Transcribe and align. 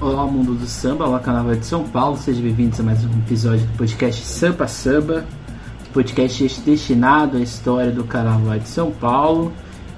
Olá, 0.00 0.26
mundo 0.26 0.54
do 0.54 0.66
samba, 0.66 1.06
olá, 1.06 1.20
canal 1.20 1.54
de 1.54 1.64
São 1.64 1.84
Paulo, 1.84 2.16
sejam 2.16 2.42
bem-vindos 2.42 2.80
a 2.80 2.82
mais 2.82 3.04
um 3.04 3.18
episódio 3.20 3.64
do 3.64 3.78
podcast 3.78 4.26
Sampa 4.26 4.66
Samba, 4.66 5.24
podcast 5.92 6.60
destinado 6.62 7.36
à 7.36 7.40
história 7.40 7.92
do 7.92 8.02
Carnaval 8.02 8.58
de 8.58 8.68
São 8.68 8.90
Paulo 8.90 9.52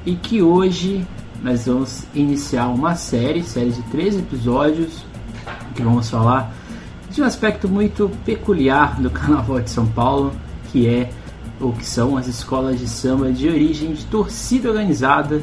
e 0.04 0.14
que 0.14 0.42
hoje 0.42 1.04
nós 1.42 1.66
vamos 1.66 2.04
iniciar 2.14 2.68
uma 2.68 2.94
série, 2.94 3.42
série 3.42 3.70
de 3.70 3.82
três 3.84 4.18
episódios, 4.18 5.02
que 5.74 5.82
vamos 5.82 6.10
falar 6.10 6.54
de 7.10 7.22
um 7.22 7.24
aspecto 7.24 7.66
muito 7.66 8.10
peculiar 8.24 9.00
do 9.00 9.08
Carnaval 9.08 9.62
de 9.62 9.70
São 9.70 9.86
Paulo, 9.86 10.30
que 10.70 10.86
é 10.86 11.10
o 11.58 11.72
que 11.72 11.86
são 11.86 12.18
as 12.18 12.28
escolas 12.28 12.78
de 12.78 12.86
samba 12.86 13.32
de 13.32 13.48
origem 13.48 13.94
de 13.94 14.04
torcida 14.04 14.68
organizada 14.68 15.42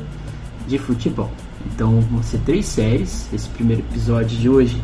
de 0.67 0.77
futebol. 0.77 1.31
Então 1.66 2.02
vão 2.02 2.21
ser 2.23 2.39
três 2.39 2.66
séries. 2.66 3.27
Esse 3.34 3.48
primeiro 3.50 3.82
episódio 3.82 4.38
de 4.38 4.50
hoje 4.50 4.82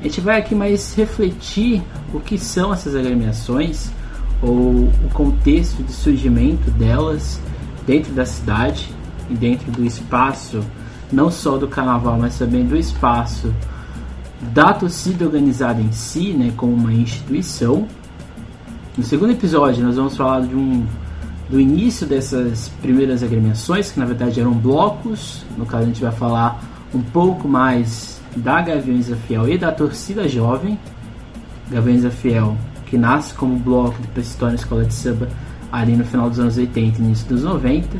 a 0.00 0.04
gente 0.04 0.20
vai 0.20 0.38
aqui 0.38 0.54
mais 0.54 0.94
refletir 0.94 1.82
o 2.14 2.20
que 2.20 2.38
são 2.38 2.72
essas 2.72 2.94
agremiações 2.94 3.90
ou 4.40 4.84
o 4.84 5.10
contexto 5.12 5.82
de 5.82 5.92
surgimento 5.92 6.70
delas 6.70 7.40
dentro 7.84 8.12
da 8.12 8.24
cidade 8.24 8.88
e 9.28 9.34
dentro 9.34 9.72
do 9.72 9.84
espaço 9.84 10.60
não 11.10 11.30
só 11.30 11.56
do 11.56 11.66
carnaval, 11.66 12.18
mas 12.18 12.38
também 12.38 12.64
do 12.64 12.76
espaço 12.76 13.52
da 14.52 14.72
torcida 14.72 15.24
organizada 15.24 15.80
em 15.80 15.90
si, 15.90 16.32
né, 16.32 16.52
como 16.56 16.72
uma 16.72 16.92
instituição. 16.92 17.88
No 18.96 19.02
segundo 19.02 19.32
episódio, 19.32 19.84
nós 19.84 19.96
vamos 19.96 20.16
falar 20.16 20.42
de 20.42 20.54
um 20.54 20.86
do 21.48 21.60
início 21.60 22.06
dessas 22.06 22.68
primeiras 22.82 23.22
agremiações, 23.22 23.90
que 23.90 23.98
na 23.98 24.04
verdade 24.04 24.40
eram 24.40 24.52
blocos. 24.52 25.44
No 25.56 25.64
caso, 25.64 25.84
a 25.84 25.86
gente 25.86 26.02
vai 26.02 26.12
falar 26.12 26.62
um 26.94 27.00
pouco 27.00 27.48
mais 27.48 28.20
da 28.36 28.60
Gaviões 28.60 29.08
da 29.08 29.16
Fiel 29.16 29.48
e 29.48 29.58
da 29.58 29.72
torcida 29.72 30.28
jovem. 30.28 30.78
Gaviões 31.70 32.02
da 32.02 32.10
Fiel, 32.10 32.56
que 32.86 32.96
nasce 32.96 33.34
como 33.34 33.56
bloco, 33.58 33.96
depois 34.00 34.26
se 34.26 34.54
escola 34.54 34.84
de 34.84 34.94
samba 34.94 35.28
ali 35.70 35.94
no 35.96 36.04
final 36.04 36.30
dos 36.30 36.38
anos 36.38 36.56
80 36.56 36.98
e 36.98 37.04
início 37.04 37.28
dos 37.28 37.44
90. 37.44 37.96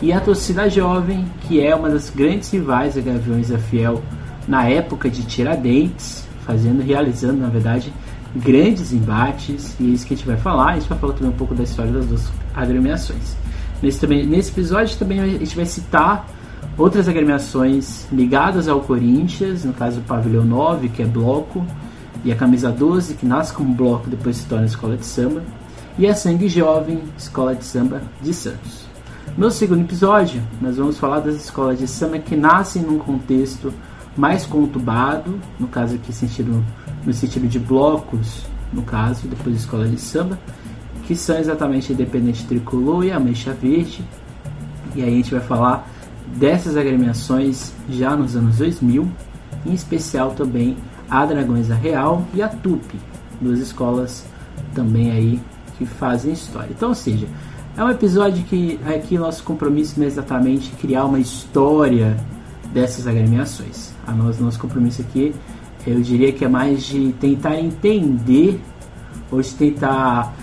E 0.00 0.12
a 0.12 0.20
torcida 0.20 0.68
jovem, 0.68 1.24
que 1.42 1.60
é 1.60 1.74
uma 1.74 1.88
das 1.88 2.10
grandes 2.10 2.50
rivais 2.50 2.94
da 2.94 3.00
Gaviões 3.00 3.48
da 3.48 3.58
Fiel 3.58 4.02
na 4.48 4.68
época 4.68 5.08
de 5.08 5.22
Tiradentes, 5.24 6.26
fazendo, 6.44 6.82
realizando, 6.82 7.38
na 7.38 7.48
verdade, 7.48 7.92
grandes 8.34 8.92
embates, 8.92 9.76
e 9.78 9.84
é 9.84 9.88
isso 9.88 10.06
que 10.06 10.14
a 10.14 10.16
gente 10.16 10.26
vai 10.26 10.36
falar. 10.36 10.70
A 10.70 10.74
gente 10.74 10.88
vai 10.88 10.98
falar 10.98 11.12
também 11.12 11.30
um 11.30 11.36
pouco 11.36 11.54
da 11.54 11.62
história 11.62 11.92
das 11.92 12.06
duas 12.06 12.32
agremiações. 12.54 13.36
Nesse, 13.82 14.00
também, 14.00 14.24
nesse 14.26 14.50
episódio 14.50 14.96
também 14.96 15.20
a 15.20 15.26
gente 15.26 15.56
vai 15.56 15.66
citar 15.66 16.28
outras 16.78 17.08
agremiações 17.08 18.06
ligadas 18.12 18.68
ao 18.68 18.80
Corinthians, 18.80 19.64
no 19.64 19.72
caso 19.72 20.00
o 20.00 20.02
Pavilhão 20.04 20.44
9, 20.44 20.88
que 20.88 21.02
é 21.02 21.06
bloco, 21.06 21.66
e 22.24 22.30
a 22.30 22.36
Camisa 22.36 22.70
12, 22.70 23.14
que 23.14 23.26
nasce 23.26 23.52
como 23.52 23.74
bloco 23.74 24.08
depois 24.08 24.36
se 24.36 24.46
torna 24.46 24.66
escola 24.66 24.96
de 24.96 25.04
samba, 25.04 25.42
e 25.98 26.06
a 26.06 26.14
Sangue 26.14 26.48
Jovem, 26.48 27.02
escola 27.18 27.54
de 27.54 27.64
samba 27.64 28.02
de 28.22 28.32
Santos. 28.32 28.86
No 29.36 29.50
segundo 29.50 29.80
episódio, 29.80 30.42
nós 30.60 30.76
vamos 30.76 30.98
falar 30.98 31.20
das 31.20 31.34
escolas 31.36 31.78
de 31.78 31.88
samba 31.88 32.18
que 32.18 32.36
nascem 32.36 32.82
num 32.82 32.98
contexto 32.98 33.72
mais 34.16 34.46
conturbado, 34.46 35.38
no 35.58 35.66
caso 35.66 35.94
aqui 35.94 36.12
sentido, 36.12 36.62
no 37.04 37.12
sentido 37.12 37.48
de 37.48 37.58
blocos, 37.58 38.44
no 38.72 38.82
caso, 38.82 39.26
depois 39.28 39.56
escola 39.56 39.86
de 39.86 40.00
samba, 40.00 40.38
que 41.06 41.14
são 41.14 41.36
exatamente 41.38 41.92
Independente 41.92 42.46
Tricolor 42.46 43.04
e 43.04 43.10
a 43.10 43.20
Mancha 43.20 43.52
Verde. 43.52 44.04
E 44.94 45.02
aí 45.02 45.08
a 45.08 45.16
gente 45.16 45.32
vai 45.32 45.40
falar 45.40 45.88
dessas 46.36 46.76
agremiações 46.76 47.72
já 47.88 48.16
nos 48.16 48.36
anos 48.36 48.58
2000, 48.58 49.08
em 49.66 49.72
especial 49.72 50.30
também 50.30 50.76
a 51.10 51.26
Dragões 51.26 51.68
da 51.68 51.74
Real 51.74 52.24
e 52.32 52.42
a 52.42 52.48
Tupi, 52.48 52.98
duas 53.40 53.58
escolas 53.58 54.24
também 54.74 55.10
aí 55.10 55.40
que 55.76 55.84
fazem 55.84 56.32
história. 56.32 56.70
Então, 56.70 56.90
ou 56.90 56.94
seja, 56.94 57.26
é 57.76 57.82
um 57.82 57.90
episódio 57.90 58.44
que 58.44 58.78
aqui 58.86 59.18
nosso 59.18 59.42
compromisso 59.42 59.98
não 59.98 60.04
é 60.04 60.08
exatamente 60.08 60.70
criar 60.72 61.04
uma 61.04 61.18
história 61.18 62.16
dessas 62.72 63.06
agremiações. 63.06 63.92
A 64.06 64.12
nosso, 64.12 64.42
nosso 64.42 64.58
compromisso 64.58 65.02
aqui, 65.02 65.34
eu 65.86 66.00
diria 66.00 66.32
que 66.32 66.44
é 66.44 66.48
mais 66.48 66.84
de 66.84 67.12
tentar 67.14 67.58
entender 67.58 68.60
ou 69.30 69.40
de 69.40 69.54
tentar 69.54 70.34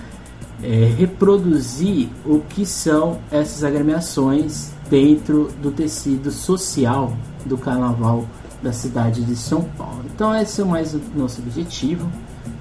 é, 0.64 0.92
reproduzir 0.98 2.10
o 2.26 2.40
que 2.40 2.66
são 2.66 3.20
essas 3.32 3.64
agremiações 3.64 4.72
dentro 4.90 5.52
do 5.62 5.72
tecido 5.72 6.32
social 6.32 7.16
do 7.46 7.58
carnaval 7.58 8.26
da 8.62 8.74
cidade 8.74 9.24
de 9.24 9.36
São 9.36 9.62
Paulo. 9.78 10.04
Então 10.14 10.36
esse 10.36 10.62
é 10.62 10.66
mais 10.66 10.94
o 10.94 11.02
nosso 11.16 11.42
objetivo. 11.42 12.10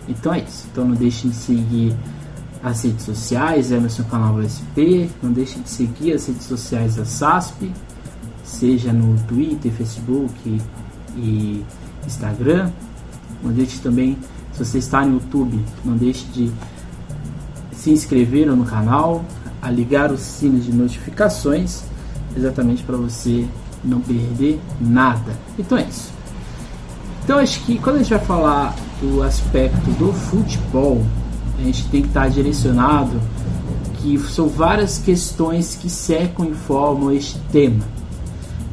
Então 0.08 0.32
é 0.32 0.40
isso. 0.40 0.66
Então 0.70 0.84
não 0.84 0.94
deixem 0.94 1.30
de 1.30 1.36
seguir 1.36 1.96
as 2.62 2.82
redes 2.82 3.04
sociais, 3.04 3.70
Emerson 3.70 4.04
Carnaval 4.04 4.42
SP, 4.42 5.08
não 5.22 5.32
deixem 5.32 5.62
de 5.62 5.70
seguir 5.70 6.12
as 6.12 6.26
redes 6.26 6.44
sociais 6.44 6.96
da 6.96 7.04
SASP, 7.04 7.72
seja 8.42 8.92
no 8.92 9.16
Twitter, 9.24 9.70
Facebook 9.72 10.60
e 11.16 11.64
Instagram. 12.08 12.70
Não 13.42 13.52
deixe 13.52 13.78
também, 13.78 14.18
se 14.52 14.64
você 14.64 14.78
está 14.78 15.04
no 15.04 15.14
YouTube, 15.14 15.64
não 15.84 15.96
deixe 15.96 16.24
de 16.26 16.50
se 17.72 17.90
inscrever 17.90 18.46
no 18.46 18.64
canal, 18.64 19.24
a 19.62 19.70
ligar 19.70 20.10
os 20.10 20.20
sinos 20.20 20.64
de 20.64 20.72
notificações, 20.72 21.82
exatamente 22.36 22.82
para 22.82 22.96
você 22.96 23.46
não 23.84 24.00
perder 24.00 24.60
nada. 24.80 25.32
Então 25.58 25.78
é 25.78 25.84
isso. 25.84 26.10
Então 27.22 27.38
acho 27.38 27.60
que 27.64 27.78
quando 27.78 27.96
a 27.96 27.98
gente 27.98 28.10
vai 28.10 28.24
falar 28.24 28.74
do 29.00 29.22
aspecto 29.22 29.90
do 29.92 30.12
futebol, 30.12 31.04
a 31.58 31.62
gente 31.62 31.88
tem 31.88 32.02
que 32.02 32.08
estar 32.08 32.28
direcionado 32.28 33.20
que 33.98 34.18
são 34.18 34.48
várias 34.48 34.98
questões 34.98 35.74
que 35.74 35.90
secam 35.90 36.46
e 36.46 36.54
formam 36.54 37.12
este 37.12 37.38
tema. 37.52 37.84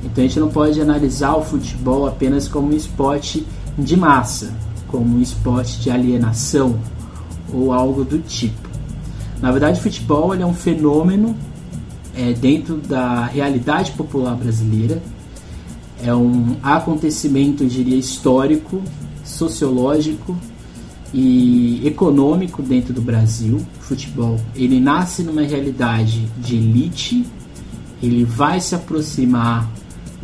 Então 0.06 0.24
a 0.24 0.28
gente 0.28 0.40
não 0.40 0.50
pode 0.50 0.80
analisar 0.80 1.36
o 1.36 1.44
futebol 1.44 2.08
apenas 2.08 2.48
como 2.48 2.70
um 2.70 2.76
esporte 2.76 3.46
de 3.78 3.98
massa, 3.98 4.54
como 4.88 5.18
um 5.18 5.22
esporte 5.22 5.80
de 5.80 5.90
alienação 5.90 6.80
ou 7.52 7.74
algo 7.74 8.04
do 8.06 8.20
tipo. 8.20 8.70
Na 9.42 9.52
verdade, 9.52 9.80
o 9.80 9.84
futebol 9.84 10.34
é 10.34 10.46
um 10.46 10.54
fenômeno 10.54 11.36
é, 12.16 12.34
dentro 12.34 12.78
da 12.78 13.26
realidade 13.26 13.92
popular 13.92 14.36
brasileira. 14.36 15.02
É 16.04 16.14
um 16.14 16.56
acontecimento, 16.62 17.64
eu 17.64 17.68
diria, 17.68 17.98
histórico, 17.98 18.82
sociológico 19.24 20.38
e 21.14 21.82
econômico 21.86 22.62
dentro 22.62 22.94
do 22.94 23.02
Brasil. 23.02 23.58
O 23.80 23.82
futebol 23.82 24.40
ele 24.56 24.80
nasce 24.80 25.24
numa 25.24 25.42
realidade 25.42 26.28
de 26.38 26.56
elite, 26.56 27.26
ele 28.02 28.24
vai 28.24 28.60
se 28.60 28.76
aproximar 28.76 29.70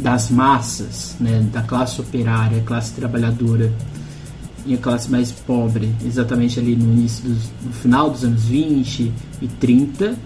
das 0.01 0.29
massas, 0.29 1.15
né, 1.19 1.47
da 1.53 1.61
classe 1.61 2.01
operária, 2.01 2.61
classe 2.63 2.93
trabalhadora 2.93 3.71
e 4.65 4.73
a 4.73 4.77
classe 4.77 5.09
mais 5.09 5.31
pobre, 5.31 5.93
exatamente 6.05 6.59
ali 6.59 6.75
no 6.75 6.91
início 6.93 7.29
dos, 7.29 7.43
no 7.63 7.71
final 7.71 8.09
dos 8.09 8.23
anos 8.23 8.43
20 8.43 9.11
e 9.41 9.47
30. 9.47 10.17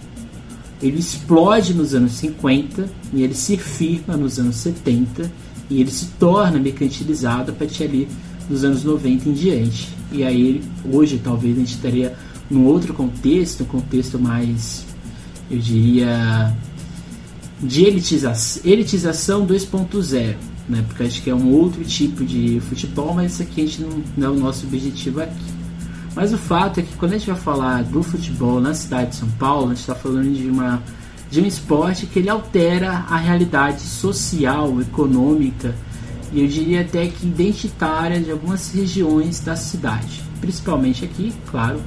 Ele 0.81 1.00
explode 1.00 1.74
nos 1.74 1.94
anos 1.94 2.14
50 2.14 2.90
e 3.14 3.24
ele 3.24 3.34
se 3.34 3.58
firma 3.58 4.18
nos 4.18 4.40
anos 4.40 4.58
70 4.58 5.31
e 5.69 5.81
ele 5.81 5.91
se 5.91 6.08
torna 6.19 6.59
mercantilizado 6.59 7.52
a 7.52 7.53
partir 7.53 7.84
ali 7.84 8.08
dos 8.50 8.64
anos 8.64 8.84
90 8.84 9.30
em 9.30 9.34
diante. 9.34 9.90
E 10.12 10.24
aí 10.24 10.62
hoje 10.91 11.19
talvez 11.24 11.56
a 11.56 11.59
gente 11.59 11.75
estaria 11.75 12.16
num 12.50 12.66
outro 12.66 12.94
contexto, 12.94 13.64
um 13.64 13.68
contexto 13.68 14.19
mais, 14.19 14.85
eu 15.50 15.58
diria, 15.58 16.56
de 17.66 17.84
elitização, 17.84 18.62
elitização 18.64 19.46
2.0 19.46 20.36
né? 20.68 20.84
Porque 20.88 21.03
acho 21.03 21.22
que 21.22 21.30
é 21.30 21.36
um 21.36 21.52
outro 21.52 21.84
tipo 21.84 22.26
de 22.26 22.59
futebol, 22.62 23.14
mas 23.14 23.34
isso 23.34 23.44
aqui 23.44 23.62
a 23.62 23.66
gente 23.66 23.82
não, 23.82 24.03
não 24.17 24.28
é 24.28 24.32
o 24.32 24.40
nosso 24.40 24.66
objetivo 24.66 25.22
aqui. 25.22 25.53
Mas 26.16 26.34
o 26.34 26.38
fato 26.38 26.79
é 26.79 26.84
que 26.84 26.96
quando 26.96 27.14
a 27.14 27.17
gente 27.17 27.28
vai 27.28 27.40
falar 27.40 27.84
do 27.84 28.02
futebol 28.02 28.59
na 28.59 28.73
cidade 28.73 29.12
de 29.12 29.17
São 29.17 29.29
Paulo, 29.32 29.66
a 29.66 29.70
gente 29.70 29.82
está 29.82 29.96
falando 29.96 30.34
de 30.34 30.50
uma 30.50 30.82
de 31.29 31.41
um 31.41 31.46
esporte 31.46 32.06
que 32.06 32.20
ele 32.20 32.29
altera 32.29 33.03
a 33.09 33.17
realidade 33.17 33.82
social, 33.82 34.79
econômica 34.79 35.76
e 36.32 36.41
eu 36.41 36.47
diria 36.47 36.82
até 36.82 37.08
que 37.08 37.26
identitária 37.26 38.22
de 38.22 38.32
algumas 38.32 38.72
regiões 38.72 39.40
da 39.40 39.56
cidade, 39.56 40.22
principalmente 40.40 41.03
aqui, 41.03 41.34
claro, 41.47 41.82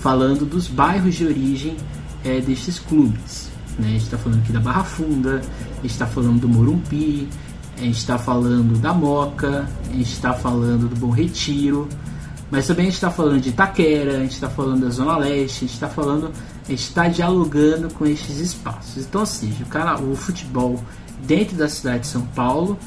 falando 0.00 0.46
dos 0.46 0.66
bairros 0.66 1.14
de 1.14 1.26
origem 1.26 1.76
é, 2.24 2.40
destes 2.40 2.78
clubes. 2.78 3.47
Né? 3.78 3.86
A 3.86 3.90
gente 3.90 4.04
está 4.04 4.18
falando 4.18 4.38
aqui 4.40 4.52
da 4.52 4.60
Barra 4.60 4.84
Funda, 4.84 5.40
a 5.40 5.82
gente 5.82 5.86
está 5.86 6.06
falando 6.06 6.40
do 6.40 6.48
Morumbi, 6.48 7.28
a 7.76 7.82
gente 7.82 7.98
está 7.98 8.18
falando 8.18 8.78
da 8.78 8.92
Moca, 8.92 9.68
a 9.90 9.92
gente 9.92 10.12
está 10.12 10.32
falando 10.34 10.88
do 10.88 10.96
Bom 10.96 11.10
Retiro, 11.10 11.88
mas 12.50 12.66
também 12.66 12.84
a 12.84 12.86
gente 12.86 12.94
está 12.94 13.10
falando 13.10 13.40
de 13.40 13.50
Itaquera, 13.50 14.16
a 14.16 14.20
gente 14.20 14.32
está 14.32 14.48
falando 14.48 14.84
da 14.84 14.90
Zona 14.90 15.16
Leste, 15.16 15.58
a 15.58 15.60
gente 15.60 15.74
está 15.74 15.88
falando, 15.88 16.32
a 16.64 16.70
gente 16.70 16.82
está 16.82 17.08
dialogando 17.08 17.92
com 17.94 18.06
esses 18.06 18.38
espaços. 18.38 19.04
Então, 19.04 19.24
seja, 19.24 19.62
o, 19.62 19.66
cara, 19.66 20.00
o 20.00 20.16
futebol 20.16 20.82
dentro 21.26 21.56
da 21.56 21.68
cidade 21.68 22.00
de 22.00 22.06
São 22.06 22.22
Paulo, 22.22 22.78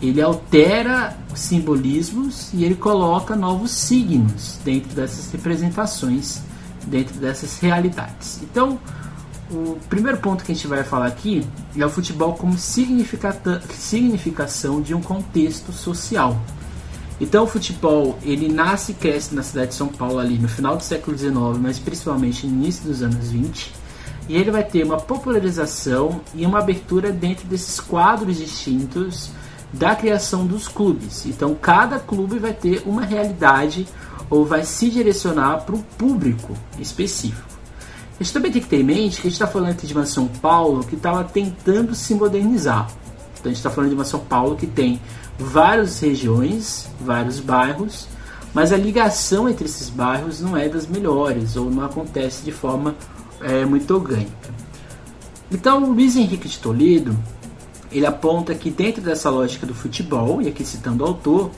ele 0.00 0.20
altera 0.22 1.16
os 1.32 1.40
simbolismos 1.40 2.50
e 2.54 2.64
ele 2.64 2.74
coloca 2.74 3.36
novos 3.36 3.70
signos 3.70 4.58
dentro 4.64 4.94
dessas 4.94 5.30
representações, 5.30 6.40
dentro 6.86 7.20
dessas 7.20 7.58
realidades. 7.60 8.40
Então, 8.42 8.78
o 9.50 9.78
primeiro 9.88 10.18
ponto 10.18 10.44
que 10.44 10.52
a 10.52 10.54
gente 10.54 10.68
vai 10.68 10.84
falar 10.84 11.06
aqui 11.06 11.44
é 11.76 11.84
o 11.84 11.90
futebol 11.90 12.34
como 12.34 12.56
significação 12.56 14.80
de 14.80 14.94
um 14.94 15.02
contexto 15.02 15.72
social. 15.72 16.40
Então 17.20 17.44
o 17.44 17.46
futebol 17.46 18.18
ele 18.22 18.48
nasce 18.48 18.92
e 18.92 18.94
cresce 18.94 19.34
na 19.34 19.42
cidade 19.42 19.70
de 19.70 19.74
São 19.74 19.88
Paulo 19.88 20.18
ali 20.18 20.38
no 20.38 20.48
final 20.48 20.76
do 20.76 20.82
século 20.82 21.18
XIX, 21.18 21.34
mas 21.60 21.78
principalmente 21.78 22.46
no 22.46 22.54
início 22.54 22.84
dos 22.84 23.02
anos 23.02 23.30
20. 23.30 23.74
E 24.28 24.36
ele 24.36 24.50
vai 24.50 24.62
ter 24.62 24.84
uma 24.84 24.98
popularização 24.98 26.20
e 26.34 26.46
uma 26.46 26.60
abertura 26.60 27.12
dentro 27.12 27.46
desses 27.46 27.80
quadros 27.80 28.38
distintos 28.38 29.30
da 29.72 29.94
criação 29.94 30.46
dos 30.46 30.68
clubes. 30.68 31.26
Então 31.26 31.54
cada 31.54 31.98
clube 31.98 32.38
vai 32.38 32.52
ter 32.52 32.82
uma 32.86 33.02
realidade 33.02 33.86
ou 34.30 34.46
vai 34.46 34.64
se 34.64 34.88
direcionar 34.88 35.64
para 35.64 35.74
um 35.74 35.82
público 35.82 36.56
específico. 36.78 37.59
A 38.20 38.22
gente 38.22 38.34
também 38.34 38.52
tem 38.52 38.60
que 38.60 38.68
ter 38.68 38.80
em 38.80 38.84
mente 38.84 39.16
que 39.18 39.28
a 39.28 39.30
gente 39.30 39.32
está 39.32 39.46
falando 39.46 39.70
aqui 39.70 39.86
de 39.86 39.94
uma 39.94 40.04
São 40.04 40.28
Paulo 40.28 40.84
que 40.84 40.94
estava 40.94 41.24
tentando 41.24 41.94
se 41.94 42.14
modernizar. 42.14 42.86
Então 43.32 43.46
a 43.46 43.48
gente 43.48 43.56
está 43.56 43.70
falando 43.70 43.88
de 43.88 43.94
uma 43.94 44.04
São 44.04 44.20
Paulo 44.20 44.56
que 44.56 44.66
tem 44.66 45.00
várias 45.38 45.98
regiões, 46.00 46.86
vários 47.00 47.40
bairros, 47.40 48.06
mas 48.52 48.74
a 48.74 48.76
ligação 48.76 49.48
entre 49.48 49.64
esses 49.64 49.88
bairros 49.88 50.38
não 50.38 50.54
é 50.54 50.68
das 50.68 50.86
melhores 50.86 51.56
ou 51.56 51.70
não 51.70 51.82
acontece 51.82 52.44
de 52.44 52.52
forma 52.52 52.94
é, 53.40 53.64
muito 53.64 53.94
orgânica. 53.94 54.50
Então, 55.50 55.90
Luiz 55.90 56.14
Henrique 56.14 56.46
de 56.46 56.58
Toledo 56.58 57.16
ele 57.90 58.04
aponta 58.04 58.54
que 58.54 58.70
dentro 58.70 59.00
dessa 59.00 59.30
lógica 59.30 59.66
do 59.66 59.74
futebol, 59.74 60.42
e 60.42 60.48
aqui 60.48 60.62
citando 60.62 61.04
o 61.04 61.06
autor, 61.06 61.50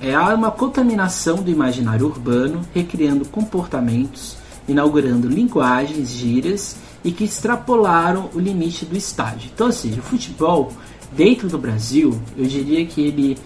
é, 0.00 0.14
há 0.14 0.34
uma 0.34 0.50
contaminação 0.50 1.36
do 1.36 1.50
imaginário 1.50 2.06
urbano, 2.06 2.60
recriando 2.74 3.24
comportamentos, 3.24 4.36
inaugurando 4.68 5.28
linguagens, 5.28 6.10
gírias 6.10 6.76
e 7.04 7.12
que 7.12 7.24
extrapolaram 7.24 8.30
o 8.34 8.38
limite 8.38 8.84
do 8.84 8.96
estádio. 8.96 9.50
Então, 9.54 9.68
ou 9.68 9.72
seja, 9.72 10.00
o 10.00 10.02
futebol 10.02 10.72
dentro 11.12 11.48
do 11.48 11.58
Brasil, 11.58 12.18
eu 12.36 12.44
diria 12.46 12.84
que 12.84 13.00
ele, 13.00 13.38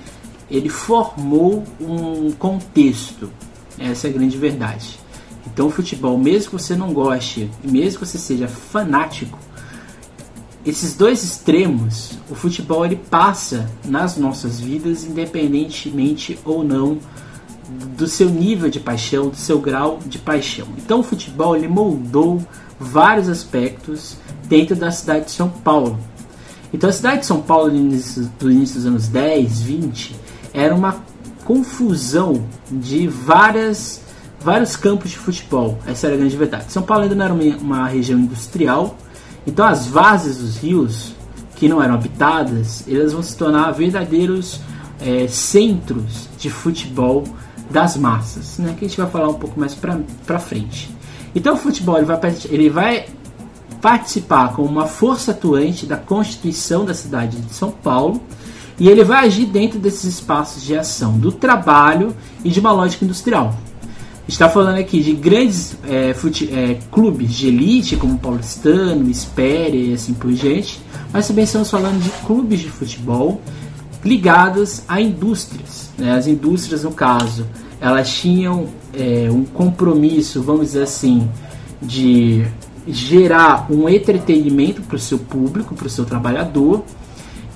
ele 0.51 0.69
formou 0.69 1.65
um 1.81 2.31
contexto. 2.33 3.31
Essa 3.79 4.07
é 4.07 4.11
a 4.11 4.13
grande 4.13 4.37
verdade. 4.37 4.99
Então, 5.47 5.69
o 5.69 5.71
futebol, 5.71 6.19
mesmo 6.19 6.51
que 6.51 6.63
você 6.63 6.77
não 6.77 6.93
goste, 6.93 7.51
mesmo 7.63 8.01
que 8.01 8.07
você 8.07 8.19
seja 8.19 8.49
fanático, 8.49 9.39
esses 10.65 10.95
dois 10.95 11.25
extremos, 11.25 12.19
o 12.29 12.35
futebol 12.35 12.85
ele 12.85 12.97
passa 12.97 13.71
nas 13.85 14.17
nossas 14.19 14.61
vidas, 14.61 15.05
independentemente 15.05 16.39
ou 16.45 16.63
não 16.63 16.99
do 17.97 18.07
seu 18.07 18.29
nível 18.29 18.69
de 18.69 18.81
paixão, 18.81 19.29
do 19.29 19.37
seu 19.37 19.61
grau 19.61 19.99
de 20.07 20.19
paixão. 20.19 20.67
Então, 20.79 21.01
o 21.01 21.03
futebol 21.03 21.57
ele 21.57 21.69
moldou 21.69 22.43
vários 22.79 23.29
aspectos 23.29 24.17
dentro 24.49 24.75
da 24.75 24.91
cidade 24.91 25.27
de 25.27 25.33
São 25.33 25.49
Paulo. 25.49 25.99
Então 26.73 26.89
a 26.89 26.93
cidade 26.93 27.21
de 27.21 27.27
São 27.27 27.43
Paulo, 27.43 27.69
no 27.71 27.77
início, 27.77 28.31
do 28.39 28.51
início 28.51 28.77
dos 28.77 28.87
anos 28.87 29.09
10, 29.09 29.61
20, 29.61 30.17
era 30.55 30.75
uma 30.75 31.05
confusão 31.45 32.45
de 32.71 33.09
várias, 33.09 34.03
vários 34.41 34.77
campos 34.77 35.11
de 35.11 35.19
futebol. 35.19 35.79
Essa 35.87 36.07
era 36.07 36.17
a 36.17 36.19
grande 36.19 36.37
verdade. 36.37 36.73
São 36.73 36.83
Paulo 36.83 37.03
ainda 37.03 37.15
não 37.15 37.25
era 37.25 37.35
uma, 37.35 37.57
uma 37.57 37.89
região 37.89 38.19
industrial, 38.19 38.97
então 39.47 39.67
as 39.67 39.87
várzeas 39.87 40.39
dos 40.39 40.59
rios, 40.59 41.13
que 41.57 41.69
não 41.69 41.83
eram 41.83 41.95
habitadas, 41.95 42.85
elas 42.89 43.13
vão 43.13 43.23
se 43.23 43.37
tornar 43.37 43.71
verdadeiros 43.73 44.61
é, 45.01 45.27
centros 45.29 46.29
de 46.39 46.49
futebol 46.49 47.25
das 47.71 47.97
massas, 47.97 48.59
né? 48.59 48.75
que 48.79 48.85
a 48.85 48.89
gente 48.89 49.01
vai 49.01 49.09
falar 49.11 49.29
um 49.29 49.35
pouco 49.35 49.59
mais 49.59 49.75
para 49.75 50.39
frente. 50.39 50.91
Então 51.35 51.55
o 51.55 51.57
futebol 51.57 51.97
ele 51.97 52.07
vai, 52.07 52.19
ele 52.51 52.71
vai 52.71 53.07
participar 53.81 54.53
como 54.53 54.69
uma 54.69 54.87
força 54.87 55.31
atuante 55.31 55.87
da 55.87 55.97
constituição 55.97 56.85
da 56.85 56.95
cidade 56.95 57.39
de 57.39 57.55
São 57.55 57.71
Paulo 57.71 58.21
e 58.79 58.89
ele 58.89 59.05
vai 59.05 59.27
agir 59.27 59.47
dentro 59.47 59.79
desses 59.79 60.05
espaços 60.05 60.63
de 60.63 60.77
ação 60.77 61.19
do 61.19 61.31
trabalho 61.31 62.15
e 62.45 62.51
de 62.51 62.61
uma 62.61 62.73
lógica 62.73 63.05
industrial. 63.05 63.55
Está 64.27 64.49
falando 64.49 64.79
aqui 64.79 65.03
de 65.03 65.13
grandes 65.13 65.77
é, 65.89 66.15
fute, 66.15 66.49
é, 66.53 66.79
clubes 66.91 67.35
de 67.35 67.49
elite 67.49 67.97
como 67.97 68.19
Paulistano, 68.19 69.11
Espéria 69.11 69.77
e 69.77 69.93
assim 69.93 70.15
por 70.15 70.33
diante, 70.33 70.81
mas 71.13 71.27
também 71.27 71.45
estamos 71.45 71.71
falando 71.71 72.01
de 72.01 72.11
clubes 72.25 72.61
de 72.61 72.71
futebol 72.71 73.41
ligados 74.05 74.83
a 74.87 75.01
indústrias. 75.01 75.80
Né? 76.01 76.13
As 76.13 76.27
indústrias, 76.27 76.83
no 76.83 76.93
caso, 76.93 77.47
elas 77.81 78.11
tinham 78.11 78.67
é, 78.93 79.29
um 79.31 79.45
compromisso, 79.45 80.43
vamos 80.43 80.69
dizer 80.69 80.83
assim, 80.83 81.29
de 81.81 82.45
gerar 82.89 83.67
um 83.71 83.89
entretenimento 83.89 84.83
para 84.83 84.97
o 84.97 84.99
seu 84.99 85.19
público, 85.19 85.75
para 85.75 85.87
o 85.87 85.91
seu 85.91 86.05
trabalhador. 86.05 86.83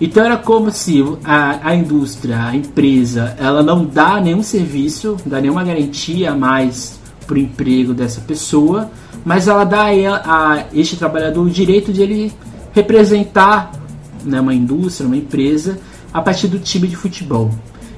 Então 0.00 0.24
era 0.24 0.36
como 0.36 0.70
se 0.70 1.02
a, 1.24 1.68
a 1.68 1.74
indústria, 1.74 2.44
a 2.44 2.54
empresa, 2.54 3.34
ela 3.38 3.62
não 3.62 3.84
dá 3.84 4.20
nenhum 4.20 4.42
serviço, 4.42 5.16
dá 5.24 5.40
nenhuma 5.40 5.64
garantia 5.64 6.32
a 6.32 6.36
mais 6.36 6.98
para 7.26 7.36
o 7.36 7.38
emprego 7.38 7.94
dessa 7.94 8.20
pessoa, 8.20 8.90
mas 9.24 9.48
ela 9.48 9.64
dá 9.64 9.86
a, 9.86 10.52
a 10.52 10.64
este 10.74 10.96
trabalhador 10.96 11.46
o 11.46 11.50
direito 11.50 11.92
de 11.92 12.02
ele 12.02 12.32
representar 12.72 13.72
né, 14.24 14.40
uma 14.40 14.54
indústria, 14.54 15.06
uma 15.06 15.16
empresa, 15.16 15.78
a 16.12 16.20
partir 16.20 16.48
do 16.48 16.58
time 16.58 16.86
de 16.86 16.96
futebol. 16.96 17.50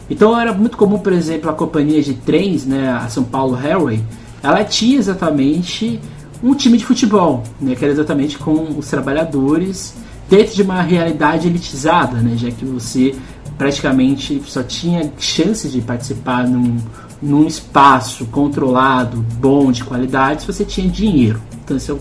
Então 0.09 0.39
era 0.39 0.53
muito 0.53 0.77
comum, 0.77 0.99
por 0.99 1.13
exemplo, 1.13 1.51
a 1.51 1.53
companhia 1.53 2.03
de 2.03 2.15
trens, 2.15 2.65
né, 2.65 2.91
a 2.91 3.09
São 3.09 3.25
Paulo 3.25 3.55
Railway, 3.55 4.03
ela 4.43 4.63
tinha 4.65 4.99
exatamente 4.99 6.01
um 6.43 6.55
time 6.55 6.79
de 6.79 6.85
futebol, 6.85 7.43
né, 7.61 7.75
que 7.75 7.85
era 7.85 7.93
exatamente 7.93 8.39
com 8.39 8.79
os 8.79 8.89
trabalhadores 8.89 9.95
dentro 10.29 10.55
de 10.55 10.63
uma 10.63 10.83
realidade 10.83 11.49
elitizada, 11.49 12.19
né, 12.19 12.37
já 12.37 12.51
que 12.51 12.65
você 12.65 13.15
praticamente 13.59 14.41
só 14.47 14.63
tinha 14.63 15.13
chance 15.19 15.69
de 15.69 15.81
participar 15.81 16.47
num, 16.47 16.77
num 17.21 17.47
espaço 17.47 18.27
controlado, 18.27 19.25
bom, 19.41 19.73
de 19.73 19.83
qualidade, 19.83 20.43
se 20.43 20.47
você 20.47 20.65
tinha 20.65 20.89
dinheiro. 20.89 21.41
Então 21.65 21.77
esse 21.77 21.91
é, 21.91 21.95
o, 21.95 22.01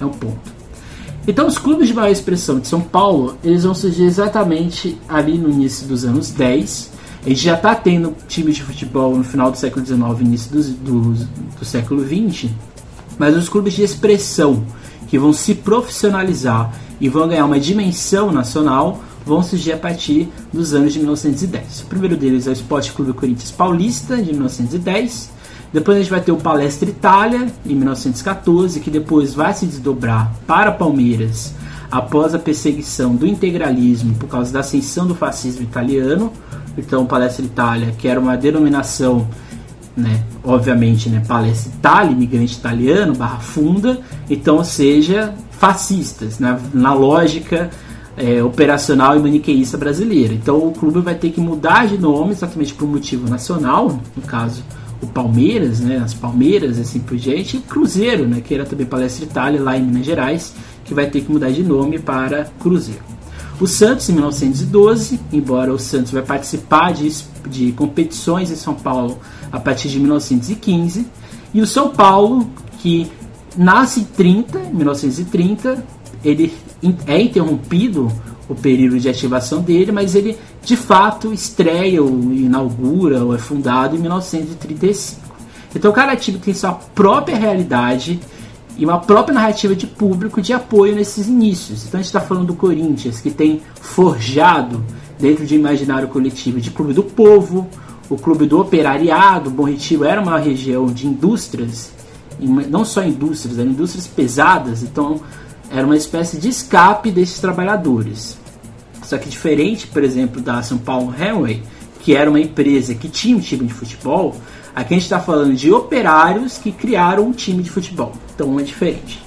é 0.00 0.04
um 0.04 0.10
ponto. 0.10 0.56
Então 1.28 1.46
os 1.46 1.58
clubes 1.58 1.88
de 1.88 1.94
maior 1.94 2.10
expressão 2.10 2.60
de 2.60 2.68
São 2.68 2.80
Paulo, 2.80 3.36
eles 3.42 3.64
vão 3.64 3.74
surgir 3.74 4.04
exatamente 4.04 4.98
ali 5.08 5.38
no 5.38 5.48
início 5.48 5.86
dos 5.86 6.04
anos 6.04 6.30
10. 6.30 6.95
A 7.26 7.28
gente 7.28 7.42
já 7.42 7.54
está 7.54 7.74
tendo 7.74 8.14
times 8.28 8.54
de 8.54 8.62
futebol 8.62 9.16
no 9.16 9.24
final 9.24 9.50
do 9.50 9.58
século 9.58 9.84
XIX, 9.84 10.00
início 10.20 10.52
do, 10.52 10.62
do, 10.62 11.26
do 11.58 11.64
século 11.64 12.06
XX, 12.06 12.52
mas 13.18 13.36
os 13.36 13.48
clubes 13.48 13.74
de 13.74 13.82
expressão 13.82 14.64
que 15.08 15.18
vão 15.18 15.32
se 15.32 15.56
profissionalizar 15.56 16.72
e 17.00 17.08
vão 17.08 17.26
ganhar 17.26 17.44
uma 17.44 17.58
dimensão 17.58 18.30
nacional 18.30 19.02
vão 19.26 19.42
surgir 19.42 19.72
a 19.72 19.76
partir 19.76 20.28
dos 20.52 20.72
anos 20.72 20.92
de 20.92 21.00
1910. 21.00 21.80
O 21.80 21.86
primeiro 21.86 22.16
deles 22.16 22.46
é 22.46 22.50
o 22.50 22.52
Esporte 22.52 22.92
Clube 22.92 23.12
Corinthians 23.12 23.50
Paulista, 23.50 24.16
de 24.18 24.30
1910. 24.30 25.32
Depois 25.72 25.96
a 25.96 26.00
gente 26.02 26.10
vai 26.10 26.20
ter 26.20 26.30
o 26.30 26.36
Palestra 26.36 26.88
Itália, 26.88 27.48
em 27.66 27.74
1914, 27.74 28.78
que 28.78 28.88
depois 28.88 29.34
vai 29.34 29.52
se 29.52 29.66
desdobrar 29.66 30.32
para 30.46 30.70
Palmeiras 30.70 31.52
após 31.90 32.34
a 32.34 32.38
perseguição 32.38 33.14
do 33.14 33.26
integralismo 33.26 34.14
por 34.14 34.28
causa 34.28 34.52
da 34.52 34.60
ascensão 34.60 35.06
do 35.06 35.14
fascismo 35.14 35.62
italiano. 35.62 36.32
Então, 36.76 37.06
Palestra 37.06 37.44
Itália, 37.44 37.94
que 37.96 38.06
era 38.06 38.20
uma 38.20 38.36
denominação 38.36 39.26
né, 39.96 40.22
obviamente, 40.44 41.08
né, 41.08 41.22
Palestra 41.26 41.72
Itália, 41.72 42.12
imigrante 42.12 42.54
italiano, 42.54 43.14
barra 43.14 43.38
funda, 43.38 44.00
então 44.28 44.62
seja 44.62 45.32
fascistas, 45.50 46.38
né, 46.38 46.60
na 46.74 46.92
lógica 46.92 47.70
é, 48.16 48.42
operacional 48.42 49.16
e 49.16 49.20
maniqueísta 49.20 49.78
brasileira. 49.78 50.34
Então 50.34 50.58
o 50.58 50.72
clube 50.72 51.00
vai 51.00 51.14
ter 51.14 51.30
que 51.30 51.40
mudar 51.40 51.86
de 51.86 51.96
nome 51.96 52.32
exatamente 52.32 52.74
por 52.74 52.86
motivo 52.86 53.28
nacional, 53.28 53.98
no 54.14 54.22
caso 54.22 54.62
o 55.00 55.06
Palmeiras, 55.06 55.80
né, 55.80 55.98
as 55.98 56.14
Palmeiras 56.14 56.78
assim 56.78 57.00
por 57.00 57.16
diante, 57.16 57.56
e 57.56 57.60
Cruzeiro, 57.60 58.26
né, 58.26 58.40
que 58.40 58.54
era 58.54 58.64
também 58.64 58.86
Palestra 58.86 59.24
Itália 59.24 59.62
lá 59.62 59.76
em 59.76 59.82
Minas 59.82 60.06
Gerais, 60.06 60.54
que 60.86 60.94
vai 60.94 61.10
ter 61.10 61.20
que 61.20 61.30
mudar 61.30 61.50
de 61.50 61.62
nome 61.62 61.98
para 61.98 62.44
Cruzeiro. 62.60 63.02
O 63.60 63.66
Santos, 63.66 64.08
em 64.08 64.12
1912, 64.12 65.18
embora 65.32 65.72
o 65.72 65.78
Santos 65.78 66.12
vai 66.12 66.22
participar 66.22 66.92
de, 66.92 67.10
de 67.48 67.72
competições 67.72 68.50
em 68.50 68.56
São 68.56 68.74
Paulo 68.74 69.18
a 69.50 69.58
partir 69.58 69.88
de 69.88 69.98
1915, 69.98 71.06
e 71.54 71.60
o 71.62 71.66
São 71.66 71.88
Paulo, 71.88 72.50
que 72.80 73.10
nasce 73.56 74.00
em 74.00 74.04
30, 74.04 74.58
1930, 74.58 75.84
ele 76.22 76.52
é 77.06 77.20
interrompido 77.20 78.12
o 78.48 78.54
período 78.54 79.00
de 79.00 79.08
ativação 79.08 79.62
dele, 79.62 79.90
mas 79.90 80.14
ele 80.14 80.36
de 80.62 80.76
fato 80.76 81.32
estreia 81.32 82.02
ou 82.02 82.10
inaugura 82.32 83.24
ou 83.24 83.34
é 83.34 83.38
fundado 83.38 83.96
em 83.96 83.98
1935. 83.98 85.20
Então 85.74 85.92
cada 85.92 86.14
time 86.14 86.38
tem 86.38 86.54
sua 86.54 86.72
própria 86.72 87.36
realidade 87.36 88.20
e 88.76 88.84
uma 88.84 88.98
própria 88.98 89.34
narrativa 89.34 89.74
de 89.74 89.86
público 89.86 90.42
de 90.42 90.52
apoio 90.52 90.94
nesses 90.94 91.26
inícios. 91.26 91.86
Então 91.86 91.98
a 91.98 92.02
gente 92.02 92.08
está 92.08 92.20
falando 92.20 92.48
do 92.48 92.54
Corinthians, 92.54 93.20
que 93.20 93.30
tem 93.30 93.62
forjado 93.80 94.84
dentro 95.18 95.46
de 95.46 95.54
imaginário 95.54 96.08
coletivo 96.08 96.60
de 96.60 96.70
clube 96.70 96.92
do 96.92 97.02
povo, 97.02 97.66
o 98.08 98.16
clube 98.16 98.46
do 98.46 98.60
operariado. 98.60 99.50
Bom 99.50 99.64
Retiro 99.64 100.04
era 100.04 100.20
uma 100.20 100.38
região 100.38 100.86
de 100.86 101.06
indústrias, 101.06 101.90
não 102.38 102.84
só 102.84 103.02
indústrias, 103.02 103.58
eram 103.58 103.70
indústrias 103.70 104.06
pesadas, 104.06 104.82
então 104.82 105.20
era 105.70 105.86
uma 105.86 105.96
espécie 105.96 106.38
de 106.38 106.48
escape 106.48 107.10
desses 107.10 107.40
trabalhadores. 107.40 108.38
Só 109.02 109.16
que 109.18 109.28
diferente, 109.28 109.86
por 109.86 110.02
exemplo, 110.02 110.40
da 110.40 110.62
São 110.62 110.78
Paulo 110.78 111.08
Railway, 111.08 111.62
que 112.00 112.14
era 112.14 112.28
uma 112.28 112.40
empresa 112.40 112.94
que 112.94 113.08
tinha 113.08 113.36
um 113.36 113.40
time 113.40 113.66
de 113.66 113.74
futebol, 113.74 114.36
aqui 114.76 114.92
a 114.92 114.96
gente 114.98 115.04
está 115.04 115.18
falando 115.18 115.54
de 115.54 115.72
operários 115.72 116.58
que 116.58 116.70
criaram 116.70 117.28
um 117.28 117.32
time 117.32 117.62
de 117.62 117.70
futebol. 117.70 118.12
Então 118.34 118.60
é 118.60 118.62
diferente. 118.62 119.24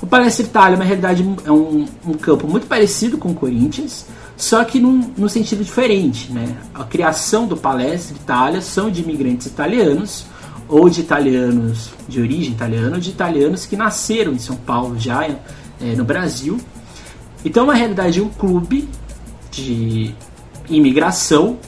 O 0.00 0.06
Palestra 0.06 0.46
Itália, 0.46 0.76
na 0.76 0.84
realidade, 0.84 1.26
é 1.44 1.50
um, 1.50 1.86
um 2.06 2.14
campo 2.14 2.46
muito 2.46 2.66
parecido 2.66 3.18
com 3.18 3.30
o 3.30 3.34
Corinthians, 3.34 4.06
só 4.36 4.64
que 4.64 4.80
num, 4.80 5.12
num 5.16 5.28
sentido 5.28 5.64
diferente. 5.64 6.32
Né? 6.32 6.56
A 6.72 6.84
criação 6.84 7.46
do 7.46 7.56
Palestra 7.56 8.16
Itália 8.16 8.60
são 8.60 8.90
de 8.90 9.02
imigrantes 9.02 9.46
italianos, 9.46 10.24
ou 10.68 10.88
de 10.88 11.00
italianos 11.00 11.90
de 12.08 12.20
origem 12.20 12.52
italiana, 12.52 12.94
ou 12.94 13.00
de 13.00 13.10
italianos 13.10 13.66
que 13.66 13.76
nasceram 13.76 14.32
em 14.32 14.38
São 14.38 14.56
Paulo 14.56 14.98
já 14.98 15.24
é, 15.24 15.38
no 15.96 16.04
Brasil. 16.04 16.58
Então, 17.44 17.66
na 17.66 17.74
realidade, 17.74 18.20
um 18.20 18.28
clube 18.28 18.88
de 19.50 20.14
imigração, 20.68 21.58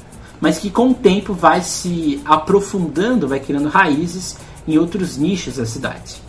mas 0.44 0.58
que 0.58 0.68
com 0.68 0.90
o 0.90 0.94
tempo 0.94 1.32
vai 1.32 1.62
se 1.62 2.20
aprofundando, 2.22 3.26
vai 3.26 3.40
criando 3.40 3.70
raízes 3.70 4.36
em 4.68 4.76
outros 4.76 5.16
nichos 5.16 5.56
da 5.56 5.64
cidade. 5.64 6.20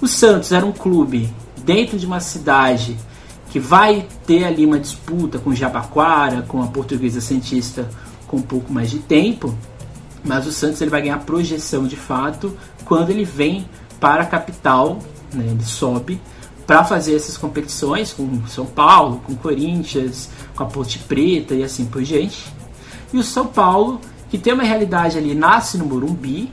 O 0.00 0.06
Santos 0.06 0.52
era 0.52 0.64
um 0.64 0.70
clube 0.70 1.28
dentro 1.64 1.98
de 1.98 2.06
uma 2.06 2.20
cidade 2.20 2.96
que 3.50 3.58
vai 3.58 4.06
ter 4.24 4.44
ali 4.44 4.64
uma 4.64 4.78
disputa 4.78 5.40
com 5.40 5.52
Jabaquara, 5.52 6.42
com 6.42 6.62
a 6.62 6.68
Portuguesa 6.68 7.20
Santista 7.20 7.90
com 8.28 8.36
um 8.36 8.42
pouco 8.42 8.72
mais 8.72 8.88
de 8.88 9.00
tempo, 9.00 9.52
mas 10.22 10.46
o 10.46 10.52
Santos 10.52 10.80
ele 10.80 10.90
vai 10.92 11.02
ganhar 11.02 11.18
projeção 11.24 11.88
de 11.88 11.96
fato 11.96 12.56
quando 12.84 13.10
ele 13.10 13.24
vem 13.24 13.68
para 13.98 14.22
a 14.22 14.26
capital, 14.26 15.00
né, 15.34 15.44
ele 15.44 15.64
sobe 15.64 16.20
para 16.68 16.84
fazer 16.84 17.16
essas 17.16 17.36
competições 17.36 18.12
com 18.12 18.46
São 18.46 18.64
Paulo, 18.64 19.20
com 19.26 19.34
Corinthians, 19.34 20.30
com 20.54 20.62
a 20.62 20.66
Ponte 20.66 21.00
Preta 21.00 21.52
e 21.52 21.64
assim 21.64 21.84
por 21.84 22.04
diante. 22.04 22.54
E 23.16 23.18
o 23.18 23.22
São 23.22 23.46
Paulo, 23.46 23.98
que 24.28 24.36
tem 24.36 24.52
uma 24.52 24.62
realidade 24.62 25.16
ali, 25.16 25.34
nasce 25.34 25.78
no 25.78 25.86
Morumbi, 25.86 26.52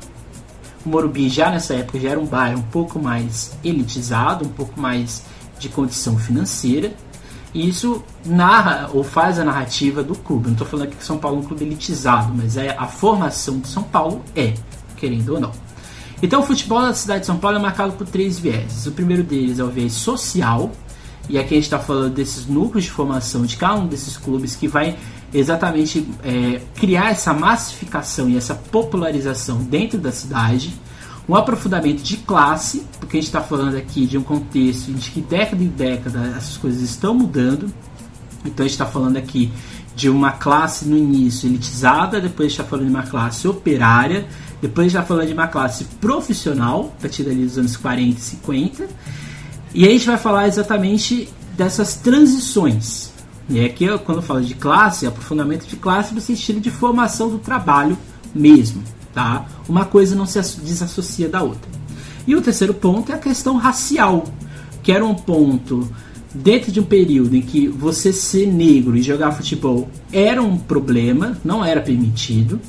o 0.86 0.90
Morumbi 0.90 1.28
já 1.28 1.52
nessa 1.52 1.74
época 1.74 2.00
já 2.00 2.12
era 2.12 2.20
um 2.20 2.26
bairro 2.26 2.60
um 2.60 2.64
pouco 2.64 2.98
mais 2.98 3.52
elitizado, 3.66 4.46
um 4.46 4.50
pouco 4.50 4.80
mais 4.80 5.24
de 5.60 5.68
condição 5.68 6.18
financeira. 6.18 6.94
E 7.54 7.68
isso 7.68 8.02
narra 8.26 8.90
ou 8.94 9.04
faz 9.04 9.40
a 9.40 9.44
narrativa 9.44 10.02
do 10.02 10.16
clube. 10.16 10.46
Não 10.46 10.54
estou 10.54 10.66
falando 10.66 10.88
aqui 10.88 10.96
que 10.96 11.04
São 11.04 11.18
Paulo 11.18 11.36
é 11.36 11.40
um 11.42 11.44
clube 11.44 11.66
elitizado, 11.66 12.34
mas 12.34 12.56
é 12.56 12.74
a 12.80 12.88
formação 12.88 13.60
de 13.60 13.68
São 13.68 13.84
Paulo 13.84 14.24
é, 14.34 14.54
querendo 14.96 15.34
ou 15.34 15.42
não. 15.42 15.52
Então 16.22 16.40
o 16.40 16.44
futebol 16.44 16.82
da 16.82 16.94
cidade 16.94 17.22
de 17.22 17.26
São 17.26 17.40
Paulo 17.40 17.58
é 17.58 17.62
marcado 17.62 17.92
por 17.92 18.08
três 18.08 18.40
vieses. 18.40 18.88
O 18.88 18.94
primeiro 18.94 19.22
deles 19.22 19.60
é 19.60 19.64
o 19.66 19.70
viés 19.70 19.92
social, 19.92 20.72
e 21.28 21.38
aqui 21.38 21.56
a 21.56 21.58
gente 21.58 21.66
está 21.66 21.80
falando 21.80 22.14
desses 22.14 22.46
núcleos 22.46 22.86
de 22.86 22.92
formação 22.92 23.46
de 23.46 23.58
cada 23.58 23.76
um 23.76 23.86
desses 23.86 24.16
clubes 24.16 24.56
que 24.56 24.66
vai 24.66 24.96
exatamente 25.34 26.08
é, 26.24 26.62
criar 26.76 27.12
essa 27.12 27.34
massificação 27.34 28.30
e 28.30 28.38
essa 28.38 28.54
popularização 28.54 29.58
dentro 29.64 29.98
da 29.98 30.12
cidade, 30.12 30.74
um 31.28 31.36
aprofundamento 31.36 32.04
de 32.04 32.18
classe, 32.18 32.86
porque 33.00 33.18
a 33.18 33.20
gente 33.20 33.30
está 33.30 33.42
falando 33.42 33.76
aqui 33.76 34.06
de 34.06 34.18
um 34.18 34.24
contexto 34.24 34.92
de 34.92 35.10
que 35.10 35.22
década 35.22 35.64
em 35.64 35.68
década 35.68 36.34
essas 36.38 36.58
coisas 36.58 36.82
estão 36.82 37.14
mudando. 37.14 37.72
Então 38.46 38.66
a 38.66 38.68
gente 38.68 38.74
está 38.74 38.86
falando 38.86 39.18
aqui 39.18 39.52
de 39.96 40.10
uma 40.10 40.32
classe 40.32 40.86
no 40.86 40.98
início 40.98 41.48
elitizada, 41.48 42.20
depois 42.20 42.52
está 42.52 42.64
falando 42.64 42.88
de 42.88 42.92
uma 42.92 43.04
classe 43.04 43.48
operária, 43.48 44.26
depois 44.62 44.88
está 44.88 45.04
falando 45.04 45.28
de 45.28 45.34
uma 45.34 45.48
classe 45.48 45.86
profissional, 46.02 46.94
a 46.98 47.02
partir 47.02 47.24
dali 47.24 47.46
dos 47.46 47.58
anos 47.58 47.78
40 47.78 48.18
e 48.18 48.22
50. 48.22 48.88
E 49.74 49.86
aí 49.86 49.90
a 49.90 49.94
gente 49.94 50.08
vai 50.08 50.18
falar 50.18 50.48
exatamente 50.48 51.30
dessas 51.56 51.96
transições 51.96 53.13
e 53.50 53.64
aqui, 53.64 53.86
quando 54.00 54.20
eu 54.20 54.24
falo 54.24 54.42
de 54.42 54.56
classe, 54.56 55.06
é 55.06 55.10
aprofundamento 55.10 55.68
de 55.68 55.76
classe 55.76 56.14
no 56.14 56.22
sentido 56.22 56.60
de 56.60 56.72
formação 56.72 57.30
do 57.30 57.38
trabalho 57.38 57.98
mesmo, 58.34 58.82
tá? 59.14 59.46
Uma 59.68 59.86
coisa 59.86 60.16
não 60.16 60.26
se 60.26 60.40
desassocia 60.62 61.28
da 61.28 61.42
outra. 61.42 61.70
E 62.26 62.36
o 62.36 62.42
terceiro 62.42 62.74
ponto 62.74 63.12
é 63.12 63.16
a 63.16 63.20
questão 63.20 63.58
racial, 63.58 64.24
que 64.82 64.92
era 64.92 65.06
um 65.06 65.14
ponto 65.14 65.88
dentro 66.34 66.72
de 66.72 66.80
um 66.80 66.84
período 66.84 67.36
em 67.36 67.42
que 67.42 67.68
você 67.68 68.12
ser 68.12 68.48
negro 68.48 68.98
e 68.98 69.04
jogar 69.04 69.32
futebol 69.34 69.90
era 70.12 70.42
um 70.42 70.58
problema, 70.58 71.38
não 71.44 71.64
era 71.64 71.82
permitido. 71.82 72.60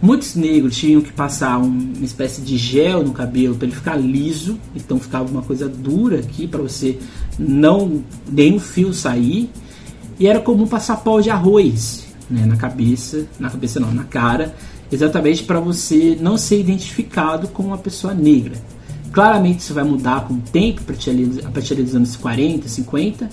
Muitos 0.00 0.34
negros 0.34 0.76
tinham 0.76 1.00
que 1.00 1.12
passar 1.12 1.58
uma 1.58 2.04
espécie 2.04 2.40
de 2.40 2.56
gel 2.56 3.04
no 3.04 3.12
cabelo 3.12 3.54
para 3.54 3.66
ele 3.66 3.76
ficar 3.76 3.96
liso, 3.96 4.58
então 4.74 4.98
ficava 4.98 5.30
uma 5.30 5.42
coisa 5.42 5.68
dura 5.68 6.18
aqui 6.18 6.48
para 6.48 6.60
você 6.60 6.98
não 7.38 8.02
nenhum 8.28 8.58
fio 8.58 8.92
sair. 8.92 9.50
E 10.18 10.26
era 10.26 10.40
comum 10.40 10.66
passar 10.66 10.96
pó 10.98 11.20
de 11.20 11.30
arroz 11.30 12.06
né, 12.30 12.46
na 12.46 12.56
cabeça, 12.56 13.26
na 13.38 13.50
cabeça 13.50 13.78
não, 13.78 13.92
na 13.92 14.04
cara, 14.04 14.54
exatamente 14.90 15.44
para 15.44 15.60
você 15.60 16.16
não 16.20 16.36
ser 16.36 16.60
identificado 16.60 17.48
como 17.48 17.68
uma 17.68 17.78
pessoa 17.78 18.14
negra. 18.14 18.54
Claramente 19.12 19.60
isso 19.60 19.74
vai 19.74 19.84
mudar 19.84 20.26
com 20.26 20.34
o 20.34 20.38
tempo, 20.38 20.80
a 20.80 21.50
partir 21.50 21.74
dos 21.74 21.94
anos 21.94 22.16
40, 22.16 22.66
50, 22.66 23.28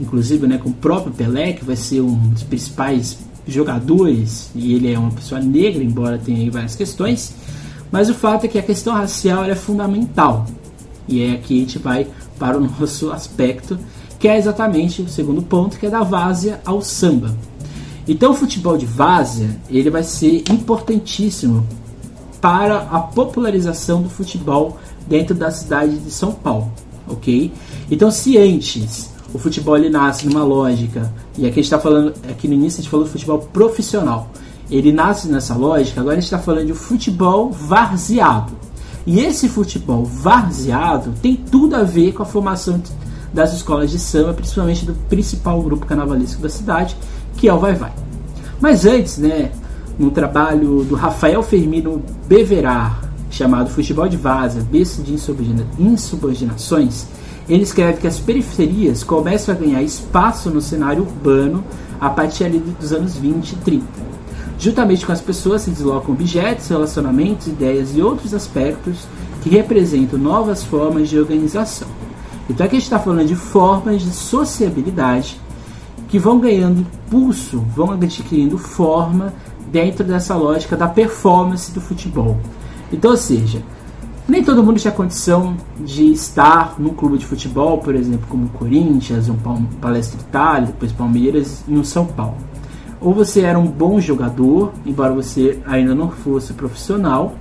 inclusive 0.00 0.46
né, 0.46 0.58
com 0.58 0.70
o 0.70 0.74
próprio 0.74 1.12
Pelé, 1.12 1.52
que 1.52 1.64
vai 1.64 1.76
ser 1.76 2.00
um 2.00 2.16
dos 2.30 2.42
principais 2.42 3.18
jogadores, 3.46 4.50
e 4.54 4.74
ele 4.74 4.92
é 4.92 4.98
uma 4.98 5.12
pessoa 5.12 5.40
negra, 5.40 5.82
embora 5.82 6.18
tenha 6.18 6.50
várias 6.50 6.74
questões, 6.74 7.34
mas 7.90 8.10
o 8.10 8.14
fato 8.14 8.46
é 8.46 8.48
que 8.48 8.58
a 8.58 8.62
questão 8.62 8.94
racial 8.94 9.44
é 9.44 9.54
fundamental. 9.54 10.46
E 11.06 11.22
é 11.22 11.32
aqui 11.34 11.58
a 11.58 11.60
gente 11.60 11.78
vai 11.78 12.08
para 12.36 12.58
o 12.58 12.60
nosso 12.80 13.12
aspecto 13.12 13.78
que 14.18 14.28
é 14.28 14.36
exatamente 14.36 15.02
o 15.02 15.08
segundo 15.08 15.42
ponto, 15.42 15.78
que 15.78 15.86
é 15.86 15.90
da 15.90 16.02
várzea 16.02 16.60
ao 16.64 16.80
samba. 16.80 17.34
Então 18.08 18.32
o 18.32 18.34
futebol 18.34 18.76
de 18.76 18.86
várzea, 18.86 19.50
ele 19.68 19.90
vai 19.90 20.04
ser 20.04 20.44
importantíssimo 20.50 21.66
para 22.40 22.82
a 22.90 23.00
popularização 23.00 24.02
do 24.02 24.08
futebol 24.08 24.78
dentro 25.08 25.34
da 25.34 25.50
cidade 25.50 25.98
de 25.98 26.10
São 26.10 26.32
Paulo, 26.32 26.70
ok? 27.08 27.52
Então 27.90 28.10
se 28.10 28.38
antes 28.38 29.10
o 29.34 29.38
futebol 29.38 29.76
ele 29.76 29.90
nasce 29.90 30.26
numa 30.26 30.44
lógica, 30.44 31.12
e 31.36 31.46
aqui 31.46 31.60
a 31.60 31.62
gente 31.62 31.64
está 31.64 31.78
falando, 31.78 32.14
aqui 32.30 32.46
no 32.46 32.54
início 32.54 32.78
a 32.78 32.82
gente 32.82 32.90
falou 32.90 33.04
do 33.04 33.10
futebol 33.10 33.38
profissional, 33.38 34.30
ele 34.70 34.92
nasce 34.92 35.28
nessa 35.28 35.54
lógica, 35.54 36.00
agora 36.00 36.16
a 36.16 36.20
gente 36.20 36.24
está 36.24 36.38
falando 36.38 36.66
de 36.66 36.74
futebol 36.74 37.50
varzeado. 37.50 38.52
E 39.06 39.20
esse 39.20 39.48
futebol 39.48 40.04
varzeado 40.04 41.12
tem 41.22 41.36
tudo 41.36 41.76
a 41.76 41.84
ver 41.84 42.12
com 42.12 42.22
a 42.22 42.26
formação 42.26 42.80
das 43.36 43.52
escolas 43.52 43.90
de 43.90 43.98
samba, 43.98 44.32
principalmente 44.32 44.86
do 44.86 44.94
principal 45.10 45.62
grupo 45.62 45.84
carnavalesco 45.84 46.40
da 46.40 46.48
cidade, 46.48 46.96
que 47.36 47.46
é 47.46 47.52
o 47.52 47.58
Vai 47.58 47.74
Vai. 47.74 47.92
Mas 48.58 48.86
antes, 48.86 49.18
né, 49.18 49.52
no 49.98 50.10
trabalho 50.10 50.82
do 50.84 50.94
Rafael 50.94 51.42
Fermino 51.42 52.02
Beverar, 52.26 53.02
chamado 53.30 53.68
Futebol 53.68 54.08
de 54.08 54.16
Vaza, 54.16 54.66
Berço 54.70 55.02
de 55.02 55.12
Insubordinações, 55.78 57.06
ele 57.46 57.62
escreve 57.62 57.98
que 57.98 58.06
as 58.06 58.18
periferias 58.18 59.04
começam 59.04 59.54
a 59.54 59.58
ganhar 59.58 59.82
espaço 59.82 60.48
no 60.48 60.62
cenário 60.62 61.02
urbano 61.02 61.62
a 62.00 62.08
partir 62.08 62.48
dos 62.48 62.90
anos 62.90 63.16
20 63.16 63.52
e 63.52 63.56
30. 63.56 63.84
Juntamente 64.58 65.04
com 65.04 65.12
as 65.12 65.20
pessoas 65.20 65.60
se 65.60 65.70
deslocam 65.70 66.14
objetos, 66.14 66.68
relacionamentos, 66.68 67.48
ideias 67.48 67.94
e 67.94 68.00
outros 68.00 68.32
aspectos 68.32 69.00
que 69.42 69.50
representam 69.50 70.18
novas 70.18 70.64
formas 70.64 71.10
de 71.10 71.18
organização. 71.18 72.05
Então 72.48 72.64
aqui 72.64 72.76
a 72.76 72.78
gente 72.78 72.86
está 72.86 72.98
falando 72.98 73.26
de 73.26 73.34
formas 73.34 74.02
de 74.02 74.10
sociabilidade 74.10 75.40
que 76.08 76.18
vão 76.18 76.38
ganhando 76.38 76.86
pulso, 77.10 77.58
vão 77.74 77.92
adquirindo 77.92 78.56
forma 78.56 79.34
dentro 79.70 80.04
dessa 80.04 80.36
lógica 80.36 80.76
da 80.76 80.86
performance 80.86 81.72
do 81.72 81.80
futebol. 81.80 82.38
Então, 82.92 83.10
ou 83.10 83.16
seja, 83.16 83.62
nem 84.28 84.42
todo 84.42 84.62
mundo 84.62 84.78
tinha 84.78 84.92
condição 84.92 85.56
de 85.78 86.10
estar 86.12 86.76
num 86.78 86.90
clube 86.90 87.18
de 87.18 87.26
futebol, 87.26 87.78
por 87.78 87.94
exemplo, 87.94 88.26
como 88.28 88.46
o 88.46 88.48
Corinthians, 88.50 89.28
um 89.28 89.36
Palestra 89.80 90.20
Itália, 90.20 90.66
depois 90.68 90.92
Palmeiras 90.92 91.64
e 91.66 91.74
um 91.74 91.84
São 91.84 92.06
Paulo. 92.06 92.36
Ou 93.00 93.12
você 93.12 93.42
era 93.42 93.58
um 93.58 93.66
bom 93.66 94.00
jogador, 94.00 94.72
embora 94.84 95.12
você 95.12 95.60
ainda 95.66 95.94
não 95.94 96.10
fosse 96.10 96.52
profissional, 96.54 97.34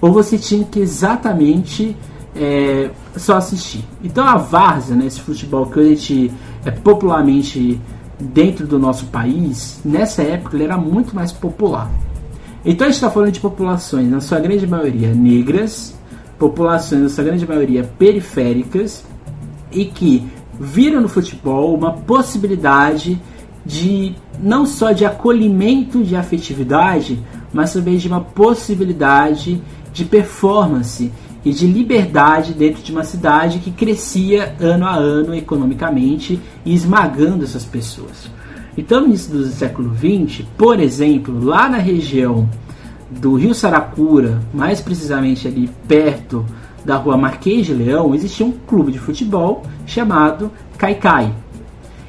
ou 0.00 0.12
você 0.12 0.38
tinha 0.38 0.64
que 0.64 0.78
exatamente 0.78 1.96
é, 2.36 2.90
só 3.16 3.36
assistir. 3.36 3.84
Então 4.02 4.24
a 4.24 4.36
várzea, 4.36 4.94
né, 4.94 5.06
esse 5.06 5.20
futebol 5.20 5.66
que 5.66 5.82
gente 5.88 6.32
é 6.64 6.70
popularmente 6.70 7.80
dentro 8.18 8.66
do 8.66 8.78
nosso 8.78 9.06
país, 9.06 9.80
nessa 9.84 10.22
época 10.22 10.56
ele 10.56 10.64
era 10.64 10.76
muito 10.76 11.14
mais 11.14 11.32
popular. 11.32 11.90
Então 12.64 12.86
a 12.86 12.90
gente 12.90 12.96
está 12.96 13.10
falando 13.10 13.32
de 13.32 13.40
populações, 13.40 14.08
na 14.10 14.20
sua 14.20 14.40
grande 14.40 14.66
maioria 14.66 15.14
negras, 15.14 15.96
populações, 16.38 17.02
na 17.02 17.08
sua 17.08 17.24
grande 17.24 17.46
maioria 17.46 17.84
periféricas, 17.98 19.04
e 19.70 19.84
que 19.84 20.26
viram 20.58 21.00
no 21.00 21.08
futebol 21.08 21.74
uma 21.74 21.92
possibilidade 21.92 23.20
de 23.64 24.14
não 24.40 24.64
só 24.64 24.92
de 24.92 25.04
acolhimento 25.04 26.02
de 26.02 26.16
afetividade, 26.16 27.20
mas 27.52 27.72
também 27.72 27.96
de 27.96 28.08
uma 28.08 28.20
possibilidade 28.20 29.60
de 29.92 30.04
performance 30.04 31.10
e 31.46 31.52
de 31.52 31.64
liberdade 31.64 32.52
dentro 32.52 32.82
de 32.82 32.90
uma 32.90 33.04
cidade 33.04 33.60
que 33.60 33.70
crescia 33.70 34.56
ano 34.58 34.84
a 34.84 34.96
ano 34.96 35.32
economicamente 35.32 36.40
e 36.64 36.74
esmagando 36.74 37.44
essas 37.44 37.64
pessoas. 37.64 38.28
Então, 38.76 39.02
no 39.02 39.06
início 39.06 39.32
do 39.32 39.46
século 39.46 39.94
XX, 39.94 40.44
por 40.58 40.80
exemplo, 40.80 41.38
lá 41.44 41.68
na 41.68 41.78
região 41.78 42.48
do 43.08 43.36
Rio 43.36 43.54
Saracura, 43.54 44.42
mais 44.52 44.80
precisamente 44.80 45.46
ali 45.46 45.70
perto 45.86 46.44
da 46.84 46.96
rua 46.96 47.16
Marquês 47.16 47.64
de 47.64 47.74
Leão, 47.74 48.12
existia 48.12 48.44
um 48.44 48.50
clube 48.50 48.90
de 48.90 48.98
futebol 48.98 49.62
chamado 49.86 50.50
Caicai. 50.76 51.32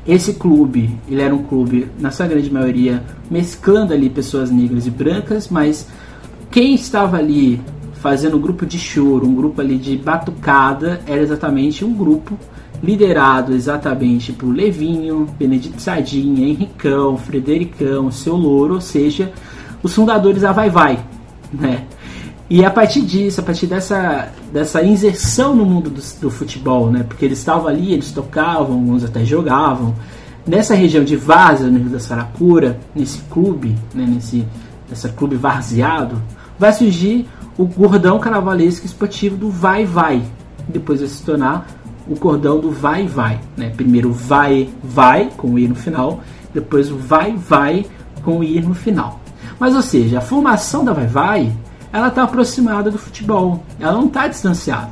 Esse 0.07 0.33
clube, 0.33 0.97
ele 1.07 1.21
era 1.21 1.35
um 1.35 1.43
clube, 1.43 1.87
na 1.99 2.09
sua 2.09 2.25
grande 2.25 2.51
maioria, 2.51 3.03
mesclando 3.29 3.93
ali 3.93 4.09
pessoas 4.09 4.49
negras 4.49 4.87
e 4.87 4.89
brancas, 4.89 5.47
mas 5.47 5.87
quem 6.49 6.73
estava 6.73 7.17
ali 7.17 7.61
fazendo 8.01 8.39
grupo 8.39 8.65
de 8.65 8.77
choro, 8.77 9.27
um 9.27 9.35
grupo 9.35 9.61
ali 9.61 9.77
de 9.77 9.97
batucada, 9.97 11.01
era 11.05 11.21
exatamente 11.21 11.83
um 11.83 11.93
grupo 11.93 12.37
liderado 12.81 13.53
exatamente 13.53 14.31
por 14.31 14.53
Levinho, 14.53 15.27
Benedito 15.37 15.81
Sardinha, 15.81 16.47
Henricão, 16.47 17.17
Fredericão, 17.17 18.11
Seu 18.11 18.35
Louro, 18.35 18.75
ou 18.75 18.81
seja, 18.81 19.31
os 19.81 19.93
fundadores 19.93 20.41
da 20.41 20.51
Vai 20.51 20.69
Vai, 20.69 20.99
né? 21.51 21.85
E 22.49 22.63
a 22.63 22.71
partir 22.71 23.01
disso, 23.01 23.41
a 23.41 23.43
partir 23.43 23.67
dessa, 23.67 24.31
dessa 24.53 24.81
inserção 24.81 25.53
no 25.53 25.65
mundo 25.65 25.89
do, 25.89 26.01
do 26.21 26.29
futebol, 26.29 26.89
né? 26.89 27.03
Porque 27.03 27.25
eles 27.25 27.39
estavam 27.39 27.67
ali, 27.67 27.91
eles 27.91 28.11
tocavam, 28.11 28.75
alguns 28.75 29.03
até 29.03 29.25
jogavam. 29.25 29.93
Nessa 30.45 30.73
região 30.73 31.03
de 31.03 31.17
Vaza, 31.17 31.67
no 31.67 31.77
Rio 31.77 31.89
da 31.89 31.99
Saracura, 31.99 32.79
nesse 32.95 33.19
clube, 33.29 33.75
né? 33.93 34.05
nesse, 34.07 34.45
nesse 34.89 35.09
clube 35.09 35.35
varzeado, 35.35 36.21
vai 36.57 36.71
surgir 36.71 37.27
o 37.57 37.67
cordão 37.67 38.19
carnavalesco 38.19 38.85
esportivo 38.85 39.35
do 39.35 39.49
Vai 39.49 39.85
Vai. 39.85 40.21
Depois 40.67 40.99
vai 40.99 41.09
se 41.09 41.23
tornar 41.23 41.67
o 42.09 42.15
cordão 42.15 42.59
do 42.59 42.71
vai 42.71 43.05
vai, 43.05 43.39
né? 43.55 43.69
Primeiro 43.75 44.11
vai 44.11 44.69
vai 44.83 45.29
com 45.35 45.51
o 45.51 45.59
i 45.59 45.67
no 45.67 45.75
final, 45.75 46.21
depois 46.53 46.91
o 46.91 46.97
vai 46.97 47.35
vai 47.35 47.85
com 48.23 48.39
o 48.39 48.43
i 48.43 48.61
no 48.61 48.73
final. 48.73 49.19
Mas 49.59 49.75
ou 49.75 49.81
seja, 49.81 50.19
a 50.19 50.21
formação 50.21 50.85
da 50.85 50.93
vai 50.93 51.07
vai, 51.07 51.53
ela 51.91 52.07
está 52.07 52.23
aproximada 52.23 52.89
do 52.89 52.97
futebol, 52.97 53.63
ela 53.79 53.93
não 53.93 54.05
está 54.05 54.27
distanciada. 54.27 54.91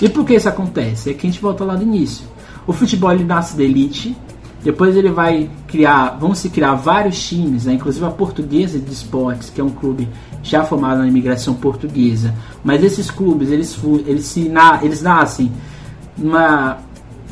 E 0.00 0.08
por 0.08 0.24
que 0.24 0.34
isso 0.34 0.48
acontece? 0.48 1.10
É 1.10 1.14
que 1.14 1.26
a 1.26 1.30
gente 1.30 1.42
volta 1.42 1.64
lá 1.64 1.76
do 1.76 1.82
início. 1.82 2.26
O 2.66 2.72
futebol 2.72 3.12
ele 3.12 3.24
nasce 3.24 3.56
da 3.56 3.62
elite, 3.62 4.16
depois 4.62 4.96
ele 4.96 5.10
vai 5.10 5.48
criar, 5.66 6.18
vão 6.18 6.34
se 6.34 6.50
criar 6.50 6.74
vários 6.74 7.22
times, 7.28 7.64
né? 7.64 7.74
inclusive 7.74 8.04
a 8.04 8.10
Portuguesa 8.10 8.78
de 8.78 8.92
Esportes, 8.92 9.50
que 9.50 9.60
é 9.60 9.64
um 9.64 9.70
clube 9.70 10.08
já 10.42 10.64
formado 10.64 10.98
na 10.98 11.06
imigração 11.06 11.54
portuguesa. 11.54 12.34
Mas 12.64 12.82
esses 12.82 13.10
clubes, 13.10 13.50
eles, 13.50 13.78
eles, 14.06 14.24
se, 14.24 14.52
eles 14.82 15.02
nascem. 15.02 15.50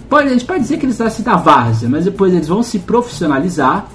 Pode, 0.09 0.29
a 0.29 0.31
gente 0.31 0.45
pode 0.45 0.61
dizer 0.61 0.79
que 0.79 0.87
eles 0.87 0.99
nascem 0.99 1.25
da 1.25 1.37
várzea, 1.37 1.89
mas 1.89 2.05
depois 2.05 2.33
eles 2.33 2.49
vão 2.49 2.63
se 2.63 2.79
profissionalizar. 2.79 3.87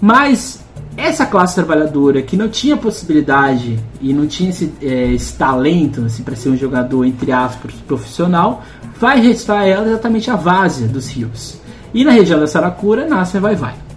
Mas 0.00 0.60
essa 0.96 1.26
classe 1.26 1.54
trabalhadora 1.54 2.22
que 2.22 2.36
não 2.36 2.48
tinha 2.48 2.76
possibilidade 2.76 3.78
e 4.00 4.12
não 4.12 4.26
tinha 4.26 4.50
esse, 4.50 4.72
é, 4.82 5.12
esse 5.12 5.34
talento 5.34 6.04
assim, 6.04 6.22
para 6.22 6.36
ser 6.36 6.48
um 6.50 6.56
jogador, 6.56 7.04
entre 7.04 7.32
aspas, 7.32 7.74
profissional, 7.86 8.62
vai 8.98 9.20
restar 9.20 9.66
ela 9.66 9.86
exatamente 9.86 10.30
a 10.30 10.36
várzea 10.36 10.88
dos 10.88 11.08
rios. 11.08 11.58
E 11.92 12.04
na 12.04 12.10
região 12.12 12.38
da 12.38 12.46
Saracura 12.46 13.06
nasce 13.06 13.36
a 13.36 13.40
Vai 13.40 13.56
Vai. 13.56 13.89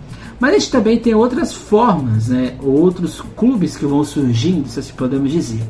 Mas 0.44 0.56
a 0.56 0.60
gente 0.60 0.72
também 0.72 1.00
tem 1.00 1.16
outras 1.16 1.54
formas, 1.54 2.28
né, 2.28 2.56
outros 2.62 3.22
clubes 3.34 3.78
que 3.78 3.86
vão 3.86 4.04
surgindo, 4.04 4.68
se 4.68 4.78
assim 4.78 4.92
podemos 4.92 5.32
dizer. 5.32 5.64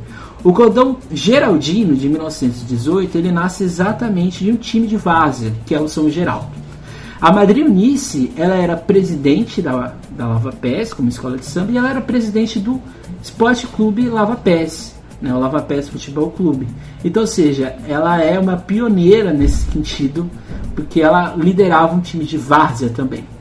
O 0.44 0.52
Cordão 0.52 0.98
Geraldino 1.12 1.96
de 1.96 2.10
1918 2.10 3.16
ele 3.16 3.32
nasce 3.32 3.64
exatamente 3.64 4.44
de 4.44 4.52
um 4.52 4.56
time 4.56 4.88
de 4.88 4.98
várzea, 4.98 5.54
que 5.64 5.76
é 5.76 5.80
o 5.80 5.88
São 5.88 6.10
Geraldo. 6.10 6.48
A 7.22 7.32
Madre 7.32 7.62
Unice 7.62 8.32
ela 8.36 8.56
era 8.56 8.76
presidente 8.76 9.62
da, 9.62 9.94
da 10.10 10.28
Lava 10.28 10.52
Pés, 10.52 10.92
como 10.92 11.08
escola 11.08 11.38
de 11.38 11.46
samba, 11.46 11.72
e 11.72 11.78
ela 11.78 11.92
era 11.92 12.02
presidente 12.02 12.58
do 12.58 12.82
Esporte 13.22 13.68
Clube 13.68 14.10
Lava 14.10 14.36
Pés, 14.36 14.96
né, 15.22 15.32
o 15.32 15.40
Lava 15.40 15.62
Pés 15.62 15.88
Futebol 15.88 16.32
Clube. 16.32 16.68
Então, 17.06 17.22
ou 17.22 17.28
seja, 17.28 17.76
ela 17.88 18.20
é 18.24 18.40
uma 18.40 18.58
pioneira 18.58 19.32
nesse 19.32 19.72
sentido, 19.72 20.28
porque 20.74 21.00
ela 21.00 21.36
liderava 21.38 21.94
um 21.94 22.02
time 22.02 22.26
de 22.26 22.40
várzea 22.40 22.90
também. 22.90 23.33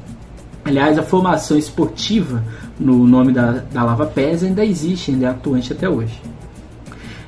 Aliás, 0.64 0.98
a 0.98 1.02
formação 1.02 1.58
esportiva 1.58 2.42
no 2.78 3.06
nome 3.06 3.32
da, 3.32 3.62
da 3.72 3.82
Lava 3.82 4.06
Pés 4.06 4.44
ainda 4.44 4.64
existe, 4.64 5.10
ainda 5.10 5.26
é 5.26 5.28
atuante 5.28 5.72
até 5.72 5.88
hoje. 5.88 6.20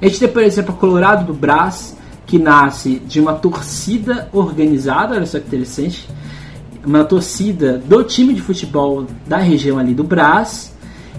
A 0.00 0.06
gente 0.06 0.20
tem, 0.20 0.28
por 0.28 0.42
exemplo, 0.42 0.74
a 0.74 0.78
Colorado 0.78 1.26
do 1.26 1.34
Brás, 1.34 1.96
que 2.26 2.38
nasce 2.38 2.96
de 3.06 3.20
uma 3.20 3.34
torcida 3.34 4.28
organizada, 4.32 5.16
olha 5.16 5.26
só 5.26 5.38
que 5.38 5.46
interessante, 5.46 6.08
uma 6.86 7.04
torcida 7.04 7.78
do 7.78 8.04
time 8.04 8.34
de 8.34 8.42
futebol 8.42 9.06
da 9.26 9.38
região 9.38 9.78
ali 9.78 9.94
do 9.94 10.04
Brás. 10.04 10.72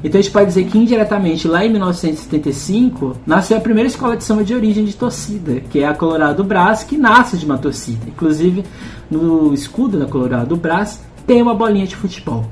Então 0.04 0.20
a 0.20 0.22
gente 0.22 0.32
pode 0.32 0.48
dizer 0.48 0.66
que 0.66 0.78
indiretamente 0.78 1.48
lá 1.48 1.66
em 1.66 1.70
1975 1.72 3.18
nasceu 3.26 3.58
a 3.58 3.62
primeira 3.62 3.88
escola 3.88 4.16
de 4.16 4.24
samba 4.24 4.44
de 4.44 4.54
origem 4.54 4.86
de 4.86 4.96
torcida, 4.96 5.62
que 5.62 5.80
é 5.80 5.88
a 5.88 5.94
Colorado 5.96 6.38
do 6.38 6.44
Brás, 6.44 6.84
que 6.84 6.98
nasce 6.98 7.38
de 7.38 7.46
uma 7.46 7.58
torcida. 7.58 8.06
Inclusive 8.08 8.64
no 9.10 9.54
escudo 9.54 9.98
da 9.98 10.06
Colorado 10.06 10.50
do 10.50 10.56
Brás 10.56 11.02
tem 11.26 11.42
uma 11.42 11.54
bolinha 11.54 11.88
de 11.88 11.96
futebol. 11.96 12.46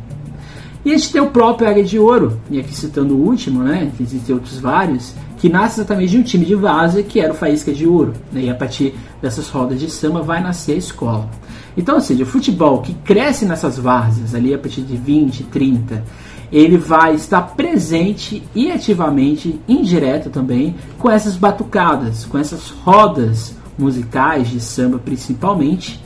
E 0.85 0.91
a 0.91 0.97
gente 0.97 1.13
tem 1.13 1.21
o 1.21 1.27
próprio 1.27 1.69
Águia 1.69 1.83
de 1.83 1.97
Ouro, 1.97 2.39
e 2.51 2.59
aqui 2.59 2.75
citando 2.75 3.15
o 3.15 3.25
último, 3.25 3.63
né, 3.63 3.91
que 3.95 4.03
existem 4.03 4.35
outros 4.35 4.59
vários, 4.59 5.13
que 5.37 5.49
nasce 5.49 5.79
exatamente 5.79 6.11
de 6.11 6.17
um 6.17 6.23
time 6.23 6.45
de 6.45 6.55
várzea 6.55 7.03
que 7.03 7.19
era 7.19 7.31
o 7.33 7.35
Faísca 7.35 7.71
de 7.71 7.87
Ouro. 7.87 8.13
Né? 8.31 8.43
E 8.43 8.49
a 8.49 8.55
partir 8.55 8.93
dessas 9.21 9.49
rodas 9.49 9.79
de 9.79 9.89
samba 9.89 10.21
vai 10.21 10.41
nascer 10.41 10.73
a 10.73 10.77
escola. 10.77 11.29
Então, 11.75 11.95
ou 11.95 12.01
seja, 12.01 12.23
o 12.23 12.25
futebol 12.25 12.81
que 12.81 12.93
cresce 12.93 13.45
nessas 13.45 13.77
várzeas, 13.77 14.35
ali 14.35 14.53
a 14.53 14.57
partir 14.57 14.81
de 14.81 14.95
20, 14.95 15.43
30, 15.45 16.03
ele 16.51 16.77
vai 16.77 17.15
estar 17.15 17.41
presente 17.41 18.43
e 18.53 18.71
ativamente, 18.71 19.59
indireto 19.67 20.29
também, 20.29 20.75
com 20.99 21.09
essas 21.09 21.35
batucadas, 21.35 22.25
com 22.25 22.37
essas 22.37 22.69
rodas 22.69 23.55
musicais 23.77 24.49
de 24.49 24.59
samba 24.59 24.99
principalmente, 24.99 25.99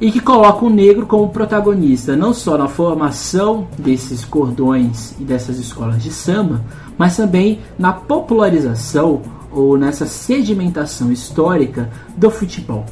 e 0.00 0.12
que 0.12 0.20
coloca 0.20 0.64
o 0.64 0.70
negro 0.70 1.06
como 1.06 1.28
protagonista 1.30 2.16
não 2.16 2.32
só 2.32 2.56
na 2.56 2.68
formação 2.68 3.66
desses 3.76 4.24
cordões 4.24 5.14
e 5.18 5.24
dessas 5.24 5.58
escolas 5.58 6.02
de 6.02 6.12
samba, 6.12 6.62
mas 6.96 7.16
também 7.16 7.60
na 7.78 7.92
popularização 7.92 9.22
ou 9.50 9.76
nessa 9.76 10.06
sedimentação 10.06 11.10
histórica 11.10 11.90
do 12.16 12.30
futebol. 12.30 12.84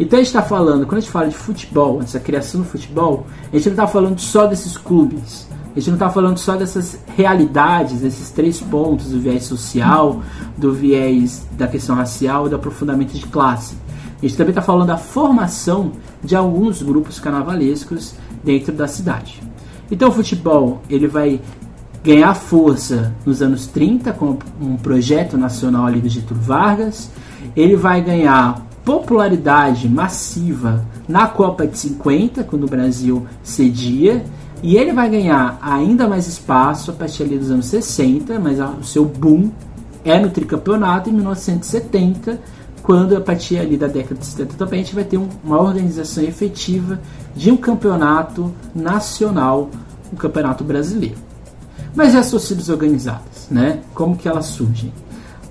Então 0.00 0.16
a 0.18 0.22
gente 0.22 0.28
está 0.28 0.42
falando, 0.42 0.86
quando 0.86 0.98
a 0.98 1.00
gente 1.00 1.10
fala 1.10 1.28
de 1.28 1.34
futebol, 1.34 2.00
essa 2.02 2.20
criação 2.20 2.60
do 2.62 2.66
futebol, 2.66 3.26
a 3.52 3.56
gente 3.56 3.66
não 3.66 3.72
está 3.72 3.86
falando 3.86 4.18
só 4.20 4.46
desses 4.46 4.76
clubes, 4.76 5.48
a 5.74 5.78
gente 5.78 5.88
não 5.88 5.96
está 5.96 6.10
falando 6.10 6.38
só 6.38 6.56
dessas 6.56 6.98
realidades, 7.16 8.00
desses 8.00 8.30
três 8.30 8.60
pontos 8.60 9.10
do 9.10 9.20
viés 9.20 9.44
social, 9.44 10.22
do 10.56 10.72
viés 10.72 11.46
da 11.52 11.66
questão 11.68 11.96
racial 11.96 12.46
e 12.46 12.50
do 12.50 12.56
aprofundamento 12.56 13.12
de 13.12 13.26
classe 13.26 13.76
a 14.18 14.26
gente 14.26 14.36
também 14.36 14.50
está 14.50 14.62
falando 14.62 14.88
da 14.88 14.96
formação 14.96 15.92
de 16.22 16.34
alguns 16.34 16.82
grupos 16.82 17.20
carnavalescos 17.20 18.14
dentro 18.42 18.72
da 18.72 18.88
cidade. 18.88 19.40
Então 19.90 20.08
o 20.08 20.12
futebol 20.12 20.82
ele 20.90 21.06
vai 21.06 21.40
ganhar 22.02 22.34
força 22.34 23.14
nos 23.24 23.42
anos 23.42 23.66
30 23.66 24.12
com 24.12 24.38
um 24.60 24.76
projeto 24.76 25.36
nacional 25.36 25.86
ali 25.86 26.00
do 26.00 26.08
Getúlio 26.08 26.42
Vargas. 26.42 27.10
Ele 27.54 27.76
vai 27.76 28.02
ganhar 28.02 28.66
popularidade 28.84 29.88
massiva 29.88 30.84
na 31.08 31.26
Copa 31.26 31.66
de 31.66 31.78
50, 31.78 32.42
quando 32.44 32.64
o 32.64 32.68
Brasil 32.68 33.26
cedia, 33.42 34.24
e 34.62 34.76
ele 34.76 34.92
vai 34.92 35.08
ganhar 35.08 35.58
ainda 35.62 36.08
mais 36.08 36.26
espaço 36.26 36.90
a 36.90 36.94
partir 36.94 37.22
ali 37.22 37.38
dos 37.38 37.50
anos 37.50 37.66
60, 37.66 38.38
mas 38.40 38.58
o 38.58 38.82
seu 38.82 39.04
boom 39.04 39.50
é 40.04 40.18
no 40.18 40.30
tricampeonato 40.30 41.10
em 41.10 41.12
1970 41.12 42.40
quando 42.88 43.14
a 43.14 43.20
partir 43.20 43.58
ali 43.58 43.76
da 43.76 43.86
década 43.86 44.18
de 44.18 44.24
70 44.24 44.54
também 44.54 44.80
a 44.80 44.82
gente 44.82 44.94
vai 44.94 45.04
ter 45.04 45.18
uma 45.18 45.60
organização 45.60 46.24
efetiva 46.24 46.98
de 47.36 47.50
um 47.50 47.56
campeonato 47.58 48.50
nacional, 48.74 49.68
um 50.10 50.16
campeonato 50.16 50.64
brasileiro. 50.64 51.16
Mas 51.94 52.14
e 52.14 52.16
as 52.16 52.30
torcidas 52.30 52.70
organizadas, 52.70 53.46
né? 53.50 53.80
Como 53.92 54.16
que 54.16 54.26
elas 54.26 54.46
surgem? 54.46 54.90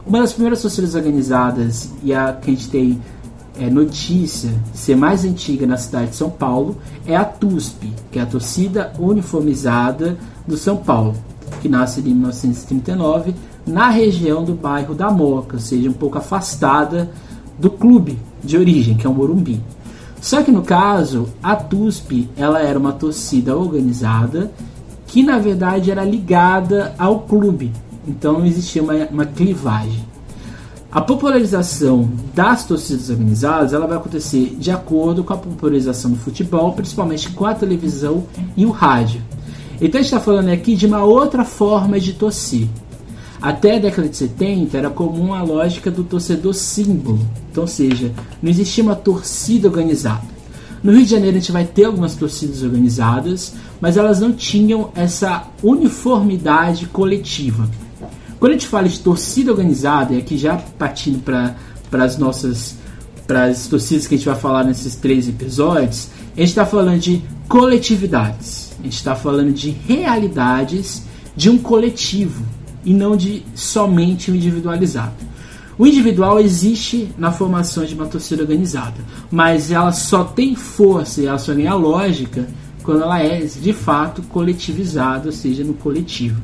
Uma 0.03 0.21
das 0.21 0.33
primeiras 0.33 0.63
torcidas 0.63 0.95
organizadas 0.95 1.91
e 2.01 2.11
a 2.11 2.33
que 2.33 2.49
a 2.49 2.53
gente 2.55 2.69
tem 2.71 2.99
é, 3.59 3.69
notícia 3.69 4.49
de 4.71 4.77
ser 4.79 4.95
mais 4.95 5.23
antiga 5.23 5.67
na 5.67 5.77
cidade 5.77 6.09
de 6.09 6.15
São 6.15 6.31
Paulo 6.31 6.77
é 7.05 7.15
a 7.15 7.23
TUSP, 7.23 7.93
que 8.11 8.17
é 8.17 8.23
a 8.23 8.25
torcida 8.25 8.91
uniformizada 8.97 10.17
do 10.47 10.57
São 10.57 10.77
Paulo, 10.77 11.13
que 11.61 11.69
nasce 11.69 11.99
em 11.99 12.15
1939 12.15 13.35
na 13.67 13.89
região 13.89 14.43
do 14.43 14.53
bairro 14.53 14.95
da 14.95 15.11
Moca, 15.11 15.57
ou 15.57 15.61
seja, 15.61 15.89
um 15.89 15.93
pouco 15.93 16.17
afastada 16.17 17.11
do 17.59 17.69
clube 17.69 18.17
de 18.43 18.57
origem, 18.57 18.95
que 18.95 19.05
é 19.05 19.09
o 19.09 19.13
Morumbi. 19.13 19.61
Só 20.21 20.41
que 20.41 20.51
no 20.51 20.61
caso, 20.61 21.29
a 21.43 21.55
TUSP 21.55 22.29
ela 22.35 22.61
era 22.61 22.79
uma 22.79 22.93
torcida 22.93 23.55
organizada 23.55 24.51
que 25.05 25.23
na 25.23 25.37
verdade 25.37 25.91
era 25.91 26.03
ligada 26.03 26.93
ao 26.97 27.21
clube. 27.21 27.71
Então 28.07 28.39
não 28.39 28.45
existia 28.45 28.81
uma, 28.81 28.93
uma 29.05 29.25
clivagem. 29.25 30.05
A 30.91 31.01
popularização 31.01 32.09
das 32.33 32.65
torcidas 32.65 33.09
organizadas 33.09 33.73
ela 33.73 33.85
vai 33.85 33.97
acontecer 33.97 34.55
de 34.57 34.71
acordo 34.71 35.23
com 35.23 35.33
a 35.33 35.37
popularização 35.37 36.11
do 36.11 36.17
futebol, 36.17 36.73
principalmente 36.73 37.29
com 37.29 37.45
a 37.45 37.53
televisão 37.53 38.23
e 38.55 38.65
o 38.65 38.71
rádio. 38.71 39.21
Então 39.79 39.99
a 39.99 40.01
gente 40.01 40.13
está 40.13 40.19
falando 40.19 40.49
aqui 40.49 40.75
de 40.75 40.85
uma 40.85 41.03
outra 41.03 41.43
forma 41.43 41.99
de 41.99 42.13
torcer. 42.13 42.67
Até 43.41 43.75
a 43.75 43.79
década 43.79 44.09
de 44.09 44.17
70 44.17 44.77
era 44.77 44.89
comum 44.89 45.33
a 45.33 45.43
lógica 45.43 45.91
do 45.91 46.03
torcedor 46.03 46.53
símbolo, 46.53 47.19
então, 47.51 47.63
ou 47.63 47.67
seja, 47.67 48.11
não 48.41 48.49
existia 48.49 48.83
uma 48.83 48.95
torcida 48.95 49.67
organizada. 49.67 50.23
No 50.83 50.91
Rio 50.91 51.03
de 51.03 51.11
Janeiro 51.11 51.37
a 51.37 51.39
gente 51.39 51.51
vai 51.51 51.65
ter 51.65 51.85
algumas 51.85 52.15
torcidas 52.15 52.63
organizadas, 52.63 53.53
mas 53.79 53.97
elas 53.97 54.19
não 54.19 54.31
tinham 54.31 54.91
essa 54.95 55.47
uniformidade 55.61 56.87
coletiva. 56.87 57.69
Quando 58.39 58.51
a 58.51 58.55
gente 58.55 58.67
fala 58.67 58.87
de 58.87 58.99
torcida 58.99 59.51
organizada, 59.51 60.13
e 60.13 60.19
aqui 60.19 60.37
já 60.37 60.57
partindo 60.77 61.23
para 61.23 61.55
as 61.91 62.17
nossas 62.17 62.75
para 63.25 63.45
as 63.45 63.67
torcidas 63.67 64.07
que 64.07 64.15
a 64.15 64.17
gente 64.17 64.27
vai 64.27 64.37
falar 64.37 64.63
nesses 64.63 64.95
três 64.95 65.27
episódios, 65.27 66.07
a 66.35 66.39
gente 66.39 66.49
está 66.49 66.65
falando 66.65 66.97
de 66.97 67.21
coletividades, 67.49 68.71
a 68.79 68.83
gente 68.83 68.95
está 68.95 69.15
falando 69.15 69.51
de 69.51 69.69
realidades 69.69 71.03
de 71.35 71.49
um 71.49 71.57
coletivo 71.57 72.45
e 72.87 72.93
não 72.93 73.17
de 73.17 73.43
somente 73.53 74.31
o 74.31 74.35
individualizado. 74.35 75.13
O 75.77 75.85
individual 75.85 76.39
existe 76.39 77.09
na 77.17 77.33
formação 77.33 77.83
de 77.83 77.93
uma 77.93 78.07
torcida 78.07 78.41
organizada, 78.41 78.95
mas 79.29 79.69
ela 79.69 79.91
só 79.91 80.23
tem 80.23 80.55
força 80.55 81.21
e 81.21 81.25
ela 81.25 81.37
só 81.37 81.53
ganha 81.53 81.73
lógica 81.73 82.47
quando 82.81 83.03
ela 83.03 83.21
é 83.21 83.41
de 83.41 83.73
fato 83.73 84.21
coletivizada, 84.23 85.25
ou 85.25 85.33
seja, 85.33 85.65
no 85.65 85.73
coletivo. 85.73 86.41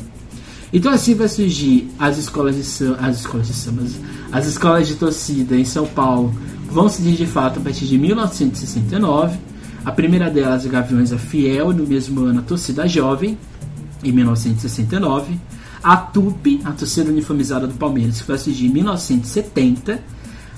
Então 0.73 0.91
assim 0.91 1.15
vai 1.15 1.29
surgir 1.29 1.89
as 1.97 2.17
escolas 2.17 2.55
de 2.55 2.93
as 2.99 3.19
escolas 3.19 3.47
de 3.47 3.53
samba, 3.53 3.83
as 4.29 4.45
escolas 4.45 4.87
de 4.87 4.95
torcida 4.95 5.55
em 5.55 5.63
São 5.63 5.87
Paulo 5.87 6.33
vão 6.69 6.89
surgir 6.89 7.15
de 7.15 7.25
fato 7.25 7.59
a 7.59 7.63
partir 7.63 7.85
de 7.85 7.97
1969. 7.97 9.39
A 9.85 9.91
primeira 9.91 10.29
delas, 10.29 10.65
a 10.65 10.69
Gaviões 10.69 11.13
a 11.13 11.17
Fiel, 11.17 11.71
no 11.71 11.87
mesmo 11.87 12.25
ano 12.25 12.39
a 12.39 12.43
Torcida 12.43 12.85
Jovem, 12.85 13.37
em 14.03 14.11
1969. 14.11 15.39
A 15.83 15.97
TUP, 15.97 16.61
a 16.63 16.71
torcida 16.71 17.11
uniformizada 17.11 17.67
do 17.67 17.73
Palmeiras, 17.73 18.21
que 18.21 18.27
vai 18.27 18.37
surgir 18.37 18.67
em 18.67 18.69
1970. 18.69 20.01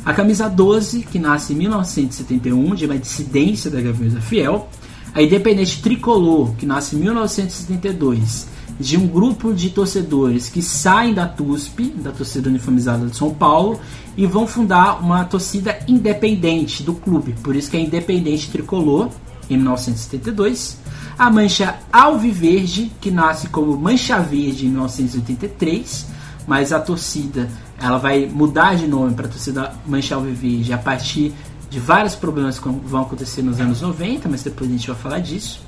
A 0.05 0.13
camisa 0.13 0.47
12, 0.47 1.01
que 1.01 1.17
nasce 1.17 1.53
em 1.53 1.55
1971, 1.55 2.75
de 2.75 2.85
uma 2.85 2.97
dissidência 2.97 3.71
da 3.71 3.81
Gaviões 3.81 4.13
da 4.13 4.21
Fiel. 4.21 4.69
A 5.13 5.21
Independente 5.21 5.81
Tricolor, 5.81 6.53
que 6.55 6.65
nasce 6.65 6.95
em 6.95 6.99
1972 6.99 8.53
de 8.79 8.97
um 8.97 9.07
grupo 9.07 9.53
de 9.53 9.69
torcedores 9.69 10.49
que 10.49 10.61
saem 10.61 11.13
da 11.13 11.25
TUSP, 11.25 11.91
da 11.91 12.11
torcida 12.11 12.49
uniformizada 12.49 13.07
de 13.07 13.15
São 13.15 13.33
Paulo, 13.33 13.79
e 14.17 14.25
vão 14.25 14.45
fundar 14.45 15.01
uma 15.01 15.23
torcida 15.23 15.79
independente 15.87 16.83
do 16.83 16.93
clube, 16.93 17.35
por 17.41 17.55
isso 17.55 17.69
que 17.69 17.77
é 17.77 17.79
Independente 17.79 18.49
Tricolor, 18.49 19.09
em 19.49 19.57
1972. 19.57 20.77
A 21.17 21.29
Mancha 21.29 21.75
Alviverde, 21.91 22.91
que 22.99 23.09
nasce 23.09 23.47
como 23.47 23.77
Mancha 23.77 24.19
Verde 24.19 24.65
em 24.65 24.69
1983, 24.69 26.07
mas 26.47 26.73
a 26.73 26.79
torcida 26.79 27.49
ela 27.79 27.97
vai 27.97 28.25
mudar 28.25 28.75
de 28.75 28.87
nome 28.87 29.13
para 29.13 29.27
a 29.27 29.29
torcida 29.29 29.73
Mancha 29.85 30.15
Alviverde 30.15 30.73
a 30.73 30.77
partir 30.77 31.33
de 31.69 31.79
vários 31.79 32.15
problemas 32.15 32.59
que 32.59 32.69
vão 32.69 33.01
acontecer 33.01 33.41
nos 33.41 33.59
anos 33.59 33.81
90, 33.81 34.29
mas 34.29 34.43
depois 34.43 34.69
a 34.69 34.73
gente 34.73 34.87
vai 34.87 34.95
falar 34.95 35.19
disso. 35.19 35.61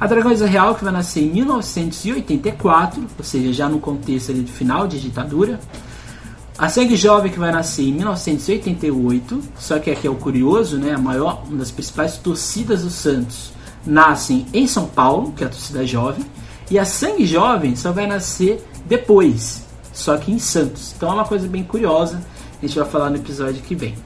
A 0.00 0.06
Dragões 0.06 0.40
Real, 0.40 0.74
que 0.74 0.82
vai 0.82 0.92
nascer 0.92 1.22
em 1.22 1.30
1984, 1.30 3.06
ou 3.16 3.24
seja, 3.24 3.52
já 3.52 3.68
no 3.68 3.78
contexto 3.78 4.32
ali 4.32 4.40
do 4.40 4.50
final 4.50 4.88
de 4.88 4.98
ditadura. 4.98 5.60
A 6.62 6.68
Sangue 6.68 6.94
Jovem, 6.94 7.32
que 7.32 7.40
vai 7.40 7.50
nascer 7.50 7.82
em 7.88 7.92
1988, 7.92 9.42
só 9.58 9.80
que 9.80 9.90
aqui 9.90 10.06
é 10.06 10.10
o 10.10 10.14
curioso, 10.14 10.78
né? 10.78 10.92
A 10.92 10.98
maior, 10.98 11.42
uma 11.48 11.58
das 11.58 11.72
principais 11.72 12.18
torcidas 12.18 12.82
do 12.82 12.90
Santos 12.90 13.52
nascem 13.84 14.46
em 14.54 14.64
São 14.68 14.86
Paulo, 14.86 15.32
que 15.32 15.42
é 15.42 15.48
a 15.48 15.50
torcida 15.50 15.84
jovem, 15.84 16.24
e 16.70 16.78
a 16.78 16.84
Sangue 16.84 17.26
Jovem 17.26 17.74
só 17.74 17.90
vai 17.90 18.06
nascer 18.06 18.64
depois, 18.86 19.64
só 19.92 20.16
que 20.16 20.30
em 20.30 20.38
Santos. 20.38 20.94
Então 20.96 21.08
é 21.08 21.14
uma 21.14 21.24
coisa 21.24 21.48
bem 21.48 21.64
curiosa, 21.64 22.22
a 22.62 22.64
gente 22.64 22.78
vai 22.78 22.88
falar 22.88 23.10
no 23.10 23.16
episódio 23.16 23.60
que 23.60 23.74
vem. 23.74 23.96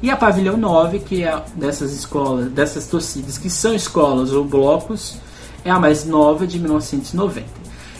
E 0.00 0.10
a 0.10 0.16
Pavilhão 0.16 0.56
9, 0.56 1.00
que 1.00 1.24
é 1.24 1.42
dessas 1.56 1.92
escolas, 1.92 2.50
dessas 2.50 2.86
torcidas 2.86 3.36
que 3.36 3.50
são 3.50 3.74
escolas 3.74 4.32
ou 4.32 4.44
blocos 4.44 5.18
é 5.62 5.70
a 5.70 5.78
mais 5.78 6.06
nova 6.06 6.46
de 6.46 6.58
1990. 6.58 7.44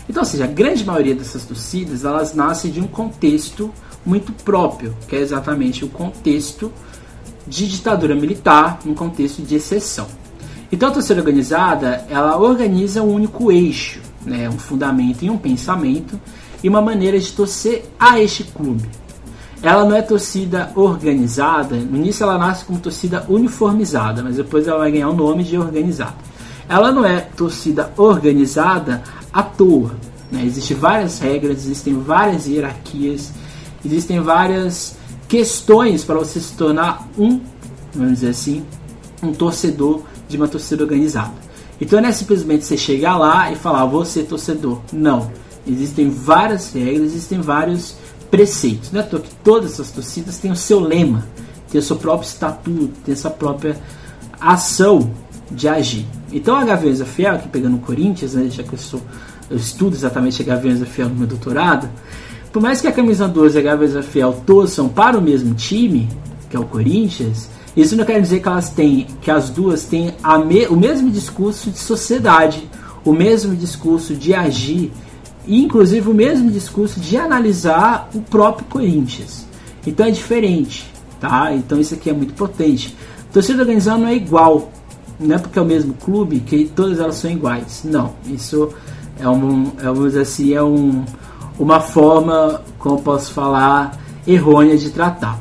Então, 0.09 0.23
ou 0.23 0.27
seja, 0.27 0.45
a 0.45 0.47
grande 0.47 0.83
maioria 0.83 1.13
dessas 1.13 1.45
torcidas 1.45 2.03
elas 2.03 2.33
nascem 2.33 2.71
de 2.71 2.81
um 2.81 2.87
contexto 2.87 3.71
muito 4.05 4.31
próprio, 4.31 4.95
que 5.07 5.15
é 5.15 5.19
exatamente 5.19 5.83
o 5.83 5.89
contexto 5.89 6.71
de 7.47 7.67
ditadura 7.67 8.15
militar, 8.15 8.79
um 8.85 8.93
contexto 8.93 9.41
de 9.41 9.55
exceção. 9.55 10.07
Então, 10.71 10.89
a 10.89 10.91
torcida 10.91 11.19
organizada 11.19 12.05
ela 12.09 12.37
organiza 12.37 13.01
um 13.01 13.13
único 13.13 13.51
eixo, 13.51 13.99
né, 14.25 14.47
um 14.49 14.59
fundamento 14.59 15.23
e 15.23 15.29
um 15.29 15.37
pensamento 15.37 16.19
e 16.63 16.69
uma 16.69 16.81
maneira 16.81 17.19
de 17.19 17.31
torcer 17.31 17.85
a 17.99 18.19
este 18.19 18.43
clube. 18.43 18.87
Ela 19.61 19.83
não 19.83 19.95
é 19.95 20.01
torcida 20.01 20.71
organizada, 20.75 21.75
no 21.75 21.97
início 21.97 22.23
ela 22.23 22.37
nasce 22.37 22.63
como 22.65 22.79
torcida 22.79 23.25
uniformizada, 23.27 24.23
mas 24.23 24.37
depois 24.37 24.67
ela 24.67 24.79
vai 24.79 24.91
ganhar 24.91 25.09
o 25.09 25.15
nome 25.15 25.43
de 25.43 25.57
organizada 25.57 26.29
ela 26.69 26.91
não 26.91 27.03
é 27.03 27.19
torcida 27.19 27.91
organizada 27.97 29.01
à 29.33 29.41
toa. 29.41 29.95
Né? 30.31 30.45
Existem 30.45 30.77
várias 30.77 31.17
regras, 31.17 31.57
existem 31.57 31.99
várias 31.99 32.45
hierarquias, 32.45 33.33
existem 33.85 34.19
várias 34.19 34.97
questões 35.27 36.03
para 36.03 36.17
você 36.17 36.39
se 36.39 36.53
tornar 36.53 37.07
um, 37.17 37.39
vamos 37.93 38.13
dizer 38.13 38.29
assim, 38.29 38.65
um 39.21 39.33
torcedor 39.33 40.01
de 40.27 40.37
uma 40.37 40.47
torcida 40.47 40.83
organizada. 40.83 41.33
Então 41.79 42.01
não 42.01 42.09
é 42.09 42.11
simplesmente 42.11 42.65
você 42.65 42.77
chegar 42.77 43.17
lá 43.17 43.51
e 43.51 43.55
falar, 43.55 43.85
vou 43.85 44.03
ser 44.03 44.23
torcedor. 44.23 44.81
Não. 44.91 45.31
Existem 45.65 46.09
várias 46.09 46.73
regras, 46.73 47.11
existem 47.11 47.41
vários 47.41 47.95
preceitos. 48.29 48.91
Não 48.91 49.01
é 49.01 49.03
que 49.03 49.35
todas 49.43 49.73
essas 49.73 49.91
torcidas 49.91 50.37
têm 50.37 50.51
o 50.51 50.55
seu 50.55 50.79
lema, 50.79 51.25
têm 51.71 51.79
o 51.79 51.83
seu 51.83 51.95
próprio 51.95 52.27
estatuto, 52.27 52.93
têm 53.05 53.13
a 53.13 53.17
sua 53.17 53.31
própria 53.31 53.77
ação 54.39 55.11
de 55.51 55.67
agir. 55.67 56.05
Então 56.31 56.55
a 56.55 56.63
Gaviões 56.63 57.01
Fiel, 57.01 57.35
aqui 57.35 57.47
pegando 57.47 57.77
o 57.77 57.79
Corinthians, 57.79 58.33
né, 58.33 58.49
já 58.49 58.63
que 58.63 58.73
eu, 58.73 58.77
sou, 58.77 59.01
eu 59.49 59.57
estudo 59.57 59.95
exatamente 59.95 60.41
a 60.41 60.45
Gaviões 60.45 60.81
Fiel 60.87 61.09
no 61.09 61.15
meu 61.15 61.27
doutorado, 61.27 61.89
por 62.51 62.61
mais 62.61 62.81
que 62.81 62.87
a 62.87 62.91
camisa 62.91 63.27
12 63.27 63.57
e 63.57 63.59
a 63.59 63.63
Gaviões 63.63 64.05
Fiel 64.05 64.33
torçam 64.45 64.89
para 64.89 65.17
o 65.17 65.21
mesmo 65.21 65.53
time, 65.53 66.09
que 66.49 66.55
é 66.55 66.59
o 66.59 66.65
Corinthians, 66.65 67.49
isso 67.77 67.95
não 67.95 68.03
quer 68.03 68.19
dizer 68.21 68.41
que 68.41 68.47
elas 68.47 68.69
têm, 68.69 69.07
que 69.21 69.29
as 69.29 69.49
duas 69.49 69.85
têm 69.85 70.13
me, 70.45 70.65
o 70.67 70.75
mesmo 70.75 71.09
discurso 71.09 71.69
de 71.69 71.77
sociedade, 71.77 72.67
o 73.05 73.13
mesmo 73.13 73.55
discurso 73.55 74.15
de 74.15 74.33
agir 74.33 74.91
e 75.45 75.63
inclusive 75.63 76.09
o 76.09 76.13
mesmo 76.13 76.51
discurso 76.51 76.99
de 76.99 77.17
analisar 77.17 78.09
o 78.13 78.21
próprio 78.21 78.65
Corinthians. 78.67 79.45
Então 79.85 80.05
é 80.05 80.11
diferente, 80.11 80.91
tá? 81.19 81.53
Então 81.53 81.79
isso 81.79 81.93
aqui 81.93 82.09
é 82.09 82.13
muito 82.13 82.33
potente. 82.33 82.95
Torcida 83.31 83.61
organizada 83.61 83.99
não 83.99 84.07
é 84.07 84.15
igual, 84.15 84.71
não 85.19 85.35
é 85.35 85.39
porque 85.39 85.57
é 85.57 85.61
o 85.61 85.65
mesmo 85.65 85.93
clube 85.93 86.39
que 86.39 86.65
todas 86.75 86.99
elas 86.99 87.15
são 87.15 87.31
iguais. 87.31 87.81
Não, 87.83 88.13
isso 88.27 88.69
é 89.19 89.27
um, 89.27 89.71
é, 89.79 89.83
vamos 89.83 90.05
dizer 90.05 90.21
assim, 90.21 90.53
é 90.53 90.63
um, 90.63 91.03
uma 91.59 91.81
forma, 91.81 92.61
como 92.79 93.01
posso 93.01 93.33
falar, 93.33 93.99
errônea 94.25 94.77
de 94.77 94.89
tratar. 94.89 95.39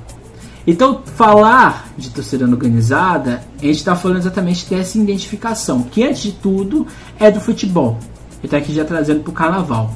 Então, 0.66 1.00
falar 1.16 1.88
de 1.96 2.10
torcida 2.10 2.44
organizada, 2.44 3.42
a 3.58 3.64
gente 3.64 3.76
está 3.76 3.96
falando 3.96 4.18
exatamente 4.18 4.68
dessa 4.68 4.98
identificação, 4.98 5.82
que 5.82 6.02
antes 6.02 6.22
de 6.22 6.32
tudo 6.32 6.86
é 7.18 7.30
do 7.30 7.40
futebol. 7.40 7.98
Ele 8.32 8.40
está 8.44 8.58
aqui 8.58 8.74
já 8.74 8.84
trazendo 8.84 9.20
para 9.20 9.30
o 9.30 9.34
carnaval. 9.34 9.94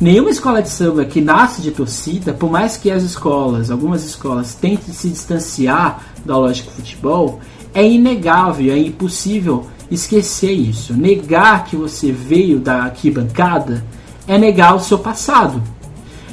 Nenhuma 0.00 0.30
escola 0.30 0.62
de 0.62 0.68
samba 0.68 1.04
que 1.04 1.20
nasce 1.20 1.62
de 1.62 1.70
torcida, 1.70 2.32
por 2.32 2.50
mais 2.50 2.76
que 2.76 2.90
as 2.90 3.02
escolas, 3.02 3.70
algumas 3.70 4.04
escolas, 4.04 4.54
tentem 4.54 4.94
se 4.94 5.08
distanciar 5.08 6.00
da 6.24 6.36
lógica 6.36 6.70
do 6.70 6.76
futebol, 6.76 7.40
é 7.72 7.86
inegável, 7.86 8.72
é 8.72 8.78
impossível 8.78 9.66
esquecer 9.90 10.52
isso. 10.52 10.94
Negar 10.94 11.64
que 11.64 11.76
você 11.76 12.12
veio 12.12 12.58
da 12.58 12.84
arquibancada 12.84 13.84
é 14.26 14.38
negar 14.38 14.74
o 14.74 14.80
seu 14.80 14.98
passado, 14.98 15.62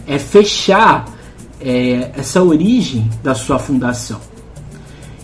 é 0.08 0.17
fechar 0.17 1.06
é, 1.60 2.12
essa 2.15 2.41
origem 2.41 3.10
da 3.23 3.36
sua 3.36 3.60
fundação. 3.60 4.19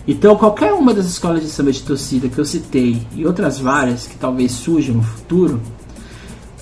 Então, 0.06 0.36
qualquer 0.36 0.72
uma 0.72 0.94
das 0.94 1.04
escolas 1.04 1.42
de 1.42 1.48
samba 1.48 1.70
de 1.70 1.82
torcida 1.82 2.28
que 2.28 2.38
eu 2.38 2.44
citei 2.44 3.06
e 3.14 3.26
outras 3.26 3.58
várias 3.58 4.06
que 4.06 4.16
talvez 4.16 4.52
surjam 4.52 4.96
no 4.96 5.02
futuro, 5.02 5.60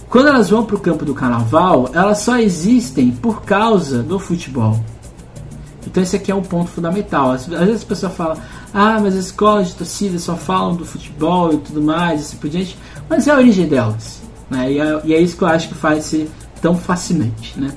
quando 0.09 0.29
elas 0.29 0.51
vão 0.51 0.64
para 0.64 0.77
o 0.77 0.81
campo 0.81 1.05
do 1.05 1.14
carnaval, 1.14 1.90
elas 1.92 2.19
só 2.19 2.38
existem 2.38 3.11
por 3.11 3.42
causa 3.42 4.03
do 4.03 4.19
futebol. 4.19 4.81
Então 5.87 6.03
esse 6.03 6.16
aqui 6.16 6.33
é 6.33 6.35
um 6.35 6.42
ponto 6.42 6.71
fundamental. 6.71 7.33
Às, 7.33 7.47
vezes 7.47 7.83
a 7.83 7.87
pessoa 7.87 8.11
fala, 8.11 8.37
ah, 8.75 8.99
mas 9.01 9.16
as 9.16 9.27
escolas 9.27 9.69
de 9.69 9.75
torcida 9.75 10.19
só 10.19 10.35
falam 10.37 10.75
do 10.75 10.85
futebol 10.85 11.53
e 11.53 11.59
tudo 11.59 11.81
mais, 11.81 12.21
assim 12.21 12.37
por 12.37 12.51
diante, 12.51 12.77
mas 13.09 13.29
é 13.29 13.31
a 13.31 13.37
origem 13.37 13.69
delas. 13.69 14.26
Né? 14.51 14.73
E, 14.73 14.79
é, 14.79 15.01
e 15.05 15.15
é 15.15 15.21
isso 15.21 15.37
que 15.37 15.43
eu 15.43 15.49
acho 15.49 15.69
que 15.69 15.75
faz 15.75 16.05
ser 16.05 16.31
tão 16.61 16.77
fascinante. 16.77 17.59
Né? 17.59 17.73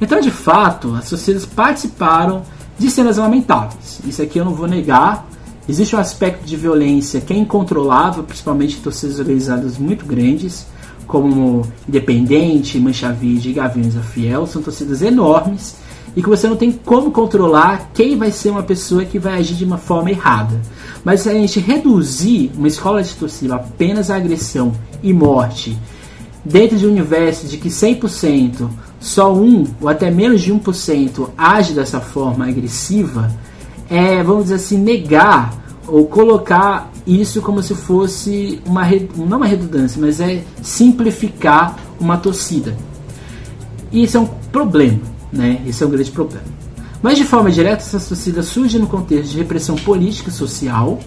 Então, 0.00 0.20
de 0.20 0.30
fato, 0.30 0.94
as 0.94 1.08
torcidas 1.08 1.46
participaram 1.46 2.42
de 2.78 2.90
cenas 2.90 3.16
lamentáveis. 3.16 4.00
Isso 4.06 4.22
aqui 4.22 4.38
eu 4.38 4.44
não 4.44 4.54
vou 4.54 4.66
negar. 4.66 5.26
Existe 5.68 5.96
um 5.96 5.98
aspecto 5.98 6.44
de 6.44 6.56
violência 6.56 7.20
que 7.20 7.32
é 7.32 7.36
incontrolável, 7.36 8.22
principalmente 8.22 8.76
em 8.76 8.80
torcidas 8.80 9.18
organizadas 9.18 9.78
muito 9.78 10.04
grandes, 10.04 10.66
como 11.06 11.62
Independente, 11.88 12.78
Mancha 12.78 13.10
Verde 13.12 13.50
e 13.50 13.52
Gaviões 13.52 13.94
da 13.94 14.02
Fiel. 14.02 14.46
São 14.46 14.62
torcidas 14.62 15.02
enormes 15.02 15.76
e 16.14 16.22
que 16.22 16.28
você 16.28 16.48
não 16.48 16.56
tem 16.56 16.72
como 16.72 17.10
controlar 17.10 17.90
quem 17.92 18.16
vai 18.16 18.30
ser 18.30 18.50
uma 18.50 18.62
pessoa 18.62 19.04
que 19.04 19.18
vai 19.18 19.38
agir 19.38 19.54
de 19.54 19.64
uma 19.64 19.76
forma 19.76 20.10
errada. 20.10 20.60
Mas 21.04 21.20
se 21.20 21.28
a 21.28 21.34
gente 21.34 21.60
reduzir 21.60 22.50
uma 22.56 22.68
escola 22.68 23.02
de 23.02 23.14
torcida 23.14 23.56
apenas 23.56 24.10
a 24.10 24.16
agressão 24.16 24.72
e 25.02 25.12
morte, 25.12 25.76
dentro 26.46 26.76
de 26.76 26.86
um 26.86 26.90
universo 26.90 27.46
de 27.48 27.58
que 27.58 27.68
100% 27.68 28.68
só 29.00 29.34
um 29.34 29.66
ou 29.80 29.88
até 29.88 30.10
menos 30.10 30.40
de 30.40 30.52
1% 30.52 31.30
age 31.36 31.74
dessa 31.74 32.00
forma 32.00 32.46
agressiva, 32.46 33.30
é, 33.90 34.22
vamos 34.22 34.44
dizer 34.44 34.54
assim, 34.56 34.78
negar 34.78 35.52
ou 35.88 36.06
colocar 36.06 36.90
isso 37.06 37.40
como 37.42 37.62
se 37.62 37.74
fosse 37.74 38.60
uma 38.64 38.84
não 39.16 39.36
uma 39.36 39.46
redundância, 39.46 40.00
mas 40.00 40.20
é 40.20 40.42
simplificar 40.62 41.76
uma 42.00 42.16
torcida. 42.16 42.76
E 43.92 44.04
isso 44.04 44.16
é 44.16 44.20
um 44.20 44.26
problema, 44.50 45.00
né? 45.32 45.62
Isso 45.66 45.84
é 45.84 45.86
um 45.86 45.90
grande 45.90 46.10
problema. 46.10 46.44
Mas 47.02 47.18
de 47.18 47.24
forma 47.24 47.50
direta, 47.50 47.82
essa 47.82 48.00
torcida 48.00 48.42
surge 48.42 48.78
no 48.78 48.86
contexto 48.86 49.30
de 49.30 49.38
repressão 49.38 49.76
política 49.76 50.30
e 50.30 50.32
social, 50.32 50.98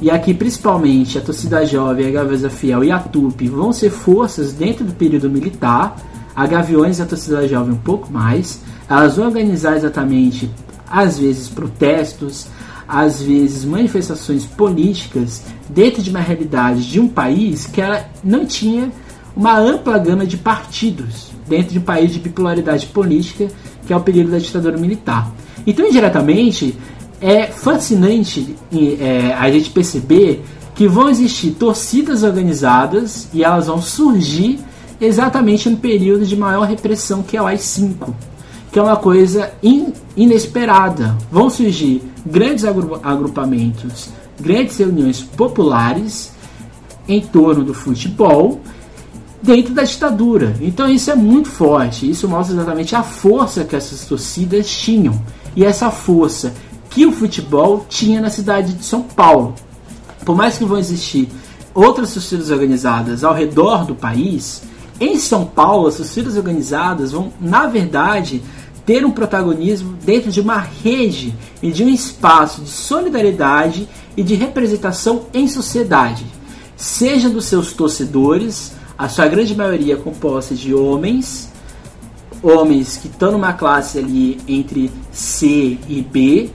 e 0.00 0.10
aqui 0.10 0.34
principalmente 0.34 1.18
a 1.18 1.20
torcida 1.20 1.64
jovem, 1.64 2.06
a 2.06 2.10
Gaveza 2.10 2.50
Fiel 2.50 2.84
e 2.84 2.90
a 2.90 2.98
TUP 2.98 3.48
vão 3.48 3.72
ser 3.72 3.90
forças 3.90 4.52
dentro 4.52 4.84
do 4.84 4.92
período 4.92 5.30
militar, 5.30 5.96
a 6.34 6.46
Gaviões 6.46 6.98
e 6.98 7.02
a 7.02 7.06
torcida 7.06 7.46
jovem 7.46 7.74
um 7.74 7.78
pouco 7.78 8.12
mais. 8.12 8.60
Elas 8.88 9.16
vão 9.16 9.26
organizar 9.26 9.76
exatamente, 9.76 10.50
às 10.90 11.18
vezes, 11.18 11.48
protestos, 11.48 12.46
às 12.86 13.22
vezes 13.22 13.64
manifestações 13.64 14.44
políticas 14.44 15.42
dentro 15.68 16.02
de 16.02 16.10
uma 16.10 16.20
realidade 16.20 16.88
de 16.88 17.00
um 17.00 17.08
país 17.08 17.66
que 17.66 17.80
ela 17.80 18.04
não 18.22 18.44
tinha 18.44 18.92
uma 19.34 19.58
ampla 19.58 19.98
gama 19.98 20.26
de 20.26 20.36
partidos 20.36 21.30
dentro 21.48 21.72
de 21.72 21.78
um 21.78 21.82
país 21.82 22.12
de 22.12 22.18
bipolaridade 22.18 22.86
política 22.86 23.48
que 23.86 23.92
é 23.92 23.96
o 23.96 24.00
período 24.00 24.30
da 24.30 24.38
ditadura 24.38 24.76
militar. 24.76 25.30
Então, 25.66 25.86
indiretamente, 25.86 26.76
é 27.24 27.46
fascinante 27.46 28.54
é, 28.70 29.32
a 29.32 29.50
gente 29.50 29.70
perceber 29.70 30.44
que 30.74 30.86
vão 30.86 31.08
existir 31.08 31.52
torcidas 31.52 32.22
organizadas 32.22 33.30
e 33.32 33.42
elas 33.42 33.66
vão 33.66 33.80
surgir 33.80 34.60
exatamente 35.00 35.70
no 35.70 35.78
período 35.78 36.26
de 36.26 36.36
maior 36.36 36.68
repressão 36.68 37.22
que 37.22 37.34
é 37.34 37.40
o 37.40 37.46
AI-5, 37.46 38.12
que 38.70 38.78
é 38.78 38.82
uma 38.82 38.96
coisa 38.96 39.54
in, 39.62 39.86
inesperada. 40.14 41.16
Vão 41.32 41.48
surgir 41.48 42.02
grandes 42.26 42.66
agru 42.66 43.00
agrupamentos, 43.02 44.10
grandes 44.38 44.76
reuniões 44.76 45.22
populares 45.22 46.30
em 47.08 47.22
torno 47.22 47.64
do 47.64 47.72
futebol 47.72 48.60
dentro 49.42 49.72
da 49.72 49.84
ditadura. 49.84 50.54
Então 50.60 50.90
isso 50.90 51.10
é 51.10 51.14
muito 51.14 51.48
forte. 51.48 52.10
Isso 52.10 52.28
mostra 52.28 52.54
exatamente 52.54 52.94
a 52.94 53.02
força 53.02 53.64
que 53.64 53.74
essas 53.74 54.04
torcidas 54.04 54.68
tinham 54.68 55.18
e 55.56 55.64
essa 55.64 55.90
força 55.90 56.52
que 56.94 57.04
o 57.04 57.12
futebol 57.12 57.84
tinha 57.88 58.20
na 58.20 58.30
cidade 58.30 58.72
de 58.72 58.84
São 58.84 59.02
Paulo. 59.02 59.56
Por 60.24 60.36
mais 60.36 60.56
que 60.56 60.64
vão 60.64 60.78
existir 60.78 61.28
outras 61.74 62.14
torcidas 62.14 62.50
organizadas 62.50 63.24
ao 63.24 63.34
redor 63.34 63.84
do 63.84 63.96
país, 63.96 64.62
em 65.00 65.18
São 65.18 65.44
Paulo 65.44 65.88
as 65.88 65.96
torcidas 65.96 66.36
organizadas 66.36 67.10
vão, 67.10 67.32
na 67.40 67.66
verdade, 67.66 68.40
ter 68.86 69.04
um 69.04 69.10
protagonismo 69.10 69.96
dentro 70.04 70.30
de 70.30 70.40
uma 70.40 70.58
rede 70.58 71.34
e 71.60 71.72
de 71.72 71.82
um 71.82 71.88
espaço 71.88 72.62
de 72.62 72.70
solidariedade 72.70 73.88
e 74.16 74.22
de 74.22 74.36
representação 74.36 75.26
em 75.34 75.48
sociedade, 75.48 76.24
seja 76.76 77.28
dos 77.28 77.46
seus 77.46 77.72
torcedores, 77.72 78.72
a 78.96 79.08
sua 79.08 79.26
grande 79.26 79.52
maioria 79.56 79.96
composta 79.96 80.54
de 80.54 80.72
homens, 80.72 81.50
homens 82.40 82.96
que 82.96 83.08
estão 83.08 83.32
numa 83.32 83.52
classe 83.52 83.98
ali 83.98 84.38
entre 84.46 84.92
C 85.10 85.76
e 85.88 86.06
B, 86.08 86.50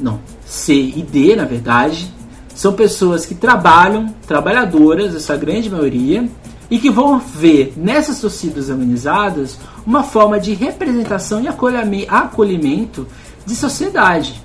não, 0.00 0.20
C 0.44 0.74
e 0.74 1.02
D 1.02 1.36
na 1.36 1.44
verdade, 1.44 2.12
são 2.54 2.72
pessoas 2.72 3.24
que 3.24 3.34
trabalham, 3.34 4.14
trabalhadoras, 4.26 5.14
essa 5.14 5.36
grande 5.36 5.70
maioria, 5.70 6.28
e 6.70 6.78
que 6.78 6.90
vão 6.90 7.18
ver 7.18 7.74
nessas 7.76 8.20
torcidas 8.20 8.68
organizadas 8.68 9.58
uma 9.84 10.04
forma 10.04 10.38
de 10.38 10.54
representação 10.54 11.42
e 11.42 11.48
acolhimento 11.48 13.06
de 13.44 13.56
sociedade. 13.56 14.40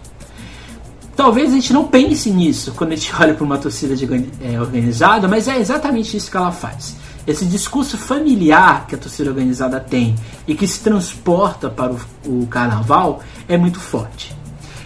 Talvez 1.15 1.51
a 1.51 1.55
gente 1.55 1.71
não 1.71 1.85
pense 1.85 2.29
nisso 2.29 2.73
quando 2.75 2.91
a 2.91 2.95
gente 2.95 3.13
olha 3.19 3.33
para 3.33 3.43
uma 3.43 3.57
torcida 3.57 3.95
de, 3.95 4.05
é, 4.41 4.59
organizada, 4.59 5.27
mas 5.27 5.47
é 5.47 5.59
exatamente 5.59 6.17
isso 6.17 6.31
que 6.31 6.37
ela 6.37 6.51
faz. 6.51 6.95
Esse 7.27 7.45
discurso 7.45 7.97
familiar 7.97 8.85
que 8.87 8.95
a 8.95 8.97
torcida 8.97 9.29
organizada 9.29 9.79
tem 9.79 10.15
e 10.47 10.53
que 10.53 10.67
se 10.67 10.81
transporta 10.81 11.69
para 11.69 11.93
o, 11.93 12.43
o 12.43 12.47
carnaval 12.47 13.21
é 13.47 13.57
muito 13.57 13.79
forte. 13.79 14.35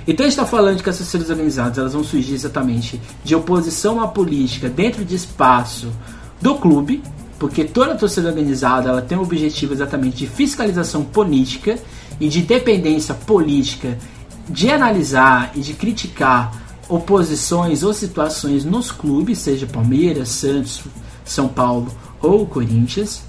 Então 0.10 0.26
está 0.26 0.44
falando 0.44 0.82
que 0.82 0.90
as 0.90 0.98
torcidas 0.98 1.30
organizadas 1.30 1.78
elas 1.78 1.94
vão 1.94 2.04
surgir 2.04 2.34
exatamente 2.34 3.00
de 3.24 3.36
oposição 3.36 4.02
à 4.02 4.08
política 4.08 4.68
dentro 4.68 5.06
de 5.06 5.14
espaço 5.14 5.92
do 6.42 6.56
clube, 6.56 7.04
porque 7.38 7.64
toda 7.64 7.94
torcida 7.94 8.28
organizada 8.28 8.90
ela 8.90 9.04
tem 9.04 9.16
o 9.16 9.22
objetivo 9.22 9.72
exatamente 9.72 10.18
de 10.18 10.28
fiscalização 10.28 11.04
política 11.04 11.78
e 12.20 12.28
de 12.28 12.42
dependência 12.42 13.14
política, 13.14 14.00
de 14.50 14.72
analisar 14.72 15.52
e 15.54 15.60
de 15.60 15.76
criticar 15.76 16.54
oposições 16.90 17.84
ou 17.84 17.94
situações 17.94 18.66
nos 18.66 18.92
clubes, 18.92 19.38
seja 19.38 19.68
Palmeiras, 19.68 20.30
Santos, 20.30 20.82
São 21.24 21.48
Paulo 21.48 21.88
ou 22.20 22.48
Corinthians. 22.48 23.22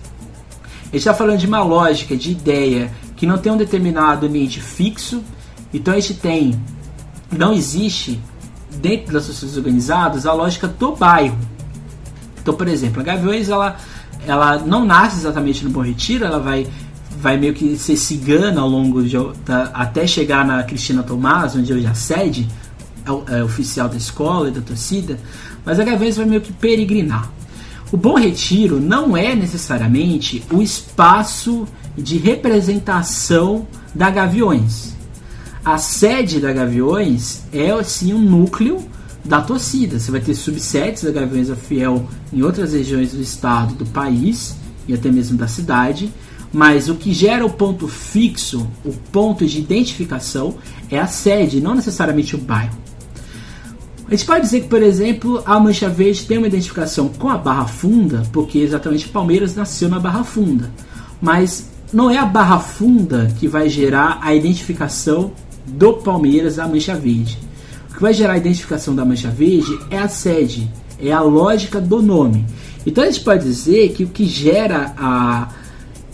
Gente 0.85 0.97
está 0.97 1.12
falando 1.12 1.40
de 1.40 1.47
uma 1.47 1.62
lógica, 1.62 2.16
de 2.16 2.31
ideia 2.31 2.90
que 3.16 3.27
não 3.27 3.37
tem 3.37 3.53
um 3.53 3.59
determinado 3.59 4.25
ambiente 4.25 4.62
fixo, 4.62 5.23
então 5.73 5.95
a 5.95 6.01
gente 6.01 6.15
tem, 6.15 6.61
não 7.31 7.53
existe 7.53 8.21
dentro 8.81 9.13
das 9.13 9.25
sociedades 9.25 9.57
organizadas 9.57 10.27
a 10.27 10.33
lógica 10.33 10.67
do 10.67 10.95
bairro. 10.95 11.39
Então, 12.41 12.55
por 12.55 12.69
exemplo, 12.69 13.01
a 13.01 13.05
Gaviões 13.05 13.49
ela 13.49 13.77
ela 14.27 14.59
não 14.59 14.85
nasce 14.85 15.17
exatamente 15.19 15.65
no 15.65 15.71
Bom 15.71 15.81
Retiro, 15.81 16.25
ela 16.25 16.39
vai 16.39 16.67
vai 17.21 17.37
meio 17.37 17.53
que 17.53 17.77
ser 17.77 17.97
cigana 17.97 18.61
ao 18.61 18.69
longo 18.69 19.03
de 19.03 19.17
da, 19.45 19.65
até 19.75 20.07
chegar 20.07 20.45
na 20.45 20.63
Cristina 20.63 21.03
Tomás, 21.03 21.55
onde 21.55 21.73
hoje 21.73 21.87
a 21.87 21.95
sede 21.95 22.49
é, 23.05 23.39
é 23.39 23.45
oficial 23.45 23.89
da 23.89 23.97
escola 23.97 24.49
e 24.49 24.53
da 24.53 24.61
torcida, 24.61 25.19
mas 25.65 25.79
a 25.79 25.85
Gaviões 25.85 26.17
vai 26.17 26.27
meio 26.27 26.41
que 26.41 26.53
peregrinar. 26.53 27.31
O 27.93 27.97
Bom 27.97 28.15
Retiro 28.15 28.81
não 28.81 29.17
é 29.17 29.35
necessariamente 29.35 30.43
o 30.53 30.63
espaço 30.63 31.67
de 31.99 32.17
representação 32.17 33.67
da 33.95 34.09
Gaviões. 34.09 34.95
A 35.64 35.77
sede 35.77 36.40
da 36.40 36.53
Gaviões 36.53 37.42
é 37.53 37.83
sim 37.83 38.14
um 38.14 38.20
núcleo 38.20 38.83
da 39.25 39.42
torcida. 39.42 39.99
Você 39.99 40.11
vai 40.11 40.20
ter 40.20 40.35
subsetes 40.35 41.05
da 41.05 41.11
Gaviões 41.11 41.49
da 41.49 41.57
Fiel 41.57 42.09
em 42.33 42.42
outras 42.42 42.73
regiões 42.73 43.12
do 43.12 43.20
estado, 43.20 43.75
do 43.75 43.87
país 43.87 44.57
e 44.88 44.94
até 44.94 45.11
mesmo 45.11 45.37
da 45.37 45.46
cidade. 45.46 46.11
Mas 46.53 46.88
o 46.88 46.94
que 46.94 47.12
gera 47.12 47.44
o 47.44 47.51
ponto 47.51 47.87
fixo, 47.87 48.66
o 48.85 48.92
ponto 49.12 49.46
de 49.46 49.59
identificação, 49.59 50.57
é 50.90 50.99
a 50.99 51.07
sede, 51.07 51.61
não 51.61 51.75
necessariamente 51.75 52.35
o 52.35 52.38
bairro. 52.38 52.77
A 54.09 54.11
gente 54.11 54.27
pode 54.27 54.40
dizer 54.40 54.62
que, 54.62 54.68
por 54.68 54.83
exemplo, 54.83 55.40
a 55.46 55.61
Mancha 55.61 55.88
Verde 55.88 56.25
tem 56.25 56.38
uma 56.38 56.49
identificação 56.49 57.09
com 57.09 57.29
a 57.29 57.38
Barra 57.38 57.66
Funda, 57.66 58.25
porque 58.33 58.59
exatamente 58.59 59.09
Palmeiras 59.09 59.55
nasceu 59.55 59.88
na 59.88 60.01
Barra 60.01 60.25
Funda. 60.25 60.68
Mas 61.23 61.70
não 61.92 62.11
é 62.11 62.18
a 62.18 62.27
Barra 62.27 62.59
Funda 62.59 63.33
que 63.38 63.46
vai 63.46 63.68
gerar 63.68 64.18
a 64.20 64.35
identificação 64.35 65.31
do 65.66 65.94
Palmeiras 65.94 66.59
à 66.59 66.66
Mancha 66.66 66.94
Verde 66.94 67.51
que 68.01 68.03
vai 68.03 68.14
gerar 68.14 68.33
a 68.33 68.38
identificação 68.38 68.94
da 68.94 69.05
mancha 69.05 69.29
verde 69.29 69.79
é 69.90 69.99
a 69.99 70.09
sede, 70.09 70.70
é 70.99 71.12
a 71.12 71.20
lógica 71.20 71.79
do 71.79 72.01
nome. 72.01 72.46
Então 72.87 73.05
a 73.05 73.07
gente 73.07 73.20
pode 73.20 73.44
dizer 73.44 73.92
que 73.92 74.05
o 74.05 74.09
que 74.09 74.25
gera 74.25 74.94
a, 74.96 75.51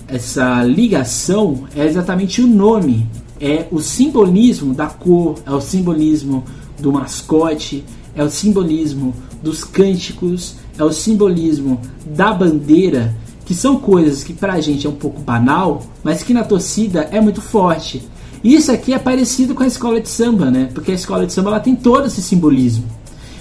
essa 0.08 0.64
ligação 0.64 1.68
é 1.76 1.86
exatamente 1.86 2.42
o 2.42 2.46
nome, 2.48 3.06
é 3.40 3.68
o 3.70 3.78
simbolismo 3.78 4.74
da 4.74 4.88
cor, 4.88 5.36
é 5.46 5.50
o 5.52 5.60
simbolismo 5.60 6.42
do 6.80 6.92
mascote, 6.92 7.84
é 8.16 8.24
o 8.24 8.30
simbolismo 8.30 9.14
dos 9.40 9.62
cânticos, 9.62 10.56
é 10.76 10.82
o 10.82 10.90
simbolismo 10.90 11.80
da 12.04 12.32
bandeira, 12.32 13.14
que 13.44 13.54
são 13.54 13.78
coisas 13.78 14.24
que 14.24 14.32
pra 14.32 14.60
gente 14.60 14.88
é 14.88 14.90
um 14.90 14.96
pouco 14.96 15.20
banal, 15.20 15.84
mas 16.02 16.24
que 16.24 16.34
na 16.34 16.42
torcida 16.42 17.02
é 17.12 17.20
muito 17.20 17.40
forte. 17.40 18.02
Isso 18.46 18.70
aqui 18.70 18.94
é 18.94 18.98
parecido 18.98 19.56
com 19.56 19.64
a 19.64 19.66
escola 19.66 20.00
de 20.00 20.08
samba, 20.08 20.52
né? 20.52 20.68
Porque 20.72 20.92
a 20.92 20.94
escola 20.94 21.26
de 21.26 21.32
samba 21.32 21.50
ela 21.50 21.58
tem 21.58 21.74
todo 21.74 22.06
esse 22.06 22.22
simbolismo. 22.22 22.84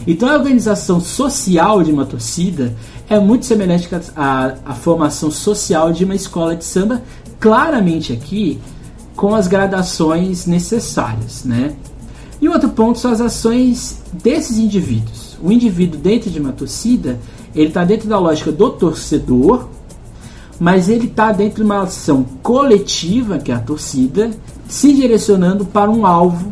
Então 0.07 0.27
a 0.27 0.33
organização 0.33 0.99
social 0.99 1.83
de 1.83 1.91
uma 1.91 2.07
torcida 2.07 2.75
é 3.07 3.19
muito 3.19 3.45
semelhante 3.45 3.87
à, 4.15 4.55
à 4.65 4.73
formação 4.73 5.29
social 5.29 5.93
de 5.93 6.03
uma 6.03 6.15
escola 6.15 6.55
de 6.55 6.65
samba, 6.65 7.03
claramente 7.39 8.13
aqui 8.13 8.59
com 9.15 9.35
as 9.35 9.47
gradações 9.47 10.47
necessárias, 10.47 11.43
né? 11.43 11.75
E 12.41 12.49
outro 12.49 12.69
ponto 12.69 12.97
são 12.97 13.11
as 13.11 13.21
ações 13.21 14.01
desses 14.11 14.57
indivíduos. 14.57 15.37
O 15.39 15.51
indivíduo 15.51 15.99
dentro 15.99 16.31
de 16.31 16.39
uma 16.39 16.51
torcida, 16.51 17.19
ele 17.53 17.67
está 17.67 17.85
dentro 17.85 18.09
da 18.09 18.17
lógica 18.17 18.51
do 18.51 18.71
torcedor, 18.71 19.69
mas 20.59 20.89
ele 20.89 21.07
está 21.07 21.31
dentro 21.31 21.57
de 21.57 21.63
uma 21.63 21.83
ação 21.83 22.25
coletiva, 22.41 23.37
que 23.37 23.51
é 23.51 23.55
a 23.55 23.59
torcida, 23.59 24.31
se 24.67 24.93
direcionando 24.93 25.65
para 25.65 25.91
um 25.91 26.05
alvo 26.05 26.51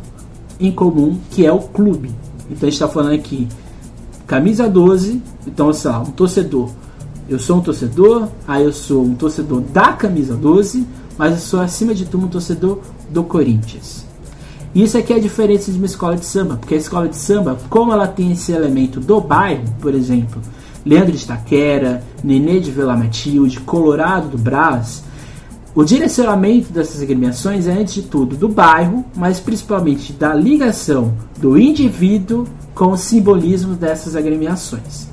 em 0.60 0.72
comum, 0.72 1.18
que 1.30 1.46
é 1.46 1.52
o 1.52 1.60
clube. 1.60 2.12
Então 2.50 2.68
a 2.68 2.72
gente 2.72 2.74
está 2.74 2.88
falando 2.88 3.14
aqui, 3.14 3.48
camisa 4.28 4.70
12, 4.70 5.22
então 5.48 5.72
sei 5.74 5.92
lá, 5.92 6.00
um 6.00 6.12
torcedor. 6.12 6.70
Eu 7.30 7.40
sou 7.40 7.58
um 7.58 7.62
torcedor, 7.62 8.28
aí 8.48 8.64
eu 8.64 8.74
sou 8.74 9.04
um 9.04 9.16
torcedor 9.16 9.62
da 9.62 9.94
camisa 9.94 10.36
12, 10.36 10.86
mas 11.18 11.34
eu 11.34 11.40
sou 11.40 11.62
acima 11.62 11.94
de 11.94 12.06
tudo 12.06 12.26
um 12.26 12.30
torcedor 12.30 12.80
do 13.10 13.24
Corinthians. 13.24 14.06
Isso 14.76 14.98
aqui 14.98 15.14
é 15.14 15.18
a 15.18 15.20
diferença 15.20 15.72
de 15.72 15.78
uma 15.78 15.86
escola 15.86 16.18
de 16.18 16.26
samba, 16.26 16.58
porque 16.58 16.74
a 16.74 16.78
escola 16.78 17.08
de 17.08 17.16
samba, 17.16 17.58
como 17.70 17.94
ela 17.94 18.08
tem 18.08 18.32
esse 18.32 18.52
elemento 18.52 19.00
do 19.00 19.22
bairro, 19.22 19.64
por 19.80 19.94
exemplo, 19.94 20.42
Leandro 20.86 21.14
de 21.14 21.26
Taquera, 21.26 22.04
Nenê 22.24 22.60
de 22.60 22.72
Vila 22.72 22.96
Matilde, 22.96 23.60
Colorado 23.62 24.30
do 24.30 24.38
Brás, 24.38 25.04
o 25.76 25.84
direcionamento 25.84 26.72
dessas 26.72 27.02
agremiações 27.02 27.66
é, 27.66 27.72
antes 27.72 27.96
de 27.96 28.04
tudo, 28.04 28.36
do 28.36 28.48
bairro, 28.48 29.04
mas 29.16 29.40
principalmente 29.40 30.14
da 30.14 30.34
ligação 30.34 31.14
do 31.40 31.58
indivíduo 31.58 32.46
com 32.76 32.92
o 32.92 32.98
simbolismo 32.98 33.74
dessas 33.74 34.16
agremiações. 34.16 35.08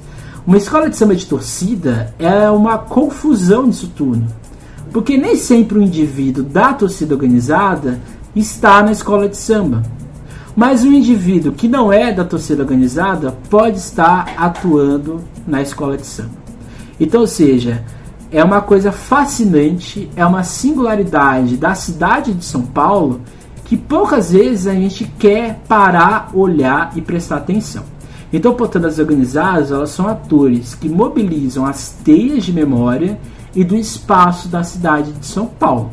Uma 0.47 0.59
escola 0.59 0.91
de 0.91 0.97
samba 0.97 1.15
de 1.15 1.25
torcida 1.25 2.15
é 2.19 2.51
uma 2.51 2.77
confusão 2.77 3.71
disso 3.71 3.91
tudo, 3.97 4.23
porque 4.93 5.17
nem 5.17 5.35
sempre 5.37 5.79
o 5.79 5.83
indivíduo 5.83 6.45
da 6.45 6.75
torcida 6.75 7.15
organizada 7.15 7.99
está 8.35 8.83
na 8.83 8.93
escola 8.93 9.29
de 9.29 9.37
samba. 9.37 9.83
Mas 10.57 10.83
o 10.83 10.89
indivíduo 10.89 11.53
que 11.53 11.69
não 11.69 11.93
é 11.93 12.13
da 12.13 12.25
torcida 12.25 12.63
organizada 12.63 13.37
pode 13.49 13.79
estar 13.79 14.35
atuando 14.37 15.23
na 15.47 15.63
escola 15.63 15.97
de 15.97 16.07
samba. 16.07 16.41
Então, 16.99 17.23
ou 17.23 17.27
seja, 17.27 17.85
é 18.31 18.43
uma 18.45 18.61
coisa 18.61 18.93
fascinante, 18.93 20.11
é 20.15 20.25
uma 20.25 20.43
singularidade 20.43 21.57
da 21.57 21.75
cidade 21.75 22.33
de 22.33 22.45
São 22.45 22.63
Paulo 22.63 23.21
que 23.65 23.77
poucas 23.77 24.33
vezes 24.33 24.67
a 24.67 24.75
gente 24.75 25.05
quer 25.19 25.61
parar, 25.69 26.31
olhar 26.35 26.93
e 26.97 27.01
prestar 27.01 27.37
atenção. 27.37 27.85
Então, 28.33 28.55
portanto, 28.55 28.87
as 28.87 28.99
organizadas 28.99 29.73
elas 29.73 29.91
são 29.91 30.07
atores 30.07 30.75
que 30.75 30.89
mobilizam 30.89 31.65
as 31.67 31.91
teias 32.05 32.45
de 32.45 32.53
memória 32.53 33.19
e 33.55 33.65
do 33.65 33.77
espaço 33.77 34.49
da 34.49 34.63
cidade 34.63 35.13
de 35.13 35.27
São 35.27 35.47
Paulo. 35.47 35.91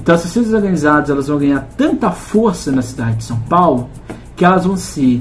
Então, 0.00 0.14
as 0.14 0.22
torcidas 0.22 0.54
organizadas 0.54 1.10
elas 1.10 1.28
vão 1.28 1.36
ganhar 1.36 1.60
tanta 1.76 2.10
força 2.10 2.72
na 2.72 2.80
cidade 2.80 3.18
de 3.18 3.24
São 3.24 3.38
Paulo 3.40 3.90
que 4.34 4.46
elas 4.46 4.64
vão 4.64 4.74
ser 4.74 5.20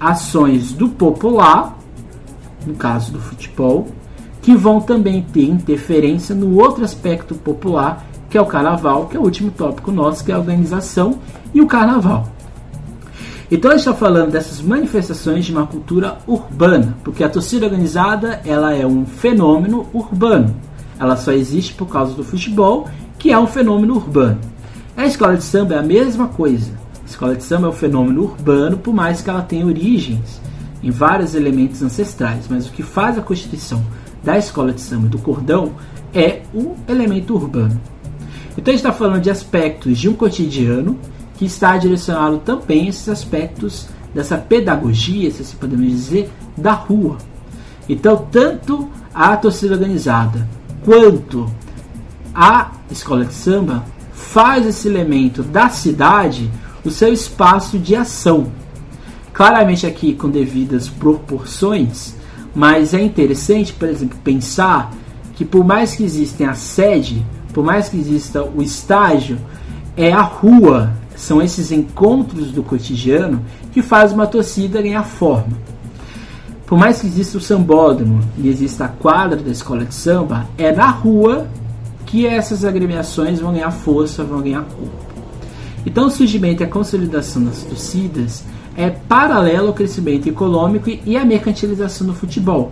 ações 0.00 0.72
do 0.72 0.88
popular, 0.88 1.76
no 2.66 2.74
caso 2.74 3.12
do 3.12 3.20
futebol, 3.20 3.86
que 4.40 4.56
vão 4.56 4.80
também 4.80 5.20
ter 5.20 5.44
interferência 5.44 6.34
no 6.34 6.58
outro 6.58 6.82
aspecto 6.82 7.34
popular, 7.34 8.02
que 8.30 8.38
é 8.38 8.40
o 8.40 8.46
carnaval, 8.46 9.08
que 9.08 9.16
é 9.18 9.20
o 9.20 9.24
último 9.24 9.50
tópico 9.50 9.92
nosso, 9.92 10.24
que 10.24 10.32
é 10.32 10.34
a 10.34 10.38
organização 10.38 11.18
e 11.52 11.60
o 11.60 11.66
carnaval. 11.66 12.26
Então 13.50 13.70
a 13.70 13.74
gente 13.74 13.86
está 13.86 13.92
falando 13.92 14.30
dessas 14.30 14.62
manifestações 14.62 15.44
de 15.44 15.52
uma 15.52 15.66
cultura 15.66 16.16
urbana, 16.26 16.96
porque 17.04 17.22
a 17.22 17.28
torcida 17.28 17.66
organizada 17.66 18.40
ela 18.46 18.72
é 18.72 18.86
um 18.86 19.04
fenômeno 19.04 19.86
urbano. 19.92 20.56
Ela 20.98 21.14
só 21.14 21.30
existe 21.32 21.74
por 21.74 21.88
causa 21.88 22.14
do 22.14 22.24
futebol, 22.24 22.88
que 23.24 23.32
é 23.32 23.38
um 23.38 23.46
fenômeno 23.46 23.94
urbano. 23.94 24.38
A 24.94 25.06
escola 25.06 25.34
de 25.34 25.44
samba 25.44 25.76
é 25.76 25.78
a 25.78 25.82
mesma 25.82 26.28
coisa. 26.28 26.72
A 27.02 27.06
escola 27.06 27.34
de 27.34 27.42
samba 27.42 27.68
é 27.68 27.70
um 27.70 27.72
fenômeno 27.72 28.22
urbano, 28.22 28.76
por 28.76 28.92
mais 28.92 29.22
que 29.22 29.30
ela 29.30 29.40
tenha 29.40 29.64
origens 29.64 30.42
em 30.82 30.90
vários 30.90 31.34
elementos 31.34 31.82
ancestrais, 31.82 32.44
mas 32.50 32.68
o 32.68 32.72
que 32.72 32.82
faz 32.82 33.16
a 33.16 33.22
constituição 33.22 33.82
da 34.22 34.36
escola 34.36 34.74
de 34.74 34.82
samba 34.82 35.08
do 35.08 35.16
cordão 35.16 35.72
é 36.12 36.42
um 36.54 36.74
elemento 36.86 37.34
urbano. 37.34 37.80
Então 38.58 38.70
a 38.70 38.76
gente 38.76 38.84
está 38.84 38.92
falando 38.92 39.22
de 39.22 39.30
aspectos 39.30 39.96
de 39.96 40.06
um 40.06 40.12
cotidiano 40.12 40.98
que 41.38 41.46
está 41.46 41.78
direcionado 41.78 42.36
também 42.40 42.84
a 42.84 42.90
esses 42.90 43.08
aspectos 43.08 43.88
dessa 44.14 44.36
pedagogia, 44.36 45.30
se 45.30 45.40
assim 45.40 45.56
podemos 45.56 45.86
dizer, 45.86 46.30
da 46.58 46.72
rua. 46.72 47.16
Então, 47.88 48.28
tanto 48.30 48.86
a 49.14 49.34
torcida 49.34 49.72
organizada 49.72 50.46
quanto 50.84 51.50
a 52.34 52.72
escola 52.90 53.24
de 53.24 53.34
samba 53.34 53.84
faz 54.12 54.66
esse 54.66 54.88
elemento 54.88 55.42
da 55.42 55.68
cidade 55.68 56.50
o 56.84 56.90
seu 56.90 57.12
espaço 57.12 57.78
de 57.78 57.94
ação. 57.94 58.48
Claramente 59.32 59.86
aqui 59.86 60.14
com 60.14 60.28
devidas 60.28 60.88
proporções, 60.88 62.14
mas 62.54 62.92
é 62.92 63.00
interessante, 63.00 63.72
por 63.72 63.88
exemplo, 63.88 64.18
pensar 64.22 64.92
que 65.34 65.44
por 65.44 65.64
mais 65.64 65.94
que 65.94 66.04
exista 66.04 66.50
a 66.50 66.54
sede, 66.54 67.24
por 67.52 67.64
mais 67.64 67.88
que 67.88 67.96
exista 67.96 68.44
o 68.44 68.62
estágio, 68.62 69.38
é 69.96 70.12
a 70.12 70.22
rua, 70.22 70.92
são 71.16 71.40
esses 71.40 71.72
encontros 71.72 72.50
do 72.50 72.62
cotidiano 72.62 73.42
que 73.72 73.82
faz 73.82 74.12
uma 74.12 74.26
torcida 74.26 74.82
ganhar 74.82 75.04
forma. 75.04 75.56
Por 76.66 76.78
mais 76.78 77.00
que 77.00 77.06
exista 77.06 77.38
o 77.38 77.40
sambódromo 77.40 78.20
e 78.38 78.48
exista 78.48 78.86
a 78.86 78.88
quadra 78.88 79.40
da 79.40 79.50
escola 79.50 79.84
de 79.84 79.94
samba, 79.94 80.46
é 80.56 80.72
na 80.72 80.88
rua 80.88 81.46
que 82.14 82.28
essas 82.28 82.64
agremiações 82.64 83.40
vão 83.40 83.52
ganhar 83.52 83.72
força, 83.72 84.22
vão 84.22 84.40
ganhar 84.40 84.62
corpo. 84.62 85.04
Então 85.84 86.06
o 86.06 86.10
surgimento 86.10 86.62
e 86.62 86.64
a 86.64 86.68
consolidação 86.68 87.42
das 87.42 87.64
torcidas 87.64 88.44
é 88.76 88.88
paralelo 88.88 89.66
ao 89.66 89.74
crescimento 89.74 90.28
econômico 90.28 90.88
e 91.04 91.16
à 91.16 91.24
mercantilização 91.24 92.06
do 92.06 92.14
futebol. 92.14 92.70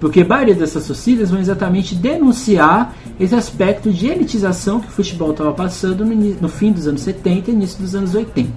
Porque 0.00 0.22
a 0.22 0.24
maioria 0.24 0.56
dessas 0.56 0.84
torcidas 0.84 1.30
vão 1.30 1.38
exatamente 1.38 1.94
denunciar 1.94 2.92
esse 3.20 3.36
aspecto 3.36 3.88
de 3.92 4.08
elitização 4.08 4.80
que 4.80 4.88
o 4.88 4.90
futebol 4.90 5.30
estava 5.30 5.52
passando 5.52 6.04
no, 6.04 6.16
no 6.16 6.48
fim 6.48 6.72
dos 6.72 6.88
anos 6.88 7.02
70 7.02 7.52
e 7.52 7.54
início 7.54 7.80
dos 7.80 7.94
anos 7.94 8.16
80. 8.16 8.50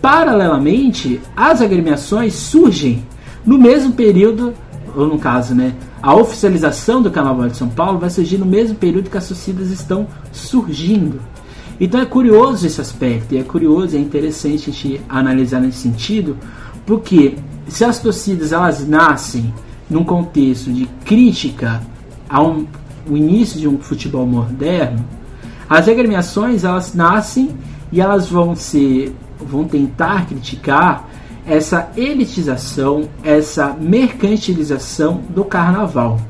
Paralelamente, 0.00 1.20
as 1.36 1.60
agremiações 1.60 2.34
surgem 2.34 3.04
no 3.44 3.58
mesmo 3.58 3.92
período, 3.92 4.54
ou 4.94 5.06
no 5.06 5.18
caso, 5.18 5.54
né, 5.54 5.74
a 6.02 6.14
oficialização 6.14 7.02
do 7.02 7.10
Carnaval 7.10 7.48
de 7.48 7.56
São 7.56 7.68
Paulo 7.68 7.98
vai 7.98 8.10
surgir 8.10 8.38
no 8.38 8.46
mesmo 8.46 8.76
período 8.76 9.10
que 9.10 9.16
as 9.16 9.28
torcidas 9.28 9.70
estão 9.70 10.06
surgindo. 10.32 11.20
Então 11.80 12.00
é 12.00 12.04
curioso 12.04 12.66
esse 12.66 12.80
aspecto, 12.80 13.34
e 13.34 13.38
é 13.38 13.42
curioso, 13.42 13.96
é 13.96 13.98
interessante 13.98 14.70
a 14.70 14.72
gente 14.72 15.00
analisar 15.08 15.60
nesse 15.60 15.78
sentido, 15.78 16.36
porque 16.86 17.36
se 17.66 17.84
as 17.84 17.98
torcidas 17.98 18.52
elas 18.52 18.86
nascem 18.86 19.52
num 19.88 20.04
contexto 20.04 20.72
de 20.72 20.86
crítica 21.04 21.82
ao 22.28 22.62
início 23.08 23.58
de 23.58 23.68
um 23.68 23.78
futebol 23.78 24.26
moderno, 24.26 25.04
as 25.68 25.88
agremiações 25.88 26.64
elas 26.64 26.94
nascem 26.94 27.50
e 27.90 28.00
elas 28.00 28.28
vão 28.28 28.54
ser 28.54 29.14
vão 29.40 29.64
tentar 29.64 30.26
criticar 30.26 31.08
essa 31.46 31.90
elitização, 31.96 33.08
essa 33.22 33.76
mercantilização 33.78 35.20
do 35.30 35.44
carnaval. 35.44 36.20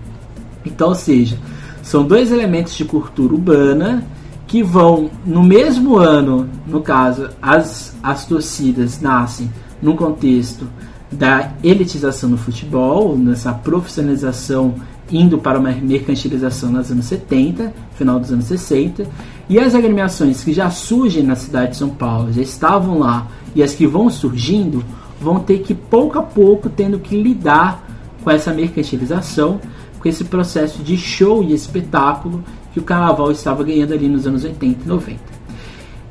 Então, 0.64 0.88
ou 0.88 0.94
seja, 0.94 1.38
são 1.82 2.04
dois 2.04 2.30
elementos 2.30 2.74
de 2.74 2.84
cultura 2.84 3.34
urbana 3.34 4.04
que 4.46 4.62
vão 4.62 5.10
no 5.24 5.42
mesmo 5.42 5.96
ano, 5.96 6.48
no 6.66 6.80
caso, 6.80 7.30
as, 7.40 7.96
as 8.02 8.26
torcidas 8.26 9.00
nascem 9.00 9.50
num 9.80 9.96
contexto 9.96 10.66
da 11.10 11.52
elitização 11.62 12.30
do 12.30 12.38
futebol, 12.38 13.16
nessa 13.16 13.52
profissionalização 13.52 14.74
indo 15.10 15.38
para 15.38 15.58
uma 15.58 15.70
mercantilização 15.72 16.70
nos 16.70 16.90
anos 16.90 17.04
70, 17.06 17.72
final 17.94 18.18
dos 18.18 18.32
anos 18.32 18.46
60, 18.46 19.06
e 19.48 19.58
as 19.58 19.74
agremiações 19.74 20.42
que 20.42 20.52
já 20.52 20.70
surgem 20.70 21.22
na 21.22 21.36
cidade 21.36 21.72
de 21.72 21.76
São 21.76 21.90
Paulo, 21.90 22.32
já 22.32 22.40
estavam 22.40 22.98
lá, 22.98 23.26
e 23.54 23.62
as 23.62 23.74
que 23.74 23.86
vão 23.86 24.08
surgindo, 24.08 24.82
vão 25.22 25.40
ter 25.40 25.60
que 25.60 25.74
pouco 25.74 26.18
a 26.18 26.22
pouco 26.22 26.68
tendo 26.68 26.98
que 26.98 27.20
lidar 27.20 27.86
com 28.22 28.30
essa 28.30 28.52
mercantilização, 28.52 29.60
com 29.98 30.08
esse 30.08 30.24
processo 30.24 30.82
de 30.82 30.96
show 30.96 31.42
e 31.42 31.52
espetáculo 31.52 32.44
que 32.72 32.80
o 32.80 32.82
carnaval 32.82 33.30
estava 33.30 33.62
ganhando 33.62 33.92
ali 33.92 34.08
nos 34.08 34.26
anos 34.26 34.44
80 34.44 34.84
e 34.84 34.88
90. 34.88 35.20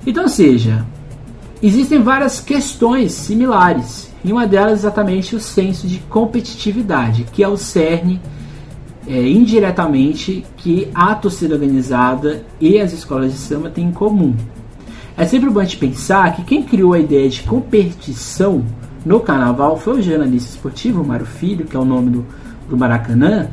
Então, 0.06 0.28
seja, 0.28 0.86
existem 1.62 2.02
várias 2.02 2.40
questões 2.40 3.12
similares, 3.12 4.12
e 4.24 4.32
uma 4.32 4.48
delas 4.48 4.72
é 4.72 4.76
exatamente 4.76 5.36
o 5.36 5.40
senso 5.40 5.88
de 5.88 6.00
competitividade, 6.00 7.26
que 7.32 7.44
é 7.44 7.48
o 7.48 7.58
cerne 7.58 8.22
é, 9.08 9.28
indiretamente 9.28 10.46
que 10.58 10.88
a 10.94 11.16
torcida 11.16 11.56
organizada 11.56 12.46
e 12.60 12.80
as 12.80 12.94
escolas 12.94 13.32
de 13.32 13.38
samba 13.38 13.70
têm 13.70 13.88
em 13.88 13.92
comum. 13.92 14.36
É 15.18 15.26
sempre 15.26 15.50
bom 15.50 15.60
a 15.60 15.64
gente 15.64 15.78
pensar 15.78 16.36
que 16.36 16.44
quem 16.44 16.64
criou 16.64 16.94
a 16.94 17.00
ideia 17.00 17.30
de 17.30 17.44
competição 17.44 18.64
no 19.06 19.20
carnaval 19.20 19.78
foi 19.78 20.00
o 20.00 20.02
jornalista 20.02 20.52
esportivo 20.52 21.04
Mário 21.04 21.26
Filho, 21.26 21.66
que 21.66 21.76
é 21.76 21.80
o 21.80 21.86
nome 21.86 22.12
do, 22.12 22.26
do 22.70 22.78
Maracanã, 22.78 23.48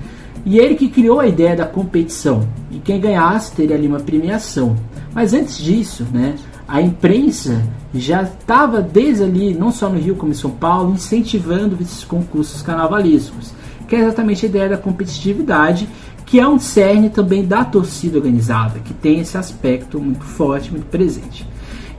e 0.45 0.59
ele 0.59 0.75
que 0.75 0.89
criou 0.89 1.21
a 1.21 1.27
ideia 1.27 1.57
da 1.57 1.67
competição. 1.67 2.47
E 2.71 2.79
quem 2.79 3.01
ganhasse 3.01 3.53
teria 3.53 3.77
ali 3.77 3.87
uma 3.87 4.01
premiação. 4.01 4.77
Mas 5.15 5.33
antes 5.33 5.59
disso, 5.59 6.07
né, 6.13 6.37
a 6.67 6.83
imprensa 6.83 7.63
já 7.95 8.23
estava 8.23 8.81
desde 8.83 9.25
ali, 9.25 9.55
não 9.55 9.73
só 9.73 9.89
no 9.89 9.99
Rio 9.99 10.17
como 10.17 10.33
em 10.33 10.35
São 10.35 10.51
Paulo, 10.51 10.93
incentivando 10.93 11.77
esses 11.81 12.05
concursos 12.05 12.61
carnavalescos, 12.61 13.53
que 13.89 13.97
é 13.97 14.01
exatamente 14.01 14.45
a 14.45 14.49
ideia 14.49 14.69
da 14.69 14.77
competitividade, 14.77 15.89
que 16.27 16.39
é 16.39 16.47
um 16.47 16.59
cerne 16.59 17.09
também 17.09 17.47
da 17.47 17.65
torcida 17.65 18.19
organizada, 18.19 18.81
que 18.81 18.93
tem 18.93 19.21
esse 19.21 19.39
aspecto 19.39 19.99
muito 19.99 20.25
forte, 20.25 20.71
muito 20.71 20.87
presente. 20.87 21.47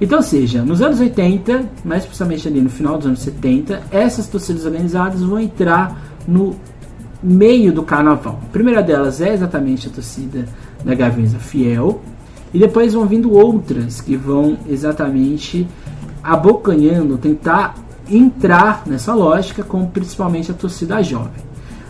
Então, 0.01 0.21
seja, 0.21 0.63
nos 0.63 0.81
anos 0.81 0.99
80, 0.99 1.65
mais 1.83 2.05
precisamente 2.05 2.47
ali 2.47 2.61
no 2.61 2.69
final 2.69 2.97
dos 2.97 3.05
anos 3.05 3.19
70, 3.19 3.83
essas 3.91 4.27
torcidas 4.27 4.65
organizadas 4.65 5.21
vão 5.21 5.39
entrar 5.39 6.15
no 6.27 6.55
meio 7.21 7.73
do 7.73 7.83
carnaval. 7.83 8.39
A 8.43 8.51
primeira 8.51 8.81
delas 8.81 9.19
é 9.19 9.33
exatamente 9.33 9.87
a 9.87 9.91
torcida 9.91 10.45
da 10.85 10.95
Gaviões 10.95 11.33
Fiel, 11.35 12.01
e 12.53 12.59
depois 12.59 12.93
vão 12.93 13.05
vindo 13.05 13.31
outras 13.33 14.01
que 14.01 14.15
vão 14.15 14.57
exatamente 14.67 15.67
abocanhando, 16.23 17.17
tentar 17.17 17.75
entrar 18.09 18.83
nessa 18.85 19.13
lógica, 19.13 19.63
como 19.63 19.87
principalmente 19.87 20.49
a 20.49 20.53
torcida 20.53 21.03
jovem. 21.03 21.48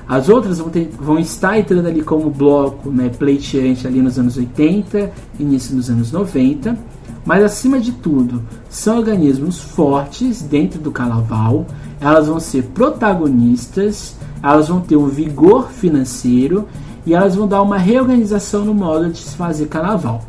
As 0.10 0.28
outras 0.28 0.57
vão, 0.57 0.70
ter, 0.70 0.89
vão 0.99 1.20
estar 1.20 1.60
entrando 1.60 1.86
ali 1.86 2.01
como 2.01 2.32
bloco 2.32 2.89
né, 2.89 3.10
pleiteante 3.10 3.86
ali 3.86 4.01
nos 4.01 4.18
anos 4.18 4.38
80, 4.38 5.12
início 5.39 5.76
dos 5.76 5.88
anos 5.88 6.12
90, 6.12 6.76
mas 7.24 7.43
acima 7.43 7.80
de 7.80 7.91
tudo, 7.91 8.41
são 8.72 8.97
organismos 8.97 9.60
fortes 9.60 10.41
dentro 10.41 10.80
do 10.80 10.91
carnaval, 10.91 11.68
elas 12.01 12.28
vão 12.28 12.39
ser 12.39 12.64
protagonistas, 12.74 14.16
elas 14.41 14.68
vão 14.68 14.82
ter 14.82 14.95
um 14.95 15.05
vigor 15.05 15.70
financeiro 15.70 16.68
e 17.05 17.14
elas 17.14 17.36
vão 17.36 17.47
dar 17.47 17.62
uma 17.62 17.78
reorganização 17.78 18.66
no 18.66 18.74
modo 18.74 19.12
de 19.12 19.20
se 19.20 19.36
fazer 19.36 19.68
carnaval. 19.68 20.24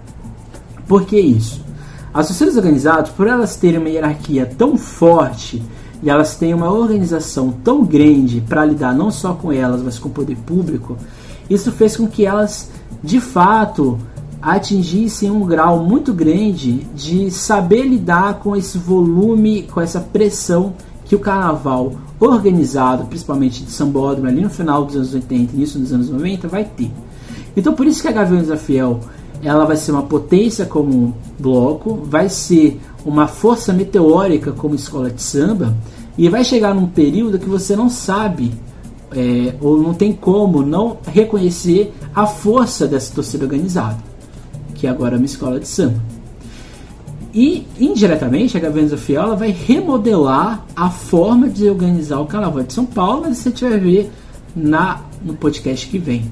Por 0.87 1.07
que 1.07 1.19
isso? 1.19 1.65
As 2.13 2.27
torcidas 2.27 2.59
organizadas, 2.59 3.09
por 3.09 3.27
elas 3.27 3.57
terem 3.57 3.79
uma 3.79 3.89
hierarquia 3.89 4.45
tão 4.45 4.77
forte 4.77 5.63
e 6.03 6.09
elas 6.09 6.37
têm 6.37 6.55
uma 6.55 6.71
organização 6.71 7.53
tão 7.65 7.85
grande 7.85 8.41
para 8.41 8.65
lidar 8.65 8.95
não 8.95 9.11
só 9.11 9.35
com 9.35 9.53
elas, 9.53 9.83
mas 9.83 9.99
com 9.99 10.09
o 10.09 10.13
poder 10.13 10.37
público, 10.37 10.97
isso 11.49 11.71
fez 11.73 11.97
com 11.97 12.07
que 12.07 12.25
elas, 12.25 12.71
de 13.03 13.21
fato, 13.21 13.99
atingissem 14.41 15.31
um 15.31 15.45
grau 15.45 15.85
muito 15.85 16.15
grande 16.15 16.87
de 16.95 17.31
saber 17.31 17.83
lidar 17.83 18.35
com 18.35 18.57
esse 18.57 18.79
volume, 18.79 19.65
com 19.65 19.81
essa 19.81 20.01
pressão 20.01 20.73
que 21.05 21.15
o 21.15 21.19
carnaval 21.19 21.93
organizado, 22.19 23.05
principalmente 23.07 23.65
de 23.65 23.71
Sambódromo, 23.71 24.29
ali 24.29 24.41
no 24.41 24.51
final 24.51 24.85
dos 24.85 24.97
anos 24.97 25.13
80 25.13 25.55
início 25.55 25.81
dos 25.81 25.93
anos 25.93 26.09
90, 26.09 26.49
vai 26.49 26.65
ter. 26.65 26.91
Então 27.57 27.75
por 27.75 27.87
isso 27.87 28.01
que 28.01 28.09
a 28.09 28.13
Gaviões 28.13 28.49
da 28.49 28.57
Fiel 28.57 29.01
ela 29.43 29.65
vai 29.65 29.77
ser 29.77 29.93
uma 29.93 30.03
potência 30.03 30.67
como 30.67 31.15
bloco, 31.39 31.95
vai 32.05 32.29
ser 32.29 32.81
uma 33.05 33.27
força 33.27 33.73
meteórica 33.73 34.53
como 34.53 34.75
escola 34.75 35.11
de 35.11 35.23
samba 35.23 35.75
e 36.19 36.29
vai 36.29 36.45
chegar 36.45 36.75
num 36.75 36.87
período 36.87 37.39
que 37.39 37.49
você 37.49 37.75
não 37.75 37.89
sabe 37.89 38.53
é, 39.13 39.55
ou 39.61 39.81
não 39.81 39.95
tem 39.95 40.13
como 40.13 40.63
não 40.63 40.99
reconhecer 41.07 41.93
a 42.15 42.27
força 42.27 42.87
dessa 42.87 43.15
torcida 43.15 43.45
organizada, 43.45 43.99
que 44.75 44.87
agora 44.87 45.15
é 45.15 45.19
uma 45.19 45.27
escola 45.27 45.59
de 45.59 45.67
samba. 45.67 46.01
E 47.33 47.67
indiretamente 47.79 48.57
a 48.57 48.61
Gaviões 48.61 48.91
da 48.91 48.97
Fiola 48.97 49.37
vai 49.37 49.53
remodelar 49.53 50.67
a 50.75 50.91
forma 50.91 51.49
de 51.49 51.69
organizar 51.69 52.21
o 52.21 52.27
Carnaval 52.27 52.65
de 52.65 52.73
São 52.73 52.85
Paulo, 52.85 53.23
mas 53.23 53.39
você 53.39 53.69
vai 53.69 53.79
ver 53.79 54.11
na, 54.55 55.01
no 55.25 55.35
podcast 55.35 55.87
que 55.87 55.99
vem. 55.99 56.31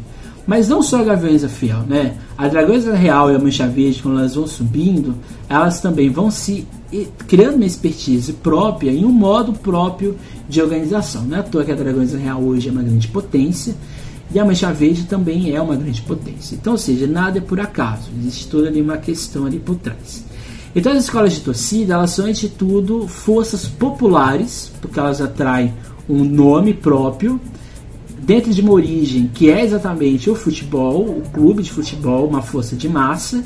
Mas 0.49 0.67
não 0.67 0.81
só 0.81 1.03
a 1.03 1.05
Gaviões 1.05 1.45
é 1.45 1.49
fiel, 1.49 1.81
né? 1.87 2.17
A 2.39 2.49
Dragões 2.49 2.87
Real 2.87 3.31
e 3.31 3.37
a 3.37 3.39
Mancha 3.39 3.69
Verde, 3.69 4.03
quando 4.03 4.19
elas 4.19 4.35
vão 4.35 4.47
subindo, 4.47 5.15
elas 5.47 5.79
também 5.83 6.09
vão 6.09 6.31
se 6.31 6.67
criando 7.27 7.57
uma 7.57 7.67
expertise 7.67 8.33
própria 8.33 8.91
e 8.91 9.05
um 9.05 9.13
modo 9.13 9.53
próprio 9.53 10.17
de 10.49 10.63
organização. 10.63 11.25
Não 11.25 11.37
é 11.37 11.41
à 11.41 11.43
toa 11.43 11.67
que 11.67 11.71
a 11.71 11.75
Dragões 11.75 12.15
Real 12.15 12.41
hoje 12.41 12.71
é 12.71 12.73
uma 12.73 12.83
grande 12.83 13.09
potência 13.09 13.77
e 14.35 14.39
a 14.39 14.45
Mancha 14.45 14.73
Verde 14.73 15.05
também 15.05 15.55
é 15.55 15.61
uma 15.61 15.77
grande 15.77 16.01
potência. 16.01 16.55
Então, 16.55 16.73
ou 16.73 16.79
seja, 16.79 17.07
nada 17.07 17.37
é 17.37 17.43
por 17.43 17.61
acaso, 17.61 18.09
existe 18.19 18.49
toda 18.49 18.69
ali 18.69 18.81
uma 18.81 18.97
questão 18.97 19.45
ali 19.45 19.59
por 19.59 19.77
trás. 19.77 20.25
Então, 20.75 20.93
as 20.93 21.05
escolas 21.05 21.35
de 21.35 21.41
torcida, 21.41 21.93
elas 21.93 22.13
são, 22.13 22.25
antes 22.25 22.41
de 22.41 22.49
tudo, 22.49 23.07
forças 23.07 23.67
populares, 23.67 24.73
porque 24.81 24.99
elas 24.99 25.21
atraem 25.21 25.75
um 26.09 26.25
nome 26.25 26.73
próprio, 26.73 27.39
dentro 28.29 28.53
de 28.53 28.61
uma 28.61 28.73
origem 28.73 29.27
que 29.33 29.51
é 29.51 29.65
exatamente 29.65 30.29
o 30.29 30.35
futebol, 30.35 31.01
o 31.01 31.23
clube 31.33 31.63
de 31.63 31.73
futebol, 31.73 32.29
uma 32.29 32.43
força 32.43 32.77
de 32.77 32.87
massa, 32.87 33.43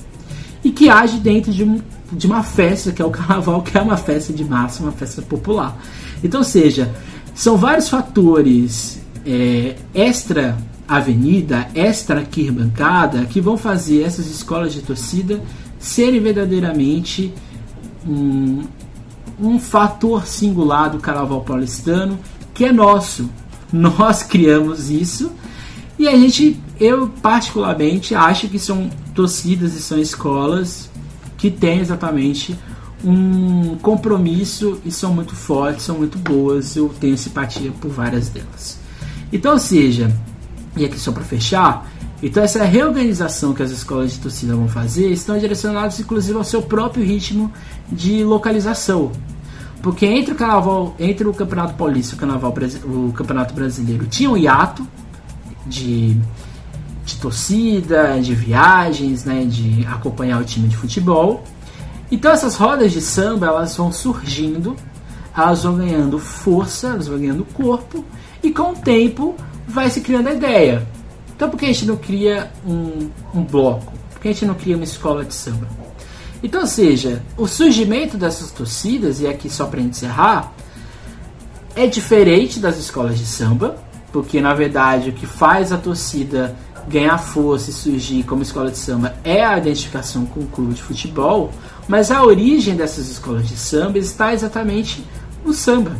e 0.64 0.72
que 0.72 0.90
age 0.90 1.20
dentro 1.20 1.52
de, 1.52 1.62
um, 1.62 1.80
de 2.10 2.26
uma 2.26 2.42
festa, 2.42 2.90
que 2.90 3.00
é 3.00 3.04
o 3.04 3.10
carnaval, 3.12 3.62
que 3.62 3.78
é 3.78 3.80
uma 3.80 3.96
festa 3.96 4.32
de 4.32 4.44
massa, 4.44 4.82
uma 4.82 4.90
festa 4.90 5.22
popular. 5.22 5.80
Então, 6.22 6.42
seja, 6.42 6.92
são 7.32 7.56
vários 7.56 7.88
fatores 7.88 9.00
é, 9.24 9.76
extra 9.94 10.58
avenida, 10.88 11.68
extra 11.76 12.18
arquibancada, 12.18 13.24
que 13.26 13.40
vão 13.40 13.56
fazer 13.56 14.02
essas 14.02 14.26
escolas 14.26 14.72
de 14.72 14.82
torcida 14.82 15.40
serem 15.78 16.18
verdadeiramente 16.18 17.32
um, 18.04 18.64
um 19.40 19.60
fator 19.60 20.26
singular 20.26 20.90
do 20.90 20.98
carnaval 20.98 21.42
paulistano 21.42 22.18
que 22.52 22.64
é 22.64 22.72
nosso, 22.72 23.30
nós 23.72 24.22
criamos 24.22 24.90
isso 24.90 25.32
e 25.98 26.08
a 26.08 26.16
gente, 26.16 26.60
eu 26.80 27.08
particularmente, 27.08 28.14
acho 28.14 28.48
que 28.48 28.58
são 28.58 28.90
torcidas 29.14 29.74
e 29.74 29.80
são 29.80 29.98
escolas 29.98 30.90
que 31.36 31.50
têm 31.50 31.80
exatamente 31.80 32.58
um 33.04 33.76
compromisso 33.76 34.80
e 34.84 34.90
são 34.90 35.12
muito 35.14 35.34
fortes, 35.34 35.84
são 35.84 35.98
muito 35.98 36.18
boas. 36.18 36.76
Eu 36.76 36.88
tenho 37.00 37.16
simpatia 37.16 37.70
por 37.80 37.90
várias 37.90 38.28
delas. 38.28 38.78
Então, 39.32 39.52
ou 39.52 39.58
seja, 39.58 40.12
e 40.76 40.84
aqui 40.84 40.98
só 40.98 41.12
para 41.12 41.22
fechar, 41.22 41.88
então 42.22 42.42
essa 42.42 42.64
reorganização 42.64 43.52
que 43.52 43.62
as 43.62 43.70
escolas 43.70 44.12
de 44.12 44.18
torcida 44.18 44.54
vão 44.54 44.68
fazer 44.68 45.10
estão 45.10 45.38
direcionadas 45.38 45.98
inclusive 45.98 46.36
ao 46.36 46.44
seu 46.44 46.62
próprio 46.62 47.04
ritmo 47.04 47.52
de 47.90 48.22
localização. 48.24 49.12
Porque 49.82 50.06
entre 50.06 50.32
o 50.32 50.36
carnaval, 50.36 50.94
entre 50.98 51.26
o 51.26 51.34
Campeonato 51.34 51.74
Paulista 51.74 52.14
e 52.14 52.16
o, 52.16 52.20
carnaval, 52.20 52.54
o 52.84 53.12
Campeonato 53.12 53.52
Brasileiro 53.52 54.06
tinha 54.06 54.30
um 54.30 54.36
hiato 54.36 54.86
de, 55.66 56.16
de 57.04 57.16
torcida, 57.16 58.20
de 58.20 58.32
viagens, 58.32 59.24
né, 59.24 59.44
de 59.44 59.84
acompanhar 59.86 60.40
o 60.40 60.44
time 60.44 60.68
de 60.68 60.76
futebol. 60.76 61.42
Então 62.12 62.30
essas 62.30 62.54
rodas 62.54 62.92
de 62.92 63.00
samba 63.00 63.46
elas 63.46 63.76
vão 63.76 63.90
surgindo, 63.90 64.76
elas 65.36 65.64
vão 65.64 65.76
ganhando 65.76 66.16
força, 66.18 66.88
elas 66.88 67.08
vão 67.08 67.18
ganhando 67.18 67.44
corpo 67.52 68.04
e 68.40 68.52
com 68.52 68.70
o 68.70 68.76
tempo 68.76 69.34
vai 69.66 69.90
se 69.90 70.00
criando 70.00 70.28
a 70.28 70.32
ideia. 70.32 70.86
Então 71.34 71.50
por 71.50 71.58
que 71.58 71.64
a 71.64 71.68
gente 71.68 71.86
não 71.86 71.96
cria 71.96 72.52
um, 72.64 73.10
um 73.34 73.42
bloco? 73.42 73.92
Por 74.12 74.20
que 74.20 74.28
a 74.28 74.32
gente 74.32 74.46
não 74.46 74.54
cria 74.54 74.76
uma 74.76 74.84
escola 74.84 75.24
de 75.24 75.34
samba? 75.34 75.81
Então, 76.42 76.66
seja, 76.66 77.22
o 77.36 77.46
surgimento 77.46 78.16
dessas 78.16 78.50
torcidas, 78.50 79.20
e 79.20 79.28
aqui 79.28 79.48
só 79.48 79.66
para 79.66 79.80
encerrar, 79.80 80.52
é 81.76 81.86
diferente 81.86 82.58
das 82.58 82.78
escolas 82.78 83.18
de 83.18 83.24
samba, 83.24 83.76
porque 84.12 84.40
na 84.40 84.52
verdade 84.52 85.10
o 85.10 85.12
que 85.12 85.26
faz 85.26 85.72
a 85.72 85.78
torcida 85.78 86.54
ganhar 86.88 87.16
força 87.16 87.70
e 87.70 87.72
surgir 87.72 88.24
como 88.24 88.42
escola 88.42 88.70
de 88.70 88.76
samba 88.76 89.14
é 89.22 89.44
a 89.44 89.56
identificação 89.56 90.26
com 90.26 90.40
o 90.40 90.46
clube 90.46 90.74
de 90.74 90.82
futebol, 90.82 91.52
mas 91.88 92.10
a 92.10 92.22
origem 92.22 92.74
dessas 92.74 93.08
escolas 93.08 93.48
de 93.48 93.56
samba 93.56 93.98
está 93.98 94.34
exatamente 94.34 95.04
no 95.44 95.52
samba, 95.52 95.96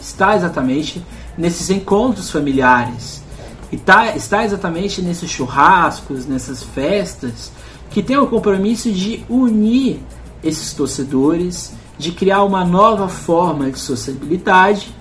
está 0.00 0.34
exatamente 0.34 1.04
nesses 1.36 1.70
encontros 1.70 2.30
familiares, 2.30 3.22
está, 3.70 4.16
está 4.16 4.44
exatamente 4.44 5.02
nesses 5.02 5.30
churrascos, 5.30 6.26
nessas 6.26 6.62
festas 6.62 7.52
que 7.92 8.02
tem 8.02 8.16
o 8.16 8.26
compromisso 8.26 8.90
de 8.90 9.24
unir 9.28 10.00
esses 10.42 10.72
torcedores, 10.72 11.72
de 11.98 12.10
criar 12.10 12.42
uma 12.42 12.64
nova 12.64 13.08
forma 13.08 13.70
de 13.70 13.78
sociabilidade 13.78 14.94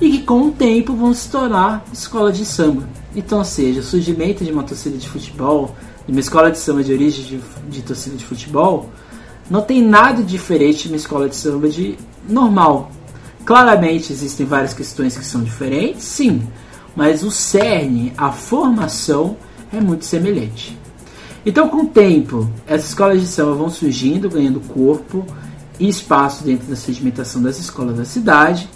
e 0.00 0.10
que 0.10 0.22
com 0.22 0.42
o 0.42 0.52
tempo 0.52 0.94
vão 0.94 1.12
se 1.12 1.28
tornar 1.28 1.84
escola 1.92 2.32
de 2.32 2.44
samba. 2.44 2.88
Então, 3.14 3.42
seja, 3.42 3.80
o 3.80 3.82
surgimento 3.82 4.44
de 4.44 4.52
uma 4.52 4.62
torcida 4.62 4.96
de 4.96 5.08
futebol, 5.08 5.74
de 6.06 6.12
uma 6.12 6.20
escola 6.20 6.50
de 6.50 6.58
samba 6.58 6.84
de 6.84 6.92
origem 6.92 7.24
de, 7.24 7.40
de 7.68 7.82
torcida 7.82 8.16
de 8.16 8.24
futebol, 8.24 8.88
não 9.50 9.60
tem 9.60 9.82
nada 9.82 10.22
diferente 10.22 10.84
de 10.84 10.88
uma 10.88 10.96
escola 10.96 11.28
de 11.28 11.34
samba 11.34 11.68
de 11.68 11.98
normal. 12.28 12.92
Claramente 13.44 14.12
existem 14.12 14.46
várias 14.46 14.74
questões 14.74 15.16
que 15.16 15.24
são 15.24 15.42
diferentes, 15.42 16.04
sim, 16.04 16.42
mas 16.94 17.22
o 17.22 17.30
cerne, 17.30 18.12
a 18.16 18.30
formação 18.30 19.36
é 19.72 19.80
muito 19.80 20.04
semelhante. 20.04 20.78
Então, 21.46 21.68
com 21.68 21.82
o 21.82 21.86
tempo, 21.86 22.48
essas 22.66 22.90
escolas 22.90 23.20
de 23.20 23.26
samba 23.26 23.54
vão 23.54 23.70
surgindo, 23.70 24.28
ganhando 24.28 24.60
corpo 24.60 25.24
e 25.78 25.88
espaço 25.88 26.44
dentro 26.44 26.66
da 26.66 26.76
sedimentação 26.76 27.42
das 27.42 27.58
escolas 27.58 27.96
da 27.96 28.04
cidade, 28.04 28.68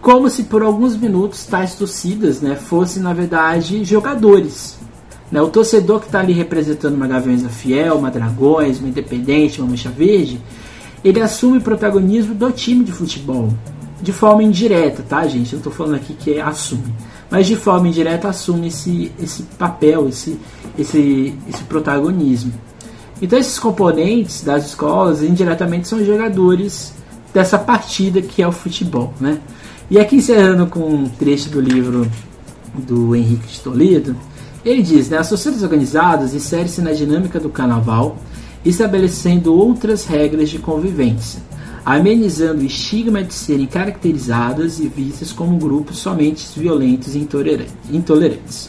como 0.00 0.30
se 0.30 0.44
por 0.44 0.62
alguns 0.62 0.96
minutos 0.96 1.46
tais 1.46 1.74
torcidas 1.74 2.40
né, 2.40 2.54
fossem, 2.54 3.02
na 3.02 3.12
verdade, 3.12 3.84
jogadores. 3.84 4.78
Né? 5.30 5.40
O 5.42 5.48
torcedor 5.48 6.00
que 6.00 6.06
está 6.06 6.20
ali 6.20 6.32
representando 6.32 6.94
uma 6.94 7.08
Gaviões 7.08 7.42
da 7.42 7.48
Fiel, 7.48 7.96
uma 7.96 8.10
Dragões, 8.10 8.78
uma 8.78 8.88
Independente, 8.88 9.60
uma 9.60 9.70
Mancha 9.70 9.90
Verde, 9.90 10.40
ele 11.02 11.20
assume 11.20 11.58
o 11.58 11.60
protagonismo 11.60 12.34
do 12.34 12.50
time 12.52 12.84
de 12.84 12.92
futebol. 12.92 13.52
De 14.00 14.12
forma 14.12 14.42
indireta, 14.42 15.02
tá, 15.02 15.26
gente? 15.26 15.52
Eu 15.52 15.58
estou 15.58 15.72
falando 15.72 15.96
aqui 15.96 16.14
que 16.14 16.34
é 16.34 16.42
assume. 16.42 16.94
Mas 17.36 17.48
de 17.48 17.54
forma 17.54 17.86
indireta 17.86 18.28
assume 18.28 18.68
esse, 18.68 19.12
esse 19.22 19.42
papel, 19.58 20.08
esse, 20.08 20.40
esse, 20.78 21.34
esse 21.46 21.62
protagonismo. 21.64 22.50
Então 23.20 23.38
esses 23.38 23.58
componentes 23.58 24.42
das 24.42 24.64
escolas 24.64 25.22
indiretamente 25.22 25.86
são 25.86 26.02
jogadores 26.02 26.94
dessa 27.34 27.58
partida 27.58 28.22
que 28.22 28.42
é 28.42 28.48
o 28.48 28.52
futebol, 28.52 29.12
né? 29.20 29.38
E 29.90 29.98
aqui 29.98 30.16
encerrando 30.16 30.66
com 30.66 30.80
um 30.80 31.10
trecho 31.10 31.50
do 31.50 31.60
livro 31.60 32.10
do 32.72 33.14
Henrique 33.14 33.48
de 33.48 33.60
Toledo, 33.60 34.16
ele 34.64 34.80
diz, 34.80 35.10
né, 35.10 35.18
as 35.18 35.26
sociedades 35.26 35.62
organizadas 35.62 36.32
inserem-se 36.32 36.80
na 36.80 36.92
dinâmica 36.92 37.38
do 37.38 37.50
carnaval, 37.50 38.16
estabelecendo 38.64 39.54
outras 39.54 40.06
regras 40.06 40.48
de 40.48 40.58
convivência, 40.58 41.42
amenizando 41.86 42.62
o 42.62 42.66
estigma 42.66 43.22
de 43.22 43.32
serem 43.32 43.64
caracterizadas 43.64 44.80
e 44.80 44.88
vistas 44.88 45.30
como 45.30 45.56
grupos 45.56 45.98
somente 45.98 46.44
violentos 46.58 47.14
e 47.14 47.28
intolerantes. 47.92 48.68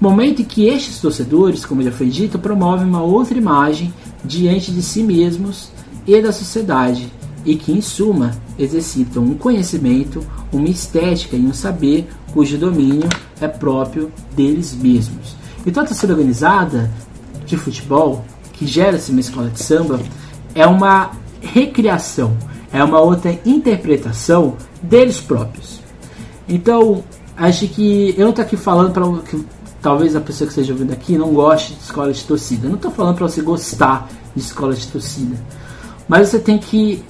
Momento 0.00 0.42
em 0.42 0.44
que 0.44 0.68
estes 0.68 1.00
torcedores, 1.00 1.66
como 1.66 1.82
já 1.82 1.90
foi 1.90 2.06
dito, 2.06 2.38
promovem 2.38 2.86
uma 2.86 3.02
outra 3.02 3.36
imagem 3.36 3.92
diante 4.24 4.70
de 4.70 4.82
si 4.82 5.02
mesmos 5.02 5.72
e 6.06 6.22
da 6.22 6.30
sociedade, 6.30 7.12
e 7.44 7.56
que, 7.56 7.72
em 7.72 7.80
suma, 7.80 8.30
exercitam 8.56 9.24
um 9.24 9.34
conhecimento, 9.34 10.24
uma 10.52 10.68
estética 10.68 11.34
e 11.34 11.44
um 11.44 11.52
saber 11.52 12.06
cujo 12.32 12.56
domínio 12.56 13.08
é 13.40 13.48
próprio 13.48 14.12
deles 14.36 14.76
mesmos. 14.80 15.34
Então, 15.66 15.82
a 15.82 15.86
torcida 15.86 16.12
organizada 16.12 16.88
de 17.44 17.56
futebol, 17.56 18.24
que 18.52 18.64
gera-se 18.64 19.10
uma 19.10 19.20
escola 19.20 19.50
de 19.50 19.60
samba, 19.60 19.98
é 20.54 20.66
uma 20.66 21.10
recriação, 21.52 22.36
é 22.72 22.82
uma 22.82 23.00
outra 23.00 23.38
interpretação 23.44 24.56
deles 24.82 25.20
próprios. 25.20 25.80
Então, 26.48 27.02
acho 27.36 27.68
que 27.68 28.14
eu 28.16 28.24
não 28.24 28.30
estou 28.30 28.44
aqui 28.44 28.56
falando 28.56 28.92
para 28.92 29.04
que 29.22 29.44
talvez 29.80 30.16
a 30.16 30.20
pessoa 30.20 30.46
que 30.46 30.52
esteja 30.52 30.72
ouvindo 30.72 30.92
aqui 30.92 31.16
não 31.16 31.32
goste 31.32 31.74
de 31.74 31.82
escola 31.82 32.12
de 32.12 32.24
torcida. 32.24 32.66
Eu 32.66 32.70
não 32.70 32.76
estou 32.76 32.90
falando 32.90 33.16
para 33.16 33.28
você 33.28 33.42
gostar 33.42 34.08
de 34.34 34.40
escola 34.42 34.74
de 34.74 34.86
torcida. 34.86 35.36
Mas 36.08 36.28
você 36.28 36.38
tem 36.38 36.58
que 36.58 37.02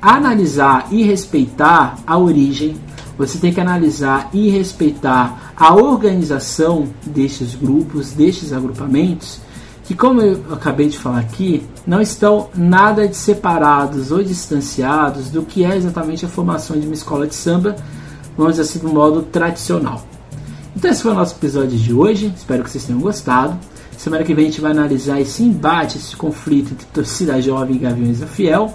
analisar 0.00 0.88
e 0.90 1.02
respeitar 1.02 1.98
a 2.06 2.16
origem, 2.16 2.76
você 3.18 3.38
tem 3.38 3.52
que 3.52 3.60
analisar 3.60 4.30
e 4.32 4.48
respeitar 4.48 5.52
a 5.56 5.74
organização 5.74 6.88
destes 7.04 7.54
grupos, 7.54 8.12
destes 8.12 8.52
agrupamentos, 8.52 9.40
que, 9.86 9.94
como 9.94 10.20
eu 10.20 10.42
acabei 10.52 10.88
de 10.88 10.98
falar 10.98 11.20
aqui, 11.20 11.64
não 11.86 12.00
estão 12.00 12.48
nada 12.54 13.06
de 13.06 13.16
separados 13.16 14.10
ou 14.10 14.22
distanciados 14.22 15.30
do 15.30 15.42
que 15.42 15.64
é 15.64 15.76
exatamente 15.76 16.26
a 16.26 16.28
formação 16.28 16.78
de 16.78 16.86
uma 16.86 16.94
escola 16.94 17.26
de 17.26 17.36
samba, 17.36 17.76
vamos 18.36 18.56
dizer 18.56 18.62
assim, 18.62 18.78
do 18.80 18.92
modo 18.92 19.22
tradicional. 19.22 20.04
Então 20.74 20.90
esse 20.90 21.02
foi 21.02 21.12
o 21.12 21.14
nosso 21.14 21.36
episódio 21.36 21.78
de 21.78 21.94
hoje. 21.94 22.32
Espero 22.36 22.64
que 22.64 22.70
vocês 22.70 22.84
tenham 22.84 23.00
gostado. 23.00 23.56
Semana 23.96 24.24
que 24.24 24.34
vem 24.34 24.46
a 24.46 24.48
gente 24.48 24.60
vai 24.60 24.72
analisar 24.72 25.20
esse 25.20 25.42
embate, 25.42 25.98
esse 25.98 26.16
conflito 26.16 26.72
entre 26.72 26.86
torcida 26.92 27.40
jovem 27.40 27.76
e 27.76 27.78
Gaviões 27.78 28.20
da 28.20 28.26
Fiel. 28.26 28.74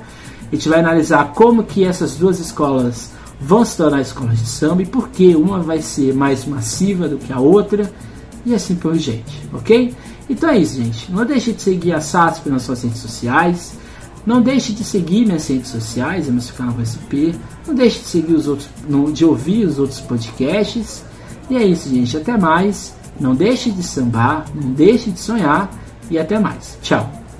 A 0.50 0.56
gente 0.56 0.70
vai 0.70 0.80
analisar 0.80 1.34
como 1.34 1.64
que 1.64 1.84
essas 1.84 2.16
duas 2.16 2.40
escolas 2.40 3.12
vão 3.40 3.66
se 3.66 3.76
tornar 3.76 4.00
escolas 4.00 4.40
de 4.40 4.48
samba 4.48 4.82
e 4.82 4.86
por 4.86 5.10
que 5.10 5.36
uma 5.36 5.60
vai 5.60 5.82
ser 5.82 6.14
mais 6.14 6.46
massiva 6.46 7.08
do 7.08 7.18
que 7.18 7.34
a 7.34 7.40
outra 7.40 7.92
e 8.46 8.56
assim 8.56 8.76
por 8.76 8.98
diante, 8.98 9.42
ok? 9.54 9.94
Então 10.32 10.50
é 10.50 10.58
isso, 10.60 10.82
gente. 10.82 11.12
Não 11.12 11.26
deixe 11.26 11.52
de 11.52 11.62
seguir 11.62 11.92
a 11.92 12.00
SASP 12.00 12.50
nas 12.50 12.64
suas 12.64 12.82
redes 12.82 13.00
sociais. 13.00 13.74
Não 14.26 14.42
deixe 14.42 14.72
de 14.72 14.82
seguir 14.82 15.26
minhas 15.26 15.46
redes 15.46 15.70
sociais, 15.70 16.30
é 16.30 16.32
meu 16.32 16.42
canal 16.56 16.76
SP. 16.80 17.36
Não 17.68 17.76
deixe 17.76 18.00
de 18.00 18.06
seguir 18.06 18.34
os 18.34 18.48
outros, 18.48 18.70
de 19.14 19.26
ouvir 19.26 19.66
os 19.66 19.78
outros 19.78 20.00
podcasts. 20.00 21.04
E 21.50 21.58
é 21.58 21.66
isso, 21.66 21.90
gente. 21.90 22.16
Até 22.16 22.38
mais. 22.38 22.96
Não 23.20 23.36
deixe 23.36 23.70
de 23.72 23.84
sambar, 23.84 24.46
não 24.56 24.72
deixe 24.72 25.12
de 25.12 25.20
sonhar 25.20 25.70
e 26.10 26.18
até 26.18 26.40
mais. 26.40 26.78
Tchau. 26.82 27.21